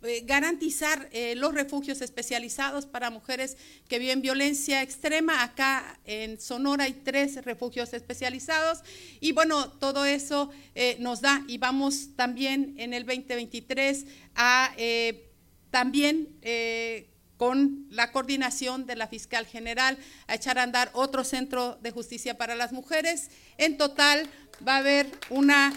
eh, 0.07 0.23
garantizar 0.27 1.09
eh, 1.13 1.35
los 1.35 1.55
refugios 1.55 2.03
especializados 2.03 2.85
para 2.85 3.09
mujeres 3.09 3.57
que 3.89 3.99
viven 3.99 4.21
violencia 4.21 4.83
extrema. 4.83 5.43
Acá 5.43 5.99
en 6.05 6.39
Sonora 6.39 6.85
hay 6.85 6.93
tres 6.93 7.43
refugios 7.43 7.95
especializados 7.95 8.81
y 9.21 9.33
bueno, 9.33 9.71
todo 9.71 10.05
eso 10.05 10.51
eh, 10.75 10.99
nos 11.01 11.23
da 11.23 11.43
y 11.49 11.57
vamos 11.57 12.11
también 12.17 12.75
en 12.77 12.93
el 12.93 13.07
2023 13.07 14.05
a 14.35 14.75
también 15.71 16.29
con 17.39 17.87
la 17.91 18.13
coordinación 18.13 18.87
de 18.87 18.97
la 18.97 19.09
fiscal 19.09 19.47
general 19.47 19.99
a 20.27 20.35
echar 20.35 20.59
a 20.59 20.63
andar 20.65 20.91
otro 20.93 21.25
centro 21.25 21.79
de 21.83 21.91
justicia 21.91 22.37
para 22.37 22.55
las 22.55 22.73
mujeres. 22.73 23.31
En 23.57 23.77
total 23.79 24.29
va 24.67 24.77
a 24.77 24.79
haber 24.79 25.11
una 25.31 25.73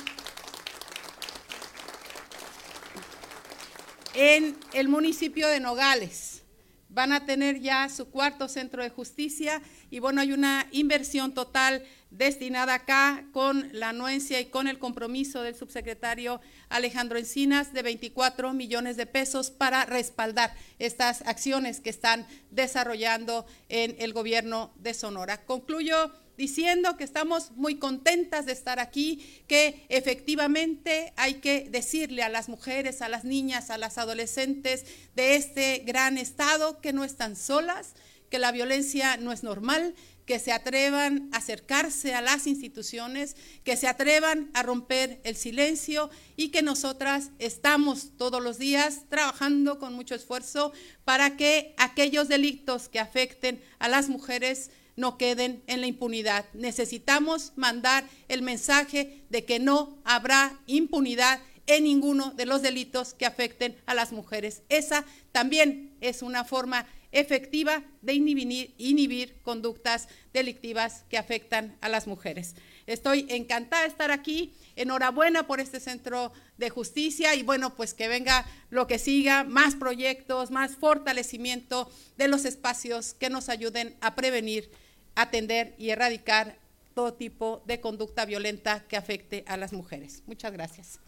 en 4.17 4.57
el 4.73 4.89
municipio 4.89 5.47
de 5.47 5.59
Nogales. 5.59 6.41
Van 6.89 7.13
a 7.13 7.27
tener 7.27 7.59
ya 7.59 7.87
su 7.87 8.09
cuarto 8.09 8.47
centro 8.47 8.81
de 8.81 8.89
justicia 8.89 9.61
y 9.91 9.99
bueno, 9.99 10.21
hay 10.21 10.31
una 10.31 10.65
inversión 10.71 11.35
total 11.35 11.83
destinada 12.09 12.73
acá 12.73 13.27
con 13.31 13.69
la 13.73 13.89
anuencia 13.89 14.39
y 14.39 14.45
con 14.45 14.67
el 14.67 14.79
compromiso 14.79 15.43
del 15.43 15.53
subsecretario 15.53 16.41
Alejandro 16.69 17.19
Encinas 17.19 17.73
de 17.73 17.83
24 17.83 18.53
millones 18.53 18.97
de 18.97 19.05
pesos 19.05 19.51
para 19.51 19.85
respaldar 19.85 20.55
estas 20.79 21.21
acciones 21.27 21.79
que 21.79 21.91
están 21.91 22.25
desarrollando 22.49 23.45
en 23.69 23.95
el 23.99 24.13
gobierno 24.13 24.73
de 24.77 24.95
Sonora. 24.95 25.45
Concluyo 25.45 26.11
diciendo 26.37 26.95
que 26.97 27.03
estamos 27.03 27.51
muy 27.51 27.75
contentas 27.75 28.45
de 28.45 28.51
estar 28.51 28.79
aquí, 28.79 29.43
que 29.47 29.85
efectivamente 29.89 31.13
hay 31.17 31.35
que 31.35 31.67
decirle 31.69 32.23
a 32.23 32.29
las 32.29 32.47
mujeres, 32.47 33.01
a 33.01 33.09
las 33.09 33.23
niñas, 33.23 33.69
a 33.69 33.77
las 33.77 33.97
adolescentes 33.97 34.85
de 35.15 35.35
este 35.35 35.79
gran 35.79 36.17
estado 36.17 36.79
que 36.79 36.93
no 36.93 37.03
están 37.03 37.35
solas, 37.35 37.93
que 38.29 38.39
la 38.39 38.51
violencia 38.51 39.17
no 39.17 39.31
es 39.31 39.43
normal, 39.43 39.95
que 40.27 40.39
se 40.39 40.51
atrevan 40.51 41.29
a 41.31 41.37
acercarse 41.37 42.13
a 42.13 42.21
las 42.21 42.47
instituciones, 42.47 43.37
que 43.63 43.77
se 43.77 43.87
atrevan 43.87 44.51
a 44.53 44.61
romper 44.61 45.21
el 45.23 45.37
silencio 45.37 46.09
y 46.35 46.49
que 46.49 46.61
nosotras 46.61 47.31
estamos 47.39 48.11
todos 48.17 48.43
los 48.43 48.59
días 48.59 49.03
trabajando 49.07 49.79
con 49.79 49.93
mucho 49.93 50.15
esfuerzo 50.15 50.73
para 51.05 51.37
que 51.37 51.73
aquellos 51.77 52.27
delitos 52.27 52.89
que 52.89 52.99
afecten 52.99 53.63
a 53.79 53.87
las 53.87 54.09
mujeres 54.09 54.69
no 54.97 55.17
queden 55.17 55.63
en 55.67 55.79
la 55.79 55.87
impunidad. 55.87 56.45
Necesitamos 56.53 57.53
mandar 57.55 58.03
el 58.27 58.41
mensaje 58.41 59.23
de 59.29 59.45
que 59.45 59.59
no 59.59 59.97
habrá 60.03 60.59
impunidad 60.65 61.39
en 61.67 61.83
ninguno 61.83 62.31
de 62.31 62.45
los 62.45 62.61
delitos 62.61 63.13
que 63.13 63.25
afecten 63.25 63.77
a 63.85 63.93
las 63.93 64.11
mujeres. 64.11 64.63
Esa 64.69 65.05
también 65.31 65.95
es 66.01 66.21
una 66.21 66.43
forma 66.43 66.87
efectiva 67.11 67.83
de 68.01 68.13
inhibir, 68.13 69.41
conductas 69.41 70.07
delictivas 70.33 71.03
que 71.09 71.17
afectan 71.17 71.77
a 71.81 71.89
las 71.89 72.07
mujeres. 72.07 72.55
Estoy 72.85 73.25
encantada 73.29 73.83
de 73.83 73.89
estar 73.89 74.11
aquí, 74.11 74.53
enhorabuena 74.75 75.47
por 75.47 75.59
este 75.59 75.79
centro 75.79 76.31
de 76.57 76.69
justicia 76.69 77.35
y 77.35 77.43
bueno, 77.43 77.75
pues 77.75 77.93
que 77.93 78.07
venga 78.07 78.45
lo 78.69 78.87
que 78.87 78.99
siga, 78.99 79.43
más 79.43 79.75
proyectos, 79.75 80.51
más 80.51 80.75
fortalecimiento 80.75 81.89
de 82.17 82.27
los 82.27 82.45
espacios 82.45 83.13
que 83.13 83.29
nos 83.29 83.49
ayuden 83.49 83.95
a 84.01 84.15
prevenir, 84.15 84.71
atender 85.17 85.73
y 85.77 85.89
erradicar 85.89 86.55
todo 86.93 87.13
tipo 87.13 87.61
de 87.67 87.81
conducta 87.81 88.25
violenta 88.25 88.83
que 88.87 88.97
afecte 88.97 89.43
a 89.47 89.57
las 89.57 89.73
mujeres. 89.73 90.23
Muchas 90.25 90.53
gracias. 90.53 90.99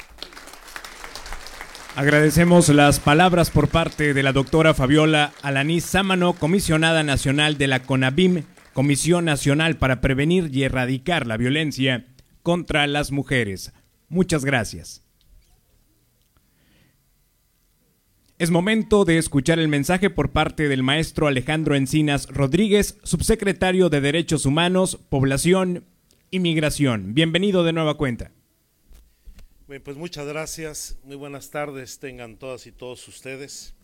Agradecemos 1.96 2.70
las 2.70 3.00
palabras 3.00 3.50
por 3.50 3.70
parte 3.70 4.14
de 4.14 4.24
la 4.24 4.32
doctora 4.32 4.74
Fabiola 4.74 5.34
Alaní 5.42 5.82
Sámano, 5.82 6.34
comisionada 6.34 7.04
nacional 7.04 7.58
de 7.58 7.68
la 7.68 7.82
CONABIM, 7.82 8.44
Comisión 8.74 9.26
Nacional 9.26 9.78
para 9.78 10.00
Prevenir 10.00 10.50
y 10.54 10.64
Erradicar 10.64 11.26
la 11.26 11.38
Violencia 11.38 12.06
contra 12.44 12.86
las 12.88 13.12
Mujeres. 13.12 13.74
Muchas 14.08 14.46
gracias. 14.46 15.09
Es 18.40 18.52
momento 18.52 19.04
de 19.04 19.18
escuchar 19.18 19.60
el 19.60 19.68
mensaje 19.68 20.10
por 20.10 20.32
parte 20.32 20.70
del 20.70 20.82
maestro 20.82 21.28
Alejandro 21.28 21.76
Encinas 21.76 22.26
Rodríguez, 22.28 22.98
subsecretario 23.04 23.90
de 23.90 24.00
Derechos 24.00 24.46
Humanos, 24.46 24.98
Población 25.10 25.84
y 26.32 26.40
Migración. 26.40 27.14
Bienvenido 27.14 27.66
de 27.66 27.74
nueva 27.74 27.98
cuenta. 27.98 28.32
Pues 29.68 29.98
muchas 29.98 30.26
gracias, 30.26 30.98
muy 31.04 31.18
buenas 31.18 31.50
tardes 31.50 32.00
tengan 32.00 32.38
todas 32.38 32.66
y 32.66 32.72
todos 32.72 33.06
ustedes. 33.10 33.76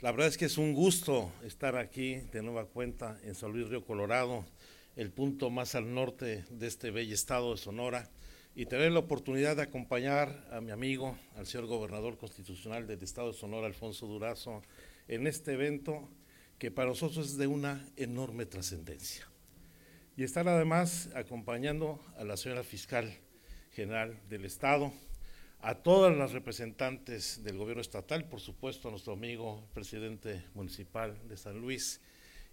La 0.00 0.12
verdad 0.12 0.28
es 0.28 0.38
que 0.38 0.44
es 0.44 0.56
un 0.56 0.72
gusto 0.72 1.32
estar 1.42 1.76
aquí 1.76 2.18
de 2.30 2.44
nueva 2.44 2.66
cuenta 2.66 3.18
en 3.24 3.34
San 3.34 3.50
Luis 3.50 3.68
Río 3.68 3.84
Colorado, 3.84 4.44
el 4.94 5.10
punto 5.10 5.50
más 5.50 5.74
al 5.74 5.92
norte 5.92 6.44
de 6.48 6.66
este 6.68 6.92
bello 6.92 7.12
estado 7.12 7.50
de 7.50 7.58
Sonora, 7.58 8.08
y 8.56 8.64
tener 8.64 8.90
la 8.90 9.00
oportunidad 9.00 9.56
de 9.56 9.62
acompañar 9.62 10.48
a 10.50 10.62
mi 10.62 10.70
amigo, 10.70 11.18
al 11.36 11.46
señor 11.46 11.66
gobernador 11.66 12.16
constitucional 12.16 12.86
del 12.86 13.02
estado 13.02 13.30
de 13.30 13.38
Sonora, 13.38 13.66
Alfonso 13.66 14.06
Durazo, 14.06 14.62
en 15.08 15.26
este 15.26 15.52
evento 15.52 16.08
que 16.58 16.70
para 16.70 16.88
nosotros 16.88 17.26
es 17.26 17.36
de 17.36 17.48
una 17.48 17.86
enorme 17.96 18.46
trascendencia. 18.46 19.28
Y 20.16 20.24
estar 20.24 20.48
además 20.48 21.10
acompañando 21.14 22.00
a 22.16 22.24
la 22.24 22.38
señora 22.38 22.62
fiscal 22.62 23.12
general 23.72 24.18
del 24.30 24.46
estado, 24.46 24.90
a 25.60 25.74
todas 25.74 26.16
las 26.16 26.32
representantes 26.32 27.44
del 27.44 27.58
gobierno 27.58 27.82
estatal, 27.82 28.26
por 28.26 28.40
supuesto 28.40 28.88
a 28.88 28.90
nuestro 28.90 29.12
amigo 29.12 29.68
presidente 29.74 30.46
municipal 30.54 31.18
de 31.28 31.36
San 31.36 31.60
Luis 31.60 32.00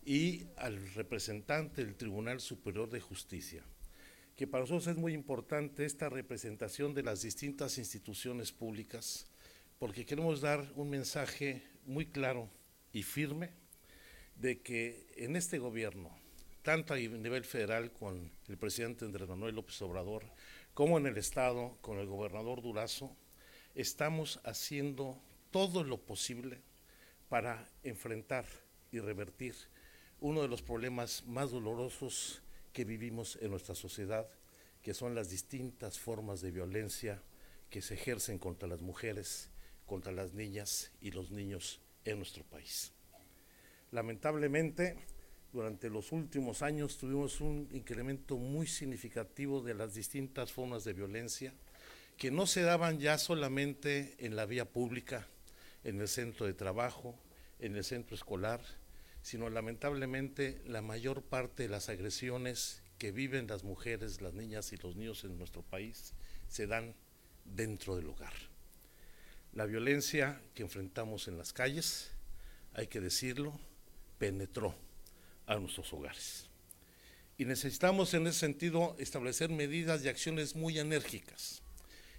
y 0.03 0.47
al 0.57 0.85
representante 0.95 1.85
del 1.85 1.95
Tribunal 1.95 2.41
Superior 2.41 2.89
de 2.89 2.99
Justicia, 2.99 3.63
que 4.35 4.47
para 4.47 4.63
nosotros 4.63 4.87
es 4.87 4.97
muy 4.97 5.13
importante 5.13 5.85
esta 5.85 6.09
representación 6.09 6.93
de 6.93 7.03
las 7.03 7.21
distintas 7.21 7.77
instituciones 7.77 8.51
públicas, 8.51 9.27
porque 9.79 10.05
queremos 10.05 10.41
dar 10.41 10.71
un 10.75 10.89
mensaje 10.89 11.63
muy 11.85 12.07
claro 12.07 12.49
y 12.91 13.03
firme 13.03 13.51
de 14.35 14.61
que 14.61 15.07
en 15.15 15.35
este 15.35 15.59
gobierno, 15.59 16.09
tanto 16.61 16.93
a 16.93 16.97
nivel 16.97 17.43
federal 17.43 17.91
con 17.91 18.31
el 18.47 18.57
presidente 18.57 19.05
Andrés 19.05 19.27
Manuel 19.29 19.55
López 19.55 19.81
Obrador, 19.81 20.23
como 20.73 20.97
en 20.97 21.05
el 21.05 21.17
Estado, 21.17 21.77
con 21.81 21.99
el 21.99 22.07
gobernador 22.07 22.61
Durazo, 22.61 23.15
estamos 23.75 24.39
haciendo 24.43 25.19
todo 25.51 25.83
lo 25.83 25.99
posible 25.99 26.61
para 27.29 27.69
enfrentar 27.83 28.45
y 28.91 28.99
revertir 28.99 29.55
uno 30.19 30.41
de 30.41 30.47
los 30.47 30.61
problemas 30.61 31.23
más 31.25 31.51
dolorosos 31.51 32.42
que 32.73 32.83
vivimos 32.83 33.37
en 33.41 33.51
nuestra 33.51 33.75
sociedad, 33.75 34.27
que 34.81 34.93
son 34.93 35.15
las 35.15 35.29
distintas 35.29 35.97
formas 35.99 36.41
de 36.41 36.51
violencia 36.51 37.21
que 37.69 37.81
se 37.81 37.93
ejercen 37.93 38.37
contra 38.37 38.67
las 38.67 38.81
mujeres, 38.81 39.49
contra 39.85 40.11
las 40.11 40.33
niñas 40.33 40.91
y 40.99 41.11
los 41.11 41.31
niños 41.31 41.79
en 42.03 42.17
nuestro 42.17 42.43
país. 42.43 42.91
Lamentablemente, 43.91 44.97
durante 45.53 45.89
los 45.89 46.11
últimos 46.11 46.63
años 46.63 46.97
tuvimos 46.97 47.39
un 47.39 47.69
incremento 47.71 48.37
muy 48.37 48.67
significativo 48.67 49.61
de 49.61 49.75
las 49.75 49.93
distintas 49.93 50.51
formas 50.51 50.83
de 50.83 50.93
violencia 50.93 51.53
que 52.17 52.31
no 52.31 52.47
se 52.47 52.61
daban 52.61 52.99
ya 52.99 53.17
solamente 53.17 54.15
en 54.19 54.35
la 54.35 54.45
vía 54.45 54.65
pública, 54.65 55.27
en 55.83 56.01
el 56.01 56.07
centro 56.07 56.45
de 56.45 56.53
trabajo, 56.53 57.15
en 57.59 57.75
el 57.75 57.83
centro 57.83 58.15
escolar, 58.15 58.61
sino 59.23 59.49
lamentablemente 59.49 60.61
la 60.67 60.81
mayor 60.81 61.23
parte 61.23 61.63
de 61.63 61.69
las 61.69 61.89
agresiones 61.89 62.83
que 62.99 63.11
viven 63.11 63.47
las 63.47 63.63
mujeres, 63.63 64.21
las 64.21 64.33
niñas 64.33 64.71
y 64.73 64.77
los 64.77 64.95
niños 64.95 65.23
en 65.23 65.37
nuestro 65.37 65.63
país 65.63 66.13
se 66.49 66.67
dan 66.67 66.93
dentro 67.45 67.95
del 67.95 68.09
hogar. 68.09 68.33
La 69.53 69.65
violencia 69.65 70.41
que 70.53 70.63
enfrentamos 70.63 71.27
en 71.27 71.37
las 71.37 71.53
calles, 71.53 72.11
hay 72.73 72.87
que 72.87 72.99
decirlo, 72.99 73.57
penetró 74.17 74.75
a 75.45 75.55
nuestros 75.55 75.91
hogares. 75.93 76.49
Y 77.37 77.45
necesitamos 77.45 78.13
en 78.13 78.27
ese 78.27 78.39
sentido 78.39 78.95
establecer 78.99 79.49
medidas 79.49 80.03
y 80.03 80.09
acciones 80.09 80.55
muy 80.55 80.79
enérgicas. 80.79 81.61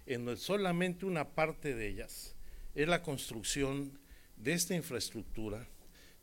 En 0.07 0.37
solamente 0.39 1.05
una 1.05 1.29
parte 1.35 1.75
de 1.75 1.87
ellas 1.87 2.35
es 2.75 2.89
la 2.89 3.03
construcción 3.03 3.99
de 4.37 4.55
esta 4.55 4.75
infraestructura 4.75 5.69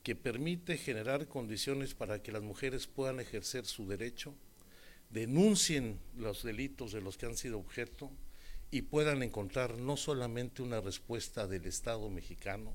que 0.03 0.15
permite 0.15 0.78
generar 0.78 1.28
condiciones 1.28 1.94
para 1.94 2.23
que 2.23 2.32
las 2.32 2.41
mujeres 2.41 2.88
puedan 2.88 3.19
ejercer 3.19 3.65
su 3.65 3.88
derecho, 3.88 4.34
denuncien 5.10 5.99
los 6.15 6.44
delitos 6.44 6.91
de 6.91 7.02
los 7.02 7.18
que 7.18 7.28
han 7.28 7.38
sido 7.38 7.60
objeto 7.60 8.10
y 8.72 8.84
puedan 8.84 9.22
encontrar 9.22 9.78
no 9.78 9.98
solamente 9.98 10.61
una 10.61 10.82
respuesta 10.82 11.45
del 11.48 11.65
Estado 11.65 12.10
mexicano 12.10 12.73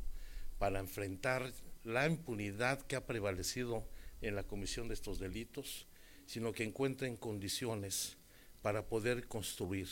para 0.59 0.78
enfrentar 0.78 1.53
la 1.85 2.07
impunidad 2.07 2.82
que 2.82 2.97
ha 2.97 3.07
prevalecido 3.07 3.89
en 4.20 4.36
la 4.36 4.44
comisión 4.44 4.89
de 4.89 4.94
estos 4.94 5.19
delitos, 5.19 5.86
sino 6.27 6.53
que 6.53 6.65
encuentren 6.65 7.16
condiciones 7.16 8.16
para 8.62 8.86
poder 8.86 9.27
construir 9.28 9.89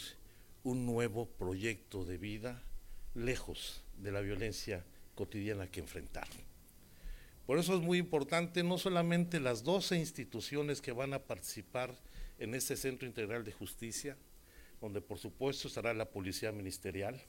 un 0.63 0.87
nuevo 0.87 1.27
proyecto 1.27 2.05
de 2.05 2.19
vida 2.19 2.63
lejos 3.15 3.83
de 3.97 4.13
la 4.13 4.21
violencia 4.21 4.85
cotidiana 5.15 5.71
que 5.71 5.81
enfrentar. 5.81 6.27
Por 7.47 7.59
eso 7.59 7.75
es 7.75 7.83
muy 7.83 7.99
importante 7.99 8.63
no 8.63 8.79
solamente 8.79 9.39
las 9.39 9.65
12 9.65 9.97
instituciones 9.97 10.81
que 10.81 10.93
van 10.93 11.13
a 11.13 11.25
participar 11.25 11.95
en 12.39 12.55
este 12.55 12.75
Centro 12.75 13.07
Integral 13.07 13.45
de 13.45 13.53
Justicia, 13.53 14.17
donde 14.81 15.03
por 15.03 15.19
supuesto 15.19 15.69
estará 15.69 15.93
la 15.93 16.11
Policía 16.11 16.53
Ministerial, 16.53 17.21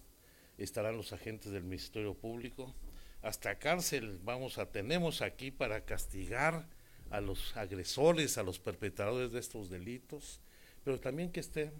estarán 0.57 0.95
los 0.95 1.11
agentes 1.11 1.51
del 1.51 1.63
Ministerio 1.63 2.13
Público, 2.13 2.73
hasta 3.21 3.59
cárcel 3.59 4.19
vamos 4.23 4.57
a 4.57 4.71
tenemos 4.71 5.21
aquí 5.21 5.51
para 5.51 5.81
castigar 5.81 6.65
a 7.09 7.19
los 7.19 7.55
agresores, 7.57 8.37
a 8.37 8.43
los 8.43 8.59
perpetradores 8.59 9.33
de 9.33 9.39
estos 9.39 9.69
delitos, 9.69 10.39
pero 10.85 10.99
también 10.99 11.31
que 11.31 11.41
esté 11.41 11.71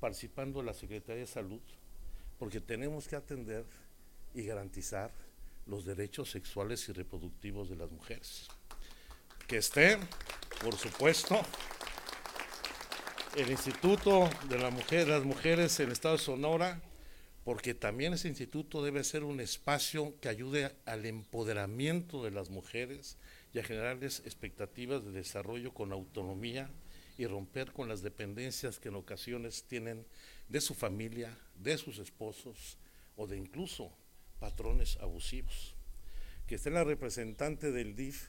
participando 0.00 0.62
la 0.62 0.74
Secretaría 0.74 1.20
de 1.20 1.26
Salud, 1.26 1.60
porque 2.38 2.60
tenemos 2.60 3.06
que 3.06 3.16
atender 3.16 3.64
y 4.34 4.42
garantizar 4.42 5.12
los 5.66 5.84
derechos 5.84 6.30
sexuales 6.30 6.88
y 6.88 6.92
reproductivos 6.92 7.68
de 7.68 7.76
las 7.76 7.90
mujeres. 7.90 8.48
Que 9.46 9.58
esté, 9.58 9.98
por 10.62 10.76
supuesto, 10.76 11.40
el 13.36 13.50
Instituto 13.50 14.30
de 14.48 14.58
la 14.58 14.70
Mujer, 14.70 15.08
las 15.08 15.24
Mujeres 15.24 15.78
en 15.80 15.86
el 15.86 15.92
Estado 15.92 16.16
de 16.16 16.22
Sonora, 16.22 16.80
porque 17.44 17.74
también 17.74 18.12
ese 18.12 18.28
instituto 18.28 18.82
debe 18.82 19.04
ser 19.04 19.22
un 19.22 19.40
espacio 19.40 20.14
que 20.20 20.28
ayude 20.28 20.74
al 20.84 21.06
empoderamiento 21.06 22.24
de 22.24 22.32
las 22.32 22.50
mujeres, 22.50 23.18
y 23.56 23.58
a 23.58 23.64
generarles 23.64 24.20
expectativas 24.26 25.02
de 25.02 25.12
desarrollo 25.12 25.72
con 25.72 25.90
autonomía 25.90 26.68
y 27.16 27.24
romper 27.24 27.72
con 27.72 27.88
las 27.88 28.02
dependencias 28.02 28.78
que 28.78 28.90
en 28.90 28.96
ocasiones 28.96 29.64
tienen 29.64 30.04
de 30.46 30.60
su 30.60 30.74
familia, 30.74 31.34
de 31.54 31.78
sus 31.78 31.98
esposos 31.98 32.76
o 33.16 33.26
de 33.26 33.38
incluso 33.38 33.90
patrones 34.38 34.98
abusivos. 35.00 35.74
Que 36.46 36.56
esté 36.56 36.70
la 36.70 36.84
representante 36.84 37.72
del 37.72 37.96
DIF, 37.96 38.28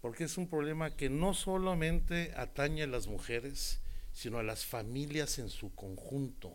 porque 0.00 0.24
es 0.24 0.36
un 0.36 0.48
problema 0.48 0.96
que 0.96 1.08
no 1.08 1.34
solamente 1.34 2.32
atañe 2.36 2.82
a 2.82 2.86
las 2.86 3.06
mujeres, 3.06 3.80
sino 4.12 4.38
a 4.38 4.42
las 4.42 4.66
familias 4.66 5.38
en 5.38 5.48
su 5.48 5.74
conjunto. 5.74 6.52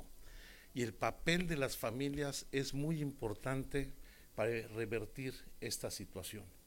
Y 0.73 0.83
el 0.83 0.93
papel 0.93 1.47
de 1.47 1.57
las 1.57 1.77
familias 1.77 2.45
es 2.51 2.73
muy 2.73 3.01
importante 3.01 3.93
para 4.35 4.67
revertir 4.67 5.33
esta 5.59 5.89
situación 5.89 6.58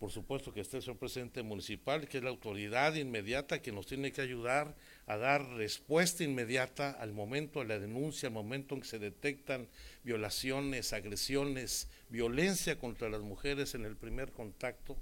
por 0.00 0.10
supuesto 0.10 0.54
que 0.54 0.62
esté 0.62 0.78
el 0.78 0.82
señor 0.82 0.98
presidente 0.98 1.42
municipal, 1.42 2.08
que 2.08 2.16
es 2.16 2.24
la 2.24 2.30
autoridad 2.30 2.94
inmediata 2.94 3.60
que 3.60 3.70
nos 3.70 3.86
tiene 3.86 4.12
que 4.12 4.22
ayudar 4.22 4.74
a 5.04 5.18
dar 5.18 5.46
respuesta 5.50 6.24
inmediata 6.24 6.92
al 6.92 7.12
momento 7.12 7.60
de 7.60 7.66
la 7.66 7.78
denuncia, 7.78 8.28
al 8.28 8.32
momento 8.32 8.74
en 8.74 8.80
que 8.80 8.88
se 8.88 8.98
detectan 8.98 9.68
violaciones, 10.02 10.94
agresiones, 10.94 11.90
violencia 12.08 12.78
contra 12.78 13.10
las 13.10 13.20
mujeres 13.20 13.74
en 13.74 13.84
el 13.84 13.94
primer 13.94 14.32
contacto, 14.32 14.96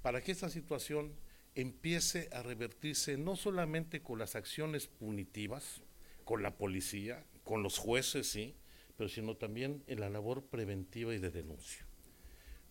para 0.00 0.22
que 0.22 0.30
esta 0.30 0.48
situación 0.48 1.12
empiece 1.56 2.28
a 2.30 2.44
revertirse 2.44 3.16
no 3.16 3.34
solamente 3.34 4.00
con 4.00 4.20
las 4.20 4.36
acciones 4.36 4.86
punitivas, 4.86 5.82
con 6.24 6.44
la 6.44 6.56
policía, 6.56 7.24
con 7.42 7.64
los 7.64 7.78
jueces, 7.78 8.28
sí, 8.28 8.54
pero 8.96 9.08
sino 9.08 9.36
también 9.36 9.82
en 9.88 9.98
la 9.98 10.08
labor 10.08 10.44
preventiva 10.44 11.12
y 11.12 11.18
de 11.18 11.30
denuncia. 11.30 11.84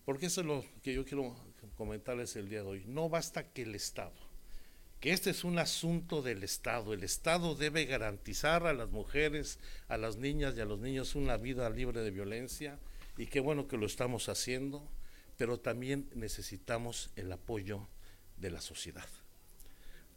Porque 0.06 0.26
eso 0.26 0.40
es 0.40 0.46
lo 0.46 0.64
que 0.82 0.94
yo 0.94 1.04
quiero 1.04 1.36
comentarles 1.76 2.36
el 2.36 2.48
día 2.48 2.62
de 2.62 2.68
hoy. 2.68 2.84
No 2.86 3.08
basta 3.08 3.44
que 3.50 3.62
el 3.62 3.74
Estado, 3.74 4.14
que 5.00 5.12
este 5.12 5.30
es 5.30 5.44
un 5.44 5.58
asunto 5.58 6.22
del 6.22 6.42
Estado, 6.42 6.94
el 6.94 7.04
Estado 7.04 7.54
debe 7.54 7.84
garantizar 7.84 8.66
a 8.66 8.72
las 8.72 8.90
mujeres, 8.90 9.58
a 9.88 9.96
las 9.96 10.16
niñas 10.16 10.54
y 10.56 10.60
a 10.60 10.64
los 10.64 10.80
niños 10.80 11.14
una 11.14 11.36
vida 11.36 11.68
libre 11.70 12.00
de 12.00 12.10
violencia, 12.10 12.78
y 13.18 13.26
qué 13.26 13.40
bueno 13.40 13.66
que 13.68 13.76
lo 13.76 13.86
estamos 13.86 14.28
haciendo, 14.28 14.86
pero 15.36 15.58
también 15.58 16.08
necesitamos 16.14 17.10
el 17.16 17.30
apoyo 17.32 17.88
de 18.36 18.50
la 18.50 18.60
sociedad. 18.60 19.08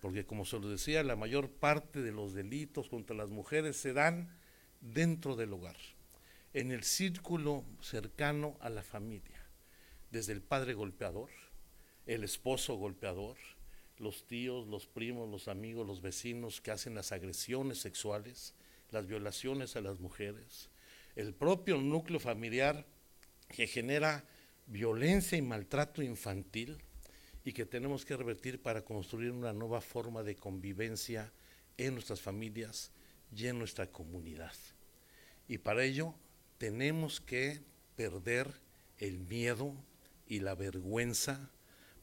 Porque 0.02 0.26
como 0.26 0.46
se 0.46 0.60
lo 0.60 0.70
decía, 0.70 1.04
la 1.04 1.16
mayor 1.16 1.50
parte 1.50 2.02
de 2.02 2.12
los 2.12 2.34
delitos 2.34 2.90
contra 2.90 3.16
las 3.16 3.30
mujeres 3.30 3.78
se 3.78 3.94
dan 3.94 4.30
dentro 4.82 5.36
del 5.36 5.54
hogar, 5.54 5.76
en 6.54 6.72
el 6.72 6.84
círculo 6.84 7.66
cercano 7.82 8.58
a 8.62 8.70
la 8.70 8.82
familia, 8.82 9.39
desde 10.12 10.34
el 10.34 10.42
padre 10.42 10.74
golpeador, 10.74 11.30
el 12.06 12.24
esposo 12.24 12.76
golpeador, 12.76 13.38
los 13.98 14.26
tíos, 14.26 14.68
los 14.68 14.88
primos, 14.88 15.30
los 15.30 15.48
amigos, 15.48 15.86
los 15.86 16.02
vecinos 16.02 16.62
que 16.62 16.72
hacen 16.72 16.96
las 16.96 17.12
agresiones 17.12 17.80
sexuales, 17.80 18.56
las 18.92 19.06
violaciones 19.06 19.76
a 19.76 19.82
las 19.82 20.00
mujeres, 20.00 20.70
el 21.16 21.34
propio 21.34 21.78
núcleo 21.78 22.20
familiar 22.20 22.86
que 23.50 23.68
genera 23.68 24.26
violencia 24.68 25.38
y 25.38 25.42
maltrato 25.42 26.02
infantil 26.02 26.78
y 27.44 27.54
que 27.54 27.66
tenemos 27.66 28.06
que 28.06 28.16
revertir 28.16 28.62
para 28.62 28.84
construir 28.84 29.32
una 29.32 29.54
nueva 29.54 29.82
forma 29.82 30.24
de 30.24 30.36
convivencia 30.36 31.32
en 31.78 31.94
nuestras 31.94 32.22
familias 32.22 32.92
y 33.36 33.48
en 33.48 33.58
nuestra 33.58 33.88
comunidad. 33.88 34.54
Y 35.48 35.58
para 35.58 35.84
ello 35.84 36.14
tenemos 36.58 37.20
que 37.20 37.62
perder 37.96 38.54
el 38.98 39.20
miedo 39.20 39.74
y 40.30 40.40
la 40.40 40.56
vergüenza 40.56 41.50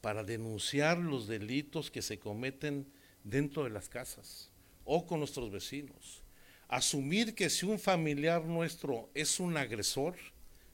para 0.02 0.22
denunciar 0.22 0.98
los 0.98 1.26
delitos 1.26 1.90
que 1.90 2.02
se 2.02 2.18
cometen 2.18 2.86
dentro 3.24 3.64
de 3.64 3.70
las 3.70 3.88
casas 3.88 4.50
o 4.84 5.06
con 5.06 5.20
nuestros 5.20 5.50
vecinos. 5.50 6.22
Asumir 6.68 7.34
que 7.34 7.48
si 7.48 7.64
un 7.64 7.78
familiar 7.78 8.44
nuestro 8.44 9.08
es 9.14 9.40
un 9.40 9.56
agresor, 9.56 10.16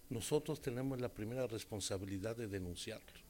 nosotros 0.09 0.61
tenemos 0.61 1.01
la 1.01 1.09
primera 1.09 1.47
responsabilidad 1.47 2.37
de 2.37 2.49
denunciarlo. 2.49 3.21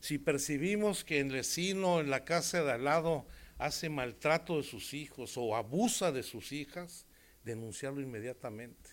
Si 0.00 0.18
percibimos 0.18 1.04
que 1.04 1.20
el 1.20 1.30
vecino 1.30 2.00
en 2.00 2.10
la 2.10 2.24
casa 2.24 2.62
de 2.62 2.72
al 2.72 2.84
lado 2.84 3.26
hace 3.58 3.90
maltrato 3.90 4.56
de 4.56 4.62
sus 4.62 4.94
hijos 4.94 5.36
o 5.36 5.54
abusa 5.54 6.10
de 6.10 6.22
sus 6.22 6.52
hijas, 6.52 7.04
denunciarlo 7.44 8.00
inmediatamente. 8.00 8.90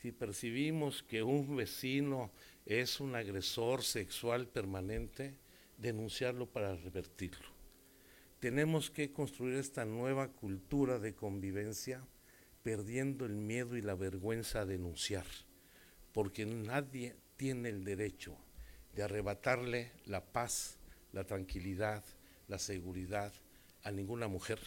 Si 0.00 0.12
percibimos 0.12 1.02
que 1.02 1.22
un 1.22 1.56
vecino 1.56 2.30
es 2.68 3.00
un 3.00 3.14
agresor 3.14 3.82
sexual 3.82 4.46
permanente, 4.46 5.38
denunciarlo 5.78 6.44
para 6.44 6.76
revertirlo. 6.76 7.48
Tenemos 8.40 8.90
que 8.90 9.10
construir 9.10 9.56
esta 9.56 9.86
nueva 9.86 10.28
cultura 10.28 10.98
de 10.98 11.14
convivencia 11.14 12.06
perdiendo 12.62 13.24
el 13.24 13.36
miedo 13.36 13.74
y 13.78 13.80
la 13.80 13.94
vergüenza 13.94 14.60
a 14.60 14.66
denunciar, 14.66 15.24
porque 16.12 16.44
nadie 16.44 17.16
tiene 17.38 17.70
el 17.70 17.84
derecho 17.84 18.36
de 18.94 19.02
arrebatarle 19.02 19.90
la 20.04 20.26
paz, 20.26 20.76
la 21.12 21.24
tranquilidad, 21.24 22.04
la 22.48 22.58
seguridad 22.58 23.32
a 23.82 23.90
ninguna 23.90 24.28
mujer, 24.28 24.58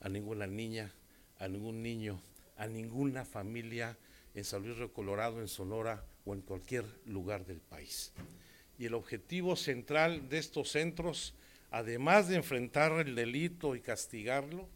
a 0.00 0.08
ninguna 0.08 0.48
niña, 0.48 0.92
a 1.38 1.46
ningún 1.46 1.84
niño, 1.84 2.20
a 2.56 2.66
ninguna 2.66 3.24
familia 3.24 3.96
en 4.34 4.42
San 4.42 4.64
Luis 4.64 4.76
Río 4.76 4.92
Colorado, 4.92 5.40
en 5.40 5.46
Sonora 5.46 6.04
o 6.28 6.34
en 6.34 6.42
cualquier 6.42 6.84
lugar 7.06 7.46
del 7.46 7.60
país. 7.60 8.12
Y 8.78 8.84
el 8.84 8.94
objetivo 8.94 9.56
central 9.56 10.28
de 10.28 10.38
estos 10.38 10.70
centros, 10.70 11.34
además 11.70 12.28
de 12.28 12.36
enfrentar 12.36 12.92
el 13.00 13.14
delito 13.14 13.74
y 13.74 13.80
castigarlo, 13.80 14.68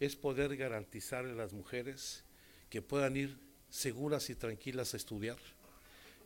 es 0.00 0.16
poder 0.16 0.56
garantizarle 0.56 1.32
a 1.32 1.36
las 1.36 1.52
mujeres 1.52 2.24
que 2.70 2.80
puedan 2.80 3.16
ir 3.16 3.38
seguras 3.68 4.30
y 4.30 4.34
tranquilas 4.34 4.94
a 4.94 4.96
estudiar, 4.96 5.38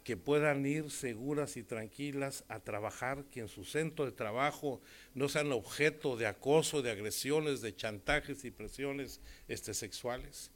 que 0.04 0.16
puedan 0.16 0.64
ir 0.64 0.90
seguras 0.90 1.56
y 1.56 1.64
tranquilas 1.64 2.44
a 2.48 2.60
trabajar, 2.60 3.24
que 3.24 3.40
en 3.40 3.48
su 3.48 3.64
centro 3.64 4.04
de 4.04 4.12
trabajo 4.12 4.80
no 5.14 5.28
sean 5.28 5.50
objeto 5.52 6.16
de 6.16 6.26
acoso, 6.26 6.80
de 6.80 6.92
agresiones, 6.92 7.60
de 7.60 7.74
chantajes 7.74 8.44
y 8.44 8.52
presiones 8.52 9.20
este, 9.48 9.74
sexuales, 9.74 10.52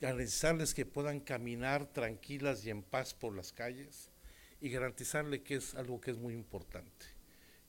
garantizarles 0.00 0.72
que 0.72 0.86
puedan 0.86 1.20
caminar 1.20 1.86
tranquilas 1.92 2.64
y 2.64 2.70
en 2.70 2.82
paz 2.82 3.12
por 3.12 3.36
las 3.36 3.52
calles 3.52 4.08
y 4.60 4.70
garantizarle 4.70 5.42
que 5.42 5.56
es 5.56 5.74
algo 5.74 6.00
que 6.00 6.10
es 6.10 6.16
muy 6.16 6.34
importante, 6.34 7.06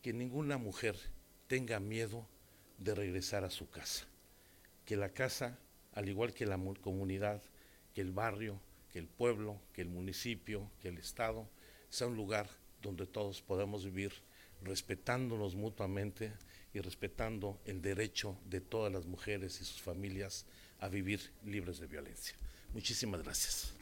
que 0.01 0.13
ninguna 0.13 0.57
mujer 0.57 0.95
tenga 1.47 1.79
miedo 1.79 2.27
de 2.77 2.95
regresar 2.95 3.43
a 3.43 3.49
su 3.49 3.69
casa, 3.69 4.07
que 4.85 4.95
la 4.95 5.09
casa, 5.09 5.59
al 5.93 6.07
igual 6.07 6.33
que 6.33 6.45
la 6.45 6.57
comunidad, 6.81 7.41
que 7.93 8.01
el 8.01 8.11
barrio, 8.11 8.61
que 8.91 8.99
el 8.99 9.07
pueblo, 9.07 9.61
que 9.73 9.81
el 9.81 9.89
municipio, 9.89 10.71
que 10.81 10.87
el 10.87 10.97
Estado, 10.97 11.49
sea 11.89 12.07
un 12.07 12.15
lugar 12.15 12.49
donde 12.81 13.05
todos 13.05 13.41
podamos 13.41 13.83
vivir 13.83 14.13
respetándonos 14.63 15.55
mutuamente 15.55 16.33
y 16.73 16.79
respetando 16.79 17.59
el 17.65 17.81
derecho 17.81 18.37
de 18.45 18.61
todas 18.61 18.91
las 18.91 19.05
mujeres 19.05 19.59
y 19.59 19.65
sus 19.65 19.81
familias 19.81 20.45
a 20.81 20.89
vivir 20.89 21.21
libres 21.45 21.79
de 21.79 21.87
violencia. 21.87 22.35
Muchísimas 22.73 23.21
gracias. 23.23 23.73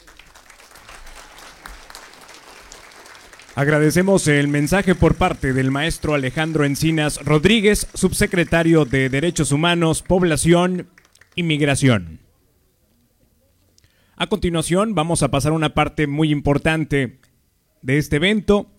Agradecemos 3.55 4.27
el 4.27 4.47
mensaje 4.47 4.95
por 4.95 5.15
parte 5.15 5.53
del 5.53 5.71
maestro 5.71 6.13
Alejandro 6.13 6.65
Encinas 6.65 7.23
Rodríguez, 7.25 7.87
subsecretario 7.93 8.85
de 8.85 9.09
Derechos 9.09 9.51
Humanos, 9.51 10.01
Población 10.01 10.89
y 11.35 11.43
Migración. 11.43 12.19
A 14.15 14.27
continuación 14.27 14.95
vamos 14.95 15.23
a 15.23 15.31
pasar 15.31 15.53
a 15.53 15.55
una 15.55 15.73
parte 15.73 16.05
muy 16.05 16.31
importante 16.31 17.19
de 17.81 17.97
este 17.97 18.17
evento, 18.17 18.71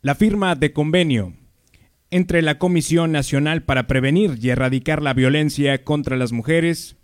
la 0.00 0.14
firma 0.14 0.54
de 0.54 0.72
convenio 0.72 1.34
entre 2.10 2.42
la 2.42 2.58
Comisión 2.58 3.10
Nacional 3.10 3.64
para 3.64 3.88
Prevenir 3.88 4.38
y 4.40 4.50
Erradicar 4.50 5.02
la 5.02 5.14
Violencia 5.14 5.82
contra 5.82 6.16
las 6.16 6.30
Mujeres 6.32 6.96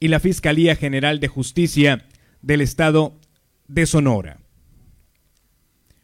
y 0.00 0.08
la 0.08 0.20
Fiscalía 0.20 0.76
General 0.76 1.20
de 1.20 1.28
Justicia 1.28 2.06
del 2.42 2.60
Estado 2.60 3.18
de 3.66 3.86
Sonora. 3.86 4.40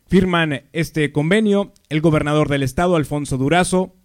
Firman 0.06 0.62
este 0.72 1.12
convenio 1.12 1.72
el 1.88 2.00
gobernador 2.00 2.48
del 2.48 2.62
Estado, 2.62 2.96
Alfonso 2.96 3.36
Durazo, 3.38 3.96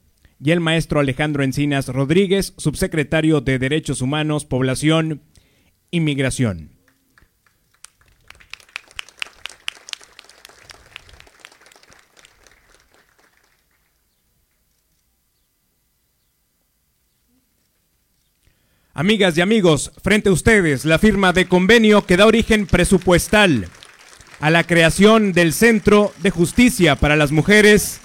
y 0.42 0.52
el 0.52 0.62
maestro 0.62 1.00
Alejandro 1.00 1.44
Encinas 1.44 1.88
Rodríguez, 1.88 2.54
subsecretario 2.58 3.42
de 3.42 3.60
Derechos 3.60 4.02
Humanos, 4.02 4.46
Población 4.46 5.24
y 5.92 6.00
Migración. 6.00 6.79
Amigas 19.00 19.38
y 19.38 19.42
amigos, 19.42 19.94
frente 20.04 20.28
a 20.28 20.34
ustedes 20.34 20.84
la 20.84 21.00
firma 21.00 21.32
de 21.32 21.48
convenio 21.48 22.06
que 22.06 22.18
da 22.18 22.26
origen 22.26 22.68
presupuestal 22.68 23.70
a 24.42 24.50
la 24.50 24.66
creación 24.66 25.32
del 25.32 25.54
Centro 25.54 26.12
de 26.18 26.32
Justicia 26.32 26.98
para 26.98 27.16
las 27.16 27.32
Mujeres 27.32 28.02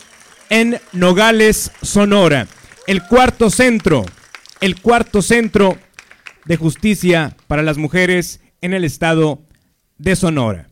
en 0.50 0.80
Nogales, 0.92 1.72
Sonora. 1.82 2.46
El 2.86 3.02
cuarto 3.02 3.50
centro, 3.50 4.04
el 4.60 4.80
cuarto 4.80 5.20
centro 5.20 5.76
de 6.44 6.56
justicia 6.56 7.36
para 7.48 7.64
las 7.64 7.76
mujeres 7.76 8.40
en 8.60 8.72
el 8.72 8.84
estado 8.84 9.42
de 9.98 10.14
Sonora. 10.14 10.68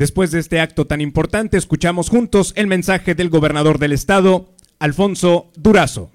Después 0.00 0.30
de 0.30 0.40
este 0.40 0.60
acto 0.60 0.86
tan 0.86 1.02
importante, 1.02 1.58
escuchamos 1.58 2.08
juntos 2.08 2.54
el 2.56 2.66
mensaje 2.66 3.14
del 3.14 3.28
gobernador 3.28 3.78
del 3.78 3.92
estado, 3.92 4.54
Alfonso 4.78 5.52
Durazo. 5.56 6.10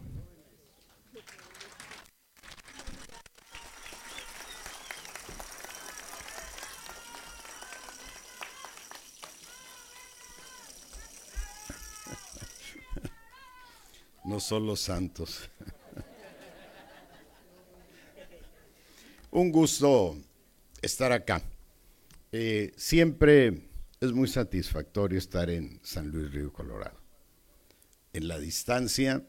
no 14.24 14.40
son 14.40 14.66
los 14.66 14.80
santos. 14.80 15.48
un 19.30 19.52
gusto 19.52 20.18
estar 20.82 21.12
acá. 21.12 21.44
Eh, 22.32 22.74
siempre 22.78 23.75
es 24.02 24.12
muy 24.12 24.28
satisfactorio 24.28 25.18
estar 25.18 25.50
en 25.50 25.80
San 25.84 26.10
Luis 26.10 26.32
Río 26.32 26.52
Colorado. 26.52 27.00
En 28.14 28.28
la 28.28 28.40
distancia 28.40 29.26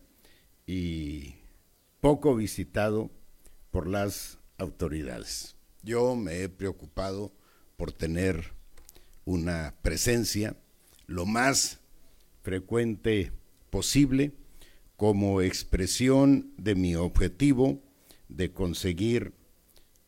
y 0.66 1.36
poco 2.00 2.34
visitado 2.34 3.10
por 3.70 3.86
las 3.86 4.38
autoridades. 4.58 5.56
Yo 5.82 6.16
me 6.16 6.42
he 6.42 6.48
preocupado 6.48 7.32
por 7.76 7.92
tener 7.92 8.52
una 9.24 9.74
presencia 9.82 10.56
lo 11.06 11.26
más 11.26 11.80
frecuente 12.42 13.32
posible 13.70 14.32
como 14.96 15.42
expresión 15.42 16.52
de 16.56 16.74
mi 16.74 16.96
objetivo 16.96 17.82
de 18.28 18.52
conseguir 18.52 19.34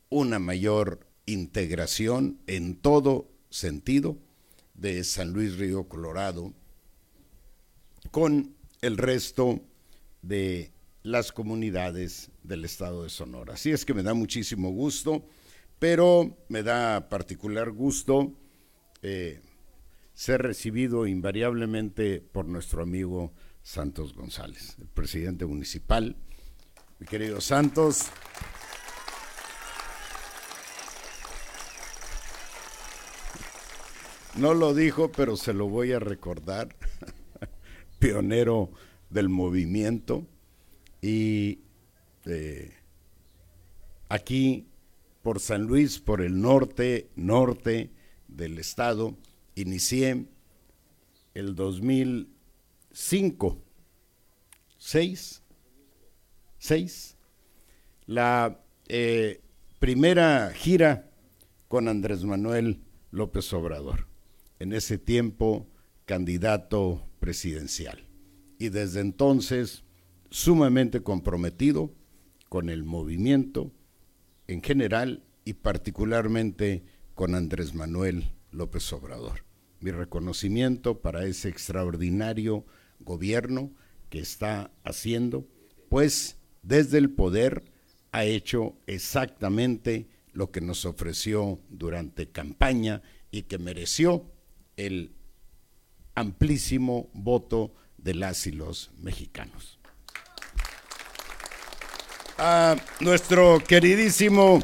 una 0.09 0.39
mayor 0.39 1.07
integración 1.27 2.41
en 2.47 2.77
todo 2.77 3.31
sentido 3.51 4.19
de 4.79 5.03
San 5.05 5.33
Luis 5.33 5.59
Río 5.59 5.89
Colorado 5.89 6.55
con 8.11 8.55
el 8.81 8.97
resto 8.97 9.61
de 10.23 10.73
las 11.03 11.33
comunidades 11.33 12.31
del 12.43 12.65
estado 12.65 13.03
de 13.03 13.11
Sonora. 13.11 13.55
Así 13.55 13.71
es 13.71 13.85
que 13.85 13.95
me 13.95 14.03
da 14.03 14.15
muchísimo 14.15 14.71
gusto, 14.71 15.27
pero 15.79 16.37
me 16.49 16.63
da 16.63 17.09
particular 17.09 17.71
gusto 17.71 18.33
eh, 19.03 19.41
ser 20.15 20.43
recibido 20.43 21.07
invariablemente 21.07 22.21
por 22.21 22.47
nuestro 22.47 22.83
amigo 22.83 23.33
Santos 23.63 24.15
González, 24.15 24.77
el 24.81 24.89
presidente 24.89 25.45
municipal. 25.45 26.17
Mi 27.01 27.07
querido 27.07 27.41
Santos, 27.41 28.07
no 34.39 34.55
lo 34.55 34.74
dijo, 34.74 35.12
pero 35.12 35.36
se 35.36 35.52
lo 35.52 35.69
voy 35.69 35.93
a 35.93 35.98
recordar, 35.98 36.74
pionero 37.98 38.70
del 39.10 39.28
movimiento. 39.28 40.27
Y 41.01 41.60
eh, 42.24 42.74
aquí 44.09 44.66
por 45.23 45.40
San 45.40 45.65
Luis, 45.65 45.98
por 45.98 46.23
el 46.23 46.40
norte, 46.40 47.10
norte 47.16 47.90
del 48.28 48.59
estado, 48.59 49.16
inicié 49.55 50.27
el 51.35 51.55
2005, 51.55 53.62
6, 54.78 55.43
6, 56.59 57.16
la 58.06 58.59
eh, 58.89 59.43
primera 59.78 60.51
gira 60.55 61.10
con 61.69 61.89
Andrés 61.89 62.24
Manuel 62.24 62.81
López 63.10 63.52
Obrador, 63.52 64.08
en 64.59 64.73
ese 64.73 64.99
tiempo 64.99 65.69
candidato 66.05 67.09
presidencial. 67.21 68.07
Y 68.59 68.71
desde 68.71 69.01
entonces 69.01 69.85
sumamente 70.31 71.03
comprometido 71.03 71.95
con 72.49 72.69
el 72.69 72.85
movimiento 72.85 73.73
en 74.47 74.63
general 74.63 75.25
y 75.45 75.55
particularmente 75.55 76.85
con 77.15 77.35
Andrés 77.35 77.75
Manuel 77.75 78.33
López 78.51 78.93
Obrador. 78.93 79.45
Mi 79.81 79.91
reconocimiento 79.91 81.01
para 81.01 81.27
ese 81.27 81.49
extraordinario 81.49 82.65
gobierno 83.01 83.73
que 84.11 84.19
está 84.19 84.73
haciendo, 84.85 85.47
pues 85.89 86.39
desde 86.63 86.99
el 86.99 87.11
poder 87.11 87.65
ha 88.13 88.25
hecho 88.25 88.77
exactamente 88.87 90.09
lo 90.33 90.51
que 90.51 90.61
nos 90.61 90.85
ofreció 90.85 91.61
durante 91.69 92.31
campaña 92.31 93.03
y 93.31 93.43
que 93.43 93.59
mereció 93.59 94.31
el 94.79 95.13
amplísimo 96.15 97.11
voto 97.13 97.75
de 97.99 98.15
las 98.15 98.47
y 98.47 98.53
los 98.53 98.91
mexicanos 98.99 99.79
a 102.39 102.77
nuestro 103.01 103.59
queridísimo 103.67 104.61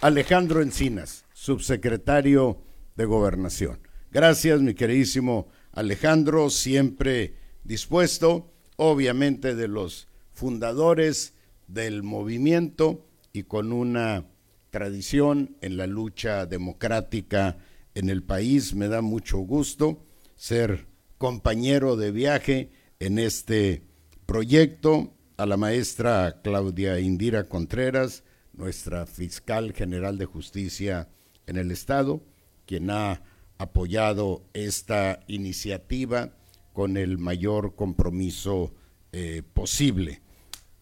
Alejandro 0.00 0.62
Encinas, 0.62 1.24
subsecretario 1.32 2.62
de 2.94 3.04
Gobernación. 3.04 3.80
Gracias, 4.12 4.60
mi 4.60 4.74
queridísimo 4.74 5.48
Alejandro, 5.72 6.50
siempre 6.50 7.34
dispuesto, 7.64 8.54
obviamente 8.76 9.56
de 9.56 9.66
los 9.66 10.06
fundadores 10.32 11.34
del 11.66 12.04
movimiento 12.04 13.04
y 13.32 13.42
con 13.42 13.72
una 13.72 14.26
tradición 14.70 15.56
en 15.62 15.76
la 15.76 15.88
lucha 15.88 16.46
democrática 16.46 17.58
en 17.96 18.10
el 18.10 18.22
país. 18.22 18.74
Me 18.74 18.86
da 18.86 19.00
mucho 19.00 19.38
gusto 19.38 20.04
ser 20.36 20.86
compañero 21.18 21.96
de 21.96 22.12
viaje 22.12 22.70
en 23.00 23.18
este 23.18 23.82
proyecto 24.26 25.14
a 25.38 25.46
la 25.46 25.56
maestra 25.56 26.40
Claudia 26.44 27.00
Indira 27.00 27.44
Contreras, 27.44 28.22
nuestra 28.52 29.06
fiscal 29.06 29.72
general 29.72 30.18
de 30.18 30.26
justicia 30.26 31.08
en 31.46 31.56
el 31.56 31.70
Estado, 31.70 32.22
quien 32.66 32.90
ha 32.90 33.22
apoyado 33.58 34.44
esta 34.52 35.20
iniciativa 35.26 36.32
con 36.74 36.98
el 36.98 37.16
mayor 37.16 37.74
compromiso 37.76 38.74
eh, 39.12 39.42
posible. 39.54 40.20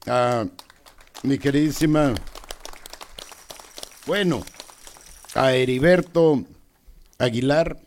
A 0.07 0.47
mi 1.23 1.39
queridísima, 1.39 2.13
bueno, 4.07 4.43
a 5.35 5.53
Heriberto 5.53 6.45
Aguilar, 7.19 7.81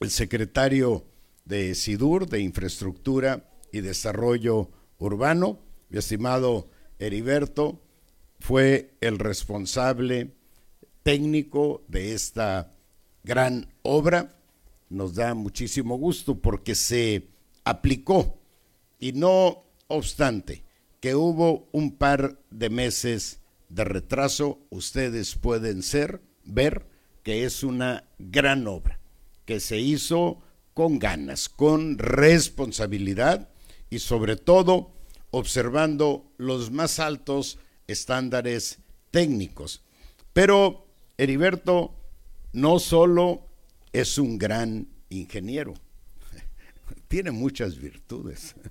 el 0.00 0.10
secretario 0.10 1.04
de 1.44 1.74
SIDUR, 1.74 2.28
de 2.28 2.40
Infraestructura 2.40 3.50
y 3.70 3.80
Desarrollo 3.80 4.70
urbano. 4.98 5.58
Mi 5.90 5.98
estimado 5.98 6.70
Heriberto 6.98 7.82
fue 8.40 8.94
el 9.00 9.18
responsable 9.18 10.32
técnico 11.02 11.84
de 11.88 12.14
esta 12.14 12.72
gran 13.24 13.72
obra. 13.82 14.36
Nos 14.88 15.14
da 15.14 15.34
muchísimo 15.34 15.96
gusto 15.96 16.40
porque 16.40 16.74
se 16.74 17.28
aplicó 17.64 18.38
y 18.98 19.12
no 19.12 19.64
obstante 19.88 20.64
que 21.00 21.14
hubo 21.14 21.68
un 21.72 21.96
par 21.96 22.40
de 22.50 22.70
meses 22.70 23.40
de 23.68 23.84
retraso, 23.84 24.60
ustedes 24.70 25.34
pueden 25.34 25.82
ser, 25.82 26.22
ver 26.44 26.93
que 27.24 27.44
es 27.44 27.64
una 27.64 28.04
gran 28.18 28.68
obra, 28.68 29.00
que 29.46 29.58
se 29.58 29.78
hizo 29.78 30.42
con 30.74 30.98
ganas, 31.00 31.48
con 31.48 31.98
responsabilidad 31.98 33.48
y 33.90 33.98
sobre 33.98 34.36
todo 34.36 34.92
observando 35.30 36.30
los 36.36 36.70
más 36.70 37.00
altos 37.00 37.58
estándares 37.88 38.78
técnicos. 39.10 39.82
Pero 40.32 40.86
Heriberto 41.16 41.96
no 42.52 42.78
solo 42.78 43.48
es 43.92 44.18
un 44.18 44.38
gran 44.38 44.86
ingeniero, 45.08 45.74
tiene 47.08 47.32
muchas 47.32 47.80
virtudes. 47.80 48.54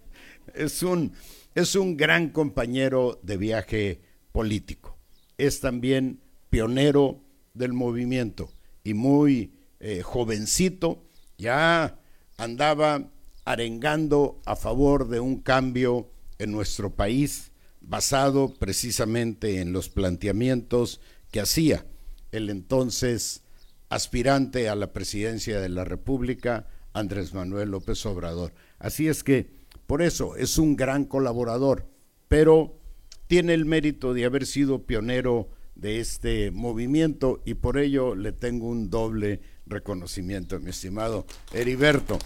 Es 0.53 0.83
un, 0.83 1.13
es 1.55 1.73
un 1.73 1.95
gran 1.95 2.29
compañero 2.29 3.17
de 3.23 3.37
viaje 3.37 4.01
político. 4.33 4.97
Es 5.37 5.61
también 5.61 6.19
pionero 6.49 7.22
del 7.53 7.73
movimiento 7.73 8.49
y 8.83 8.95
muy 8.95 9.53
eh, 9.79 10.01
jovencito 10.01 11.03
ya 11.37 11.99
andaba 12.37 13.11
arengando 13.45 14.41
a 14.45 14.55
favor 14.55 15.07
de 15.07 15.19
un 15.19 15.39
cambio 15.39 16.09
en 16.39 16.51
nuestro 16.51 16.95
país 16.95 17.51
basado 17.79 18.51
precisamente 18.55 19.61
en 19.61 19.71
los 19.71 19.89
planteamientos 19.89 20.99
que 21.29 21.41
hacía 21.41 21.85
el 22.31 22.49
entonces 22.49 23.43
aspirante 23.89 24.67
a 24.67 24.75
la 24.75 24.91
presidencia 24.91 25.59
de 25.59 25.69
la 25.69 25.85
República, 25.85 26.67
Andrés 26.93 27.35
Manuel 27.35 27.69
López 27.69 28.03
Obrador. 28.07 28.53
Así 28.79 29.07
es 29.07 29.23
que, 29.23 29.51
por 29.85 30.01
eso, 30.01 30.35
es 30.37 30.57
un 30.57 30.75
gran 30.75 31.05
colaborador, 31.05 31.87
pero 32.27 32.79
tiene 33.27 33.53
el 33.53 33.65
mérito 33.65 34.15
de 34.15 34.25
haber 34.25 34.47
sido 34.47 34.83
pionero 34.87 35.49
de 35.75 35.99
este 35.99 36.51
movimiento 36.51 37.41
y 37.45 37.55
por 37.55 37.77
ello 37.77 38.15
le 38.15 38.31
tengo 38.31 38.67
un 38.67 38.89
doble 38.89 39.41
reconocimiento, 39.65 40.59
mi 40.59 40.69
estimado 40.69 41.25
Heriberto. 41.53 42.19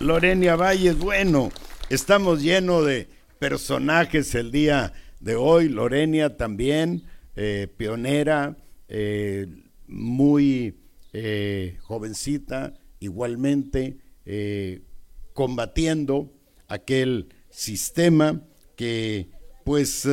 Lorenia 0.00 0.56
Valles, 0.56 0.98
bueno, 0.98 1.52
estamos 1.88 2.42
llenos 2.42 2.86
de 2.86 3.08
personajes 3.38 4.34
el 4.34 4.50
día 4.50 4.92
de 5.20 5.36
hoy. 5.36 5.68
Lorenia 5.68 6.36
también, 6.36 7.04
eh, 7.36 7.68
pionera, 7.76 8.56
eh, 8.88 9.46
muy 9.86 10.76
eh, 11.12 11.76
jovencita, 11.82 12.74
igualmente 13.00 13.98
combatiendo 15.32 16.32
aquel 16.68 17.28
sistema 17.50 18.40
que 18.76 19.30
pues 19.64 20.06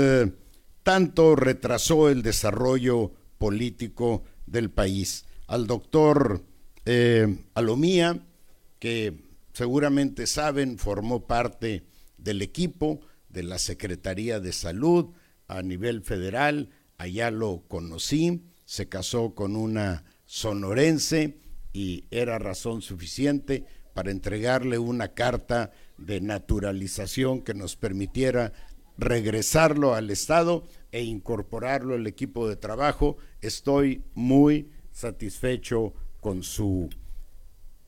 tanto 0.83 1.35
retrasó 1.35 2.09
el 2.09 2.21
desarrollo 2.21 3.11
político 3.37 4.23
del 4.45 4.69
país. 4.69 5.25
Al 5.47 5.67
doctor 5.67 6.43
eh, 6.85 7.43
Alomía, 7.53 8.25
que 8.79 9.23
seguramente 9.53 10.27
saben, 10.27 10.77
formó 10.77 11.27
parte 11.27 11.83
del 12.17 12.41
equipo 12.41 13.01
de 13.29 13.43
la 13.43 13.59
Secretaría 13.59 14.39
de 14.39 14.53
Salud 14.53 15.13
a 15.47 15.61
nivel 15.61 16.01
federal, 16.01 16.69
allá 16.97 17.31
lo 17.31 17.63
conocí, 17.67 18.43
se 18.65 18.87
casó 18.87 19.33
con 19.33 19.55
una 19.55 20.03
sonorense 20.25 21.39
y 21.73 22.05
era 22.11 22.37
razón 22.37 22.81
suficiente 22.81 23.65
para 23.93 24.11
entregarle 24.11 24.77
una 24.77 25.09
carta 25.09 25.71
de 25.97 26.21
naturalización 26.21 27.41
que 27.41 27.53
nos 27.53 27.75
permitiera 27.75 28.53
regresarlo 28.99 29.95
al 29.95 30.09
Estado 30.09 30.67
e 30.91 31.03
incorporarlo 31.03 31.95
al 31.95 32.05
equipo 32.05 32.47
de 32.47 32.55
trabajo. 32.55 33.17
Estoy 33.41 34.03
muy 34.13 34.69
satisfecho 34.91 35.93
con 36.19 36.43
su 36.43 36.89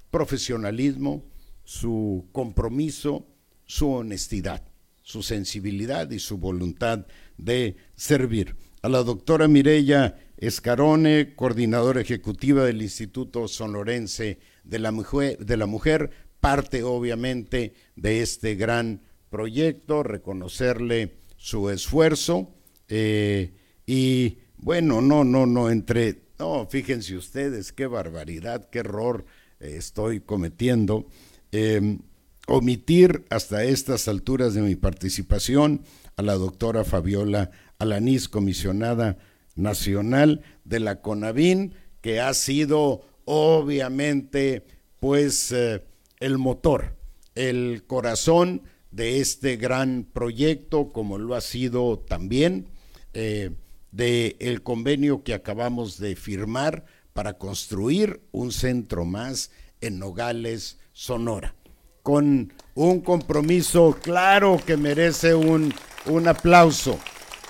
profesionalismo, 0.10 1.24
su 1.64 2.28
compromiso, 2.32 3.28
su 3.66 3.92
honestidad, 3.92 4.64
su 5.02 5.22
sensibilidad 5.22 6.10
y 6.12 6.20
su 6.20 6.38
voluntad 6.38 7.06
de 7.38 7.76
servir. 7.96 8.56
A 8.82 8.90
la 8.90 9.04
doctora 9.04 9.48
Mireya 9.48 10.18
Escarone, 10.38 11.36
coordinadora 11.36 12.02
ejecutiva 12.02 12.64
del 12.66 12.82
Instituto 12.82 13.48
Sonorense 13.48 14.40
de 14.64 14.80
la 14.80 14.92
Mujer, 14.92 15.38
de 15.38 15.58
la 15.58 15.68
mujer 15.68 16.10
parte 16.40 16.84
obviamente 16.84 17.74
de 17.96 18.22
este 18.22 18.56
gran 18.56 19.02
proyecto, 19.32 20.04
reconocerle 20.04 21.16
su 21.38 21.72
esfuerzo 21.72 22.54
eh, 22.88 23.56
y 23.88 24.38
bueno, 24.58 25.02
no, 25.02 25.24
no, 25.24 25.48
no, 25.48 25.72
entre, 25.72 26.22
no, 26.38 26.68
fíjense 26.70 27.16
ustedes, 27.16 27.72
qué 27.72 27.88
barbaridad, 27.88 28.70
qué 28.70 28.80
error 28.80 29.26
eh, 29.60 29.74
estoy 29.78 30.20
cometiendo. 30.20 31.08
Em, 31.52 32.00
omitir 32.48 33.26
hasta 33.30 33.64
estas 33.64 34.08
alturas 34.08 34.54
de 34.54 34.62
mi 34.62 34.76
participación 34.76 35.82
a 36.18 36.22
la 36.22 36.34
doctora 36.34 36.84
Fabiola 36.84 37.50
Alanís, 37.80 38.30
comisionada 38.30 39.18
nacional 39.56 40.42
de 40.66 40.80
la 40.80 41.02
CONAVIN, 41.02 41.74
que 42.02 42.20
ha 42.20 42.34
sido 42.34 43.06
obviamente 43.26 44.66
pues 45.00 45.52
eh, 45.52 45.84
el 46.20 46.38
motor, 46.38 46.98
el 47.36 47.84
corazón 47.88 48.64
de 48.92 49.20
este 49.20 49.56
gran 49.58 50.06
proyecto, 50.12 50.90
como 50.90 51.18
lo 51.18 51.36
ha 51.36 51.42
sido 51.42 52.00
también 52.00 52.68
eh, 53.14 53.52
del 53.92 54.36
el 54.40 54.62
convenio 54.62 55.24
que 55.24 55.34
acabamos 55.34 55.98
de 55.98 56.16
firmar 56.16 56.86
para 57.14 57.38
construir 57.38 58.22
un 58.32 58.52
centro 58.52 59.06
más 59.06 59.52
en 59.82 60.00
Nogales, 60.00 60.78
Sonora, 60.94 61.56
con 62.04 62.54
un 62.76 63.02
compromiso 63.02 63.98
claro 64.02 64.62
que 64.66 64.78
merece 64.78 65.34
un, 65.34 65.74
un 66.06 66.28
aplauso, 66.28 67.00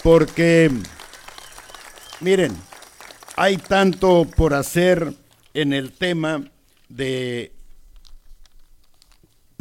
porque, 0.03 0.71
miren, 2.21 2.55
hay 3.35 3.57
tanto 3.57 4.25
por 4.25 4.53
hacer 4.53 5.13
en 5.53 5.73
el 5.73 5.91
tema 5.91 6.49
de 6.89 7.51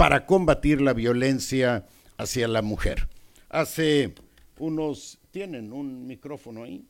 para 0.00 0.24
combatir 0.24 0.80
la 0.80 0.94
violencia 0.94 1.84
hacia 2.16 2.48
la 2.48 2.62
mujer. 2.62 3.06
Hace 3.50 4.14
unos, 4.58 5.18
¿tienen 5.30 5.74
un 5.74 6.06
micrófono 6.06 6.64
ahí? 6.64 6.86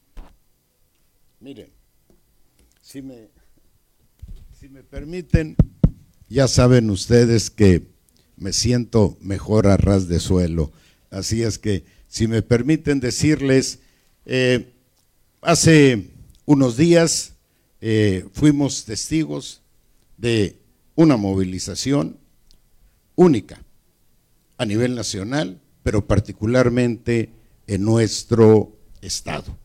Miren, 1.40 1.72
si 2.80 3.02
me, 3.02 3.30
si 4.56 4.68
me 4.68 4.84
permiten, 4.84 5.56
ya 6.28 6.46
saben 6.46 6.88
ustedes 6.88 7.50
que 7.50 7.88
me 8.36 8.52
siento 8.52 9.18
mejor 9.20 9.66
a 9.66 9.76
ras 9.76 10.06
de 10.06 10.20
suelo. 10.20 10.70
Así 11.10 11.42
es 11.42 11.58
que, 11.58 11.82
si 12.06 12.28
me 12.28 12.42
permiten 12.42 13.00
decirles, 13.00 13.80
eh, 14.24 14.72
hace 15.40 16.12
unos 16.44 16.76
días 16.76 17.34
eh, 17.80 18.24
fuimos 18.34 18.84
testigos 18.84 19.62
de 20.16 20.60
una 20.94 21.16
movilización 21.16 22.19
única 23.20 23.62
a 24.56 24.64
nivel 24.64 24.94
nacional, 24.94 25.60
pero 25.82 26.06
particularmente 26.06 27.28
en 27.66 27.84
nuestro 27.84 28.72
estado, 29.02 29.58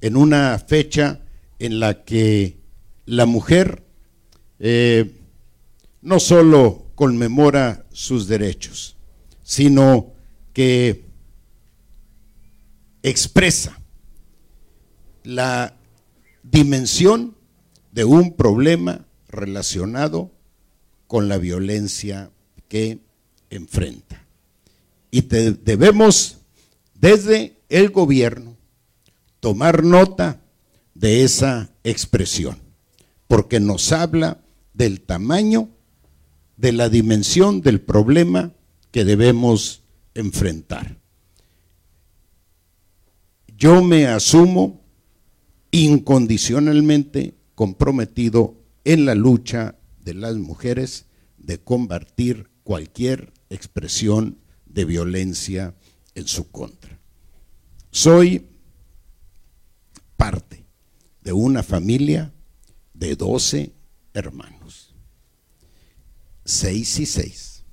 en 0.00 0.16
una 0.16 0.58
fecha 0.58 1.20
en 1.58 1.78
la 1.78 2.04
que 2.04 2.56
la 3.04 3.26
mujer 3.26 3.84
eh, 4.58 5.12
no 6.00 6.20
solo 6.20 6.86
conmemora 6.94 7.84
sus 7.92 8.28
derechos, 8.28 8.96
sino 9.42 10.14
que 10.54 11.04
expresa 13.02 13.78
la 15.22 15.76
dimensión 16.42 17.36
de 17.92 18.04
un 18.04 18.36
problema 18.36 19.04
relacionado 19.28 20.30
con 21.06 21.28
la 21.28 21.36
violencia 21.36 22.30
que 22.70 23.00
enfrenta. 23.50 24.24
Y 25.10 25.22
debemos 25.22 26.38
desde 26.94 27.56
el 27.68 27.90
gobierno 27.90 28.56
tomar 29.40 29.82
nota 29.82 30.40
de 30.94 31.24
esa 31.24 31.72
expresión, 31.82 32.58
porque 33.26 33.58
nos 33.58 33.90
habla 33.90 34.40
del 34.72 35.00
tamaño, 35.00 35.68
de 36.56 36.72
la 36.72 36.88
dimensión 36.88 37.60
del 37.60 37.80
problema 37.80 38.52
que 38.92 39.04
debemos 39.04 39.82
enfrentar. 40.14 40.96
Yo 43.58 43.82
me 43.82 44.06
asumo 44.06 44.80
incondicionalmente 45.72 47.34
comprometido 47.56 48.54
en 48.84 49.06
la 49.06 49.16
lucha 49.16 49.74
de 50.04 50.14
las 50.14 50.36
mujeres 50.36 51.06
de 51.36 51.58
combatir 51.58 52.49
cualquier 52.70 53.32
expresión 53.48 54.38
de 54.64 54.84
violencia 54.84 55.74
en 56.14 56.28
su 56.28 56.52
contra. 56.52 57.00
Soy 57.90 58.46
parte 60.16 60.64
de 61.20 61.32
una 61.32 61.64
familia 61.64 62.32
de 62.94 63.16
12 63.16 63.72
hermanos, 64.14 64.94
seis 66.44 67.00
y 67.00 67.06
seis. 67.06 67.64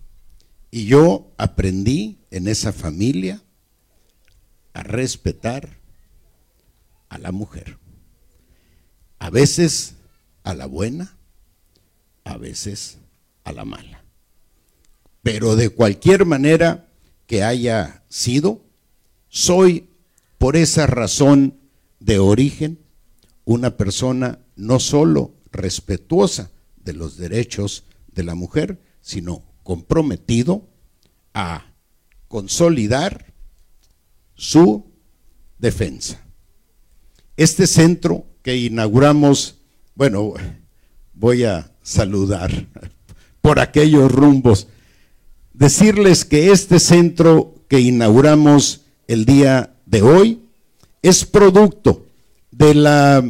Y 0.72 0.86
yo 0.86 1.32
aprendí 1.38 2.18
en 2.32 2.48
esa 2.48 2.74
familia 2.74 3.44
a 4.74 4.82
respetar 4.82 5.78
a 7.10 7.20
la 7.20 7.32
mujer. 7.32 7.78
A 9.20 9.30
veces 9.30 9.94
a 10.44 10.56
la 10.56 10.66
buena, 10.66 11.16
a 12.24 12.38
veces 12.38 12.98
a 13.44 13.52
la 13.52 13.64
mala. 13.64 13.97
Pero 15.28 15.58
de 15.58 15.68
cualquier 15.68 16.26
manera 16.26 16.88
que 17.26 17.44
haya 17.44 18.02
sido, 18.08 18.62
soy 19.28 19.90
por 20.38 20.56
esa 20.56 20.88
razón 20.88 21.60
de 22.00 22.18
origen 22.18 22.80
una 23.44 23.76
persona 23.76 24.40
no 24.56 24.80
solo 24.80 25.34
respetuosa 25.52 26.50
de 26.78 26.94
los 26.94 27.18
derechos 27.18 27.84
de 28.14 28.24
la 28.24 28.36
mujer, 28.36 28.80
sino 29.02 29.44
comprometido 29.64 30.66
a 31.34 31.74
consolidar 32.30 33.34
su 34.34 34.86
defensa. 35.60 36.26
Este 37.36 37.68
centro 37.68 38.28
que 38.44 38.56
inauguramos, 38.56 39.58
bueno, 39.94 40.36
voy 41.14 41.44
a 41.44 41.76
saludar 41.82 42.50
por 43.42 43.60
aquellos 43.60 44.10
rumbos, 44.10 44.70
decirles 45.58 46.24
que 46.24 46.52
este 46.52 46.80
centro 46.80 47.56
que 47.68 47.80
inauguramos 47.80 48.82
el 49.08 49.26
día 49.26 49.76
de 49.88 50.04
hoy 50.04 50.44
es 51.02 51.26
producto 51.26 52.06
de 52.52 52.76
la 52.76 53.26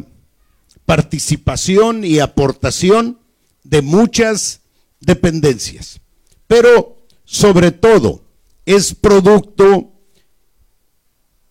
participación 0.86 2.04
y 2.04 2.20
aportación 2.20 3.20
de 3.64 3.82
muchas 3.82 4.62
dependencias, 5.00 6.02
pero 6.48 7.06
sobre 7.24 7.72
todo 7.72 8.24
es 8.66 8.94
producto 8.94 9.94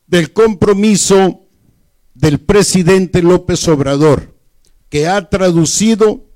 del 0.07 0.32
compromiso 0.35 1.40
del 2.15 2.39
presidente 2.39 3.23
López 3.23 3.66
Obrador, 3.69 4.35
que 4.90 5.09
ha 5.09 5.28
traducido 5.31 6.27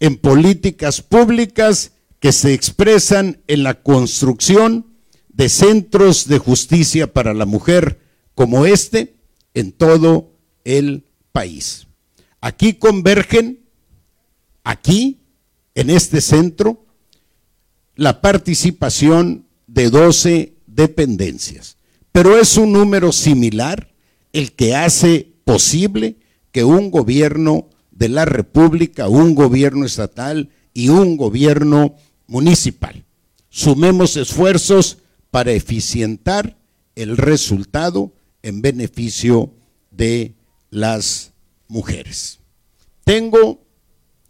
en 0.00 0.16
políticas 0.16 1.02
públicas 1.02 1.93
que 2.24 2.32
se 2.32 2.54
expresan 2.54 3.42
en 3.48 3.64
la 3.64 3.82
construcción 3.82 4.86
de 5.28 5.50
centros 5.50 6.26
de 6.26 6.38
justicia 6.38 7.12
para 7.12 7.34
la 7.34 7.44
mujer 7.44 8.00
como 8.34 8.64
este 8.64 9.16
en 9.52 9.72
todo 9.72 10.32
el 10.64 11.04
país. 11.32 11.86
Aquí 12.40 12.72
convergen, 12.72 13.66
aquí, 14.62 15.20
en 15.74 15.90
este 15.90 16.22
centro, 16.22 16.86
la 17.94 18.22
participación 18.22 19.46
de 19.66 19.90
12 19.90 20.54
dependencias. 20.66 21.76
Pero 22.10 22.38
es 22.38 22.56
un 22.56 22.72
número 22.72 23.12
similar 23.12 23.92
el 24.32 24.52
que 24.52 24.74
hace 24.74 25.30
posible 25.44 26.16
que 26.52 26.64
un 26.64 26.90
gobierno 26.90 27.68
de 27.90 28.08
la 28.08 28.24
República, 28.24 29.08
un 29.08 29.34
gobierno 29.34 29.84
estatal 29.84 30.48
y 30.72 30.88
un 30.88 31.18
gobierno 31.18 31.96
municipal. 32.26 33.04
Sumemos 33.48 34.16
esfuerzos 34.16 34.98
para 35.30 35.52
eficientar 35.52 36.56
el 36.94 37.16
resultado 37.16 38.12
en 38.42 38.62
beneficio 38.62 39.52
de 39.90 40.34
las 40.70 41.32
mujeres. 41.68 42.40
Tengo 43.04 43.64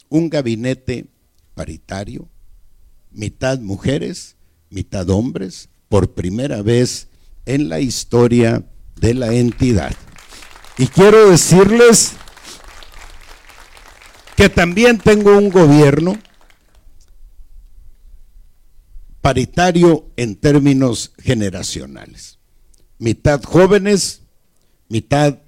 un 0.08 0.30
gabinete 0.30 1.06
paritario, 1.54 2.28
mitad 3.10 3.58
mujeres, 3.58 4.36
mitad 4.70 5.08
hombres, 5.10 5.68
por 5.88 6.14
primera 6.14 6.62
vez 6.62 7.08
en 7.46 7.68
la 7.68 7.80
historia 7.80 8.64
de 8.96 9.14
la 9.14 9.32
entidad. 9.32 9.94
Y 10.76 10.86
quiero 10.88 11.30
decirles 11.30 12.12
que 14.36 14.48
también 14.48 14.98
tengo 14.98 15.36
un 15.36 15.50
gobierno 15.50 16.18
paritario 19.24 20.10
en 20.18 20.36
términos 20.36 21.12
generacionales. 21.16 22.38
Mitad 22.98 23.42
jóvenes, 23.42 24.20
mitad 24.90 25.38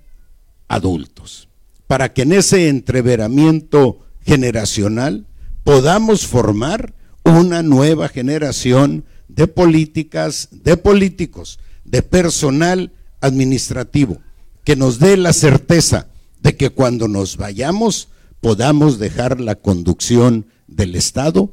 adultos. 0.66 1.51
Para 1.86 2.15
que 2.15 2.23
en 2.23 2.32
ese 2.32 2.70
entreveramiento 2.70 4.01
generacional 4.24 5.27
podamos 5.62 6.27
formar 6.27 6.94
una 7.23 7.62
nueva 7.62 8.09
generación 8.09 9.05
de 9.28 9.47
políticas, 9.47 10.48
de 10.53 10.78
políticos, 10.78 11.59
de 11.85 12.01
personal 12.01 12.93
administrativo, 13.20 14.23
que 14.65 14.74
nos 14.74 14.98
dé 14.98 15.19
la 15.19 15.35
certeza 15.35 16.09
de 16.40 16.57
que 16.57 16.70
cuando 16.70 17.09
nos 17.09 17.36
vayamos 17.36 18.09
podamos 18.40 18.98
dejar 18.98 19.39
la 19.39 19.57
conducción 19.57 20.47
del 20.66 20.94
Estado 20.94 21.53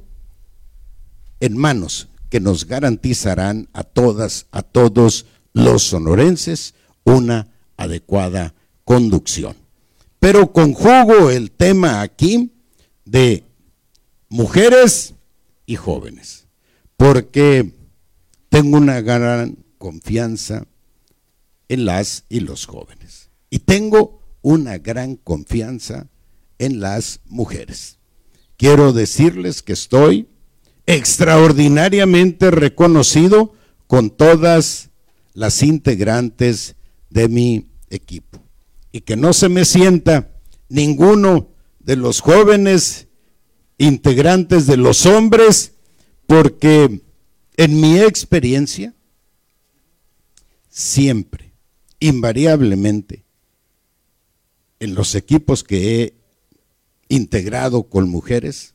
en 1.42 1.58
manos 1.58 2.08
que 2.34 2.40
nos 2.40 2.66
garantizarán 2.66 3.70
a 3.74 3.84
todas, 3.84 4.48
a 4.50 4.64
todos 4.64 5.28
los 5.54 5.84
sonorenses 5.84 6.74
una 7.04 7.54
adecuada 7.78 8.56
conducción. 8.86 9.56
Pero 10.18 10.52
conjugo 10.52 11.30
el 11.30 11.52
tema 11.52 12.02
aquí 12.02 12.52
de 13.06 13.44
mujeres 14.30 15.14
y 15.68 15.76
jóvenes, 15.76 16.48
porque 16.98 17.72
tengo 18.50 18.78
una 18.78 19.02
gran 19.02 19.56
confianza 19.78 20.66
en 21.68 21.86
las 21.86 22.26
y 22.30 22.40
los 22.40 22.66
jóvenes. 22.66 23.30
Y 23.52 23.60
tengo 23.60 24.24
una 24.42 24.80
gran 24.80 25.18
confianza 25.18 26.08
en 26.58 26.80
las 26.80 27.20
mujeres. 27.26 28.00
Quiero 28.58 28.92
decirles 28.92 29.62
que 29.62 29.74
estoy 29.74 30.28
extraordinariamente 30.86 32.52
reconocido 32.52 33.54
con 33.88 34.10
todas 34.10 34.90
las 35.34 35.64
integrantes 35.64 36.76
de 37.10 37.30
mi 37.30 37.68
equipo. 37.90 38.42
Y 38.92 39.02
que 39.02 39.16
no 39.16 39.34
se 39.34 39.50
me 39.50 39.66
sienta 39.66 40.32
ninguno 40.70 41.50
de 41.80 41.96
los 41.96 42.22
jóvenes 42.22 43.08
integrantes 43.78 44.68
de 44.68 44.78
los 44.78 45.06
hombres, 45.06 45.74
porque 46.28 47.02
en 47.58 47.82
mi 47.82 48.00
experiencia, 48.00 48.94
siempre, 50.70 51.54
invariablemente, 52.00 53.24
en 54.80 54.96
los 54.96 55.16
equipos 55.16 55.64
que 55.64 56.04
he 56.04 56.14
integrado 57.08 57.84
con 57.84 58.10
mujeres, 58.10 58.74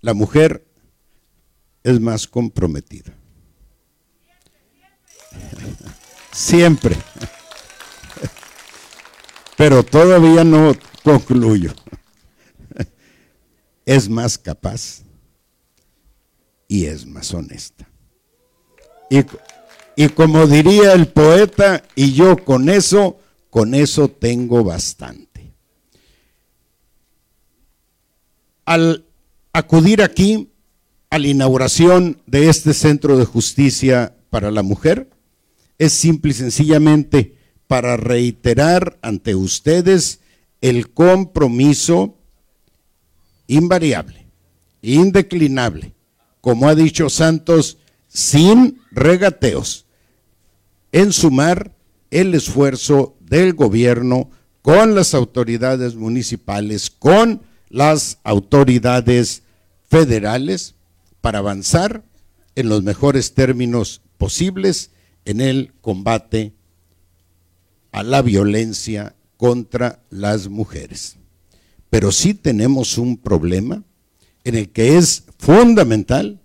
la 0.00 0.14
mujer 0.14 0.69
es 1.82 2.00
más 2.00 2.26
comprometida. 2.26 3.12
Siempre. 6.32 6.96
Pero 9.56 9.82
todavía 9.82 10.44
no 10.44 10.74
concluyo. 11.02 11.74
Es 13.84 14.08
más 14.08 14.38
capaz 14.38 15.02
y 16.68 16.86
es 16.86 17.04
más 17.04 17.34
honesta. 17.34 17.88
Y, 19.10 19.24
y 19.96 20.08
como 20.10 20.46
diría 20.46 20.92
el 20.92 21.08
poeta, 21.08 21.82
y 21.96 22.12
yo 22.12 22.36
con 22.44 22.68
eso, 22.68 23.18
con 23.50 23.74
eso 23.74 24.08
tengo 24.08 24.62
bastante. 24.62 25.52
Al 28.64 29.04
acudir 29.52 30.00
aquí 30.00 30.49
a 31.10 31.18
la 31.18 31.26
inauguración 31.26 32.22
de 32.26 32.48
este 32.48 32.72
centro 32.72 33.18
de 33.18 33.24
justicia 33.24 34.16
para 34.30 34.50
la 34.52 34.62
mujer, 34.62 35.10
es 35.78 35.92
simple 35.92 36.30
y 36.30 36.34
sencillamente 36.34 37.36
para 37.66 37.96
reiterar 37.96 38.98
ante 39.02 39.34
ustedes 39.34 40.20
el 40.60 40.90
compromiso 40.90 42.16
invariable, 43.48 44.26
indeclinable, 44.82 45.94
como 46.40 46.68
ha 46.68 46.74
dicho 46.74 47.10
Santos, 47.10 47.78
sin 48.08 48.80
regateos, 48.92 49.86
en 50.92 51.12
sumar 51.12 51.74
el 52.10 52.34
esfuerzo 52.34 53.16
del 53.20 53.54
gobierno 53.54 54.30
con 54.62 54.94
las 54.94 55.14
autoridades 55.14 55.94
municipales, 55.94 56.90
con 56.90 57.42
las 57.68 58.18
autoridades 58.22 59.42
federales, 59.88 60.74
para 61.20 61.38
avanzar 61.38 62.04
en 62.54 62.68
los 62.68 62.82
mejores 62.82 63.34
términos 63.34 64.02
posibles 64.18 64.90
en 65.24 65.40
el 65.40 65.72
combate 65.80 66.52
a 67.92 68.02
la 68.02 68.22
violencia 68.22 69.16
contra 69.36 70.02
las 70.10 70.48
mujeres. 70.48 71.16
Pero 71.88 72.12
sí 72.12 72.34
tenemos 72.34 72.98
un 72.98 73.16
problema 73.16 73.82
en 74.44 74.54
el 74.54 74.70
que 74.70 74.96
es 74.96 75.24
fundamental 75.38 76.40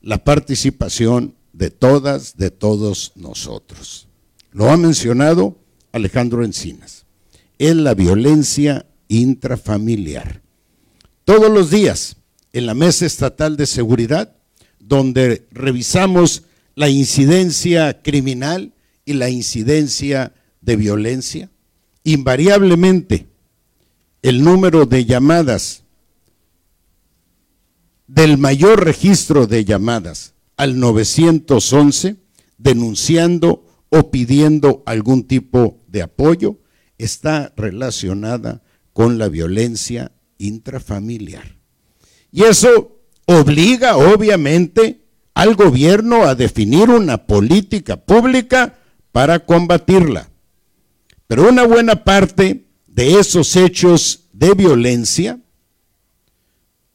la 0.00 0.24
participación 0.24 1.34
de 1.52 1.70
todas, 1.70 2.36
de 2.36 2.50
todos 2.50 3.12
nosotros. 3.16 4.08
Lo 4.52 4.70
ha 4.70 4.76
mencionado 4.76 5.58
Alejandro 5.92 6.44
Encinas. 6.44 7.06
Es 7.58 7.74
la 7.74 7.94
violencia 7.94 8.86
intrafamiliar. 9.08 10.42
Todos 11.24 11.50
los 11.50 11.70
días 11.70 12.15
en 12.56 12.64
la 12.64 12.72
Mesa 12.72 13.04
Estatal 13.04 13.58
de 13.58 13.66
Seguridad, 13.66 14.34
donde 14.78 15.46
revisamos 15.50 16.44
la 16.74 16.88
incidencia 16.88 18.00
criminal 18.00 18.72
y 19.04 19.12
la 19.12 19.28
incidencia 19.28 20.32
de 20.62 20.76
violencia, 20.76 21.50
invariablemente 22.02 23.26
el 24.22 24.42
número 24.42 24.86
de 24.86 25.04
llamadas 25.04 25.82
del 28.06 28.38
mayor 28.38 28.84
registro 28.84 29.46
de 29.46 29.66
llamadas 29.66 30.32
al 30.56 30.80
911 30.80 32.16
denunciando 32.56 33.66
o 33.90 34.10
pidiendo 34.10 34.82
algún 34.86 35.24
tipo 35.24 35.84
de 35.88 36.00
apoyo 36.00 36.58
está 36.96 37.52
relacionada 37.54 38.62
con 38.94 39.18
la 39.18 39.28
violencia 39.28 40.12
intrafamiliar. 40.38 41.56
Y 42.36 42.42
eso 42.42 43.00
obliga 43.24 43.96
obviamente 43.96 45.06
al 45.32 45.54
gobierno 45.54 46.24
a 46.24 46.34
definir 46.34 46.90
una 46.90 47.26
política 47.26 47.96
pública 47.96 48.76
para 49.10 49.38
combatirla. 49.38 50.28
Pero 51.26 51.48
una 51.48 51.64
buena 51.64 52.04
parte 52.04 52.66
de 52.88 53.18
esos 53.18 53.56
hechos 53.56 54.24
de 54.34 54.52
violencia 54.52 55.40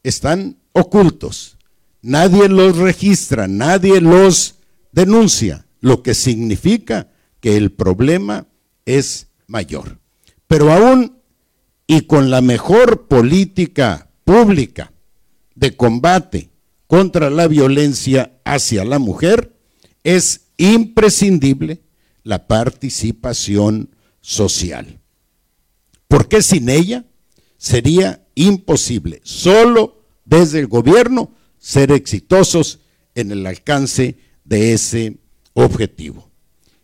están 0.03 0.57
ocultos. 0.73 1.57
Nadie 2.03 2.47
los 2.47 2.77
registra, 2.77 3.47
nadie 3.47 3.99
los 3.99 4.59
denuncia, 4.91 5.65
lo 5.79 6.03
que 6.03 6.13
significa 6.13 7.07
que 7.39 7.57
el 7.57 7.71
problema 7.71 8.45
es 8.85 9.25
mayor. 9.47 9.97
Pero 10.47 10.71
aún 10.71 11.17
y 11.87 12.01
con 12.01 12.29
la 12.29 12.41
mejor 12.41 13.07
política 13.07 14.11
pública 14.23 14.91
de 15.61 15.77
combate 15.77 16.49
contra 16.87 17.29
la 17.29 17.47
violencia 17.47 18.33
hacia 18.43 18.83
la 18.83 18.99
mujer, 18.99 19.55
es 20.03 20.47
imprescindible 20.57 21.83
la 22.23 22.47
participación 22.47 23.95
social. 24.19 24.99
Porque 26.07 26.41
sin 26.41 26.67
ella 26.67 27.05
sería 27.57 28.27
imposible, 28.35 29.21
solo 29.23 30.03
desde 30.25 30.59
el 30.59 30.67
gobierno, 30.67 31.31
ser 31.59 31.91
exitosos 31.91 32.79
en 33.13 33.31
el 33.31 33.45
alcance 33.45 34.17
de 34.43 34.73
ese 34.73 35.19
objetivo. 35.53 36.29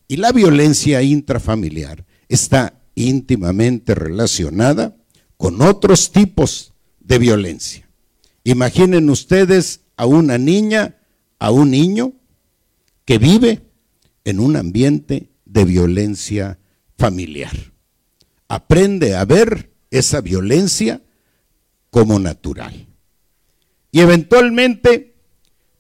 Y 0.07 0.17
la 0.17 0.31
violencia 0.31 1.01
intrafamiliar 1.01 2.05
está 2.29 2.79
íntimamente 2.93 3.95
relacionada 3.95 4.95
con 5.35 5.61
otros 5.61 6.11
tipos 6.11 6.73
de 6.99 7.17
violencia. 7.17 7.86
Imaginen 8.47 9.09
ustedes 9.09 9.81
a 9.97 10.05
una 10.05 10.37
niña, 10.37 10.95
a 11.37 11.51
un 11.51 11.71
niño 11.71 12.13
que 13.03 13.17
vive 13.17 13.63
en 14.23 14.39
un 14.39 14.55
ambiente 14.55 15.31
de 15.43 15.65
violencia 15.65 16.57
familiar. 16.97 17.51
Aprende 18.47 19.17
a 19.17 19.25
ver 19.25 19.73
esa 19.91 20.21
violencia 20.21 21.01
como 21.89 22.19
natural. 22.19 22.87
Y 23.91 23.99
eventualmente 23.99 25.17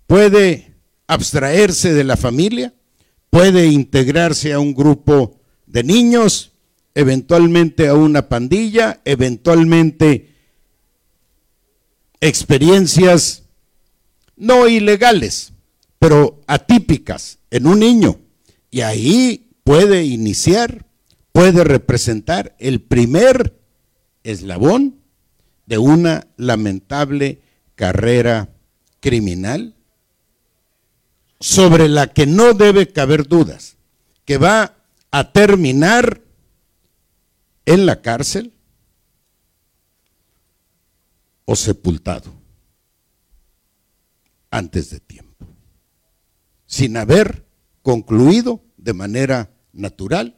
puede 0.05 0.75
abstraerse 1.07 1.93
de 1.93 2.03
la 2.03 2.17
familia, 2.17 2.73
puede 3.29 3.67
integrarse 3.67 4.51
a 4.51 4.59
un 4.59 4.73
grupo 4.73 5.39
de 5.67 5.85
niños, 5.85 6.51
eventualmente 6.95 7.87
a 7.87 7.93
una 7.93 8.27
pandilla, 8.27 8.99
eventualmente 9.05 10.35
experiencias 12.21 13.43
no 14.35 14.67
ilegales, 14.67 15.53
pero 15.99 16.41
atípicas 16.47 17.39
en 17.49 17.67
un 17.67 17.79
niño. 17.79 18.19
Y 18.69 18.81
ahí 18.81 19.49
puede 19.63 20.03
iniciar, 20.03 20.85
puede 21.31 21.63
representar 21.63 22.55
el 22.59 22.81
primer 22.81 23.59
eslabón 24.23 25.01
de 25.65 25.77
una 25.77 26.27
lamentable 26.37 27.41
carrera 27.75 28.49
criminal 28.99 29.75
sobre 31.39 31.87
la 31.87 32.07
que 32.07 32.25
no 32.25 32.53
debe 32.53 32.91
caber 32.91 33.27
dudas, 33.27 33.77
que 34.25 34.37
va 34.37 34.75
a 35.11 35.31
terminar 35.31 36.21
en 37.65 37.85
la 37.85 38.01
cárcel 38.01 38.53
o 41.49 41.55
sepultado 41.55 42.29
antes 44.51 44.89
de 44.89 44.99
tiempo, 44.99 45.47
sin 46.65 46.97
haber 46.97 47.45
concluido 47.81 48.61
de 48.75 48.93
manera 48.93 49.49
natural 49.71 50.37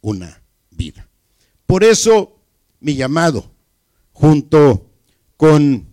una 0.00 0.44
vida. 0.70 1.08
Por 1.66 1.82
eso 1.82 2.40
mi 2.78 2.94
llamado, 2.94 3.50
junto 4.12 4.88
con 5.36 5.92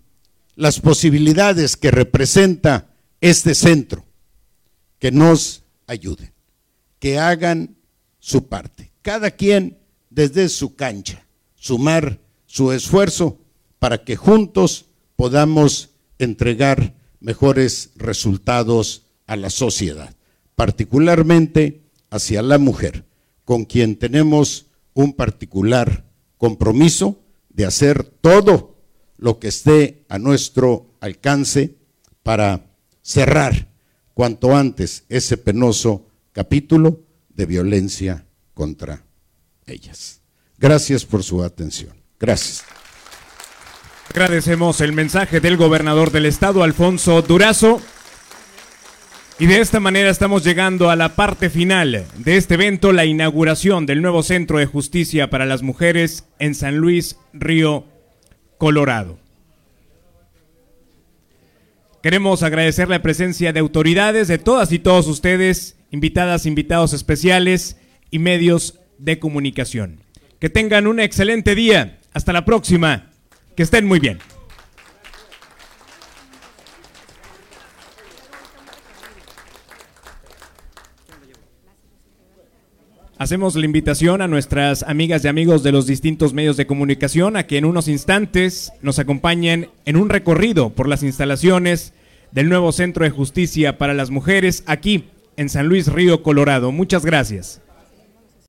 las 0.56 0.80
posibilidades 0.80 1.76
que 1.76 1.90
representa 1.90 2.94
este 3.22 3.56
centro, 3.56 4.06
que 5.00 5.12
nos 5.12 5.64
ayuden, 5.88 6.32
que 7.00 7.18
hagan 7.18 7.76
su 8.20 8.48
parte, 8.48 8.92
cada 9.02 9.32
quien 9.32 9.80
desde 10.12 10.48
su 10.48 10.76
cancha, 10.76 11.26
sumar 11.56 12.20
su 12.46 12.72
esfuerzo 12.72 13.40
para 13.84 14.06
que 14.06 14.16
juntos 14.16 14.86
podamos 15.18 15.90
entregar 16.18 16.96
mejores 17.20 17.90
resultados 17.98 19.08
a 19.28 19.36
la 19.36 19.50
sociedad, 19.50 20.16
particularmente 20.56 21.84
hacia 22.10 22.42
la 22.44 22.60
mujer, 22.60 23.04
con 23.44 23.66
quien 23.66 23.98
tenemos 23.98 24.68
un 24.94 25.12
particular 25.12 26.06
compromiso 26.38 27.20
de 27.50 27.66
hacer 27.66 28.06
todo 28.06 28.78
lo 29.18 29.38
que 29.38 29.50
esté 29.50 30.06
a 30.08 30.18
nuestro 30.18 30.96
alcance 31.02 31.76
para 32.24 32.72
cerrar 33.02 33.68
cuanto 34.14 34.56
antes 34.56 35.04
ese 35.10 35.36
penoso 35.36 36.08
capítulo 36.32 37.02
de 37.28 37.46
violencia 37.46 38.26
contra 38.54 39.04
ellas. 39.66 40.22
Gracias 40.58 41.04
por 41.04 41.22
su 41.22 41.44
atención. 41.44 42.02
Gracias. 42.18 42.64
Agradecemos 44.10 44.82
el 44.82 44.94
mensaje 44.94 45.40
del 45.40 45.58
gobernador 45.58 46.12
del 46.12 46.26
estado, 46.26 46.64
Alfonso 46.64 47.22
Durazo. 47.22 47.82
Y 49.40 49.48
de 49.48 49.60
esta 49.60 49.80
manera 49.80 50.10
estamos 50.10 50.44
llegando 50.44 50.90
a 50.92 50.96
la 50.96 51.16
parte 51.16 51.50
final 51.50 52.06
de 52.18 52.38
este 52.38 52.54
evento, 52.54 52.92
la 52.92 53.06
inauguración 53.06 53.86
del 53.86 54.02
nuevo 54.02 54.22
Centro 54.22 54.60
de 54.60 54.68
Justicia 54.68 55.30
para 55.30 55.46
las 55.46 55.64
Mujeres 55.64 56.26
en 56.38 56.54
San 56.54 56.78
Luis, 56.78 57.18
Río, 57.34 57.86
Colorado. 58.60 59.18
Queremos 62.04 62.44
agradecer 62.44 62.90
la 62.90 63.02
presencia 63.02 63.54
de 63.54 63.62
autoridades, 63.62 64.28
de 64.28 64.38
todas 64.38 64.72
y 64.72 64.80
todos 64.80 65.08
ustedes, 65.08 65.78
invitadas, 65.90 66.46
invitados 66.46 66.94
especiales 66.94 67.78
y 68.12 68.20
medios 68.20 68.80
de 69.00 69.18
comunicación. 69.20 70.02
Que 70.40 70.50
tengan 70.50 70.86
un 70.86 71.00
excelente 71.00 71.56
día. 71.56 72.00
Hasta 72.14 72.34
la 72.34 72.46
próxima. 72.46 73.13
Que 73.56 73.64
estén 73.64 73.86
muy 73.86 74.00
bien. 74.00 74.20
Hacemos 83.24 83.56
la 83.56 83.66
invitación 83.66 84.22
a 84.22 84.28
nuestras 84.28 84.84
amigas 84.84 85.24
y 85.24 85.30
amigos 85.30 85.64
de 85.64 85.72
los 85.72 85.86
distintos 85.86 86.34
medios 86.34 86.58
de 86.58 86.68
comunicación 86.68 87.38
a 87.38 87.48
que 87.48 87.58
en 87.58 87.64
unos 87.64 87.88
instantes 87.88 88.74
nos 88.82 89.00
acompañen 89.00 89.70
en 89.86 89.96
un 89.96 90.10
recorrido 90.10 90.72
por 90.72 90.90
las 90.90 91.04
instalaciones 91.04 91.94
del 92.32 92.50
nuevo 92.50 92.74
Centro 92.74 93.06
de 93.06 93.12
Justicia 93.12 93.78
para 93.78 93.94
las 93.94 94.10
Mujeres 94.10 94.64
aquí 94.66 95.06
en 95.38 95.48
San 95.48 95.68
Luis 95.68 95.88
Río, 95.88 96.22
Colorado. 96.22 96.74
Muchas 96.74 97.06
gracias. 97.06 97.62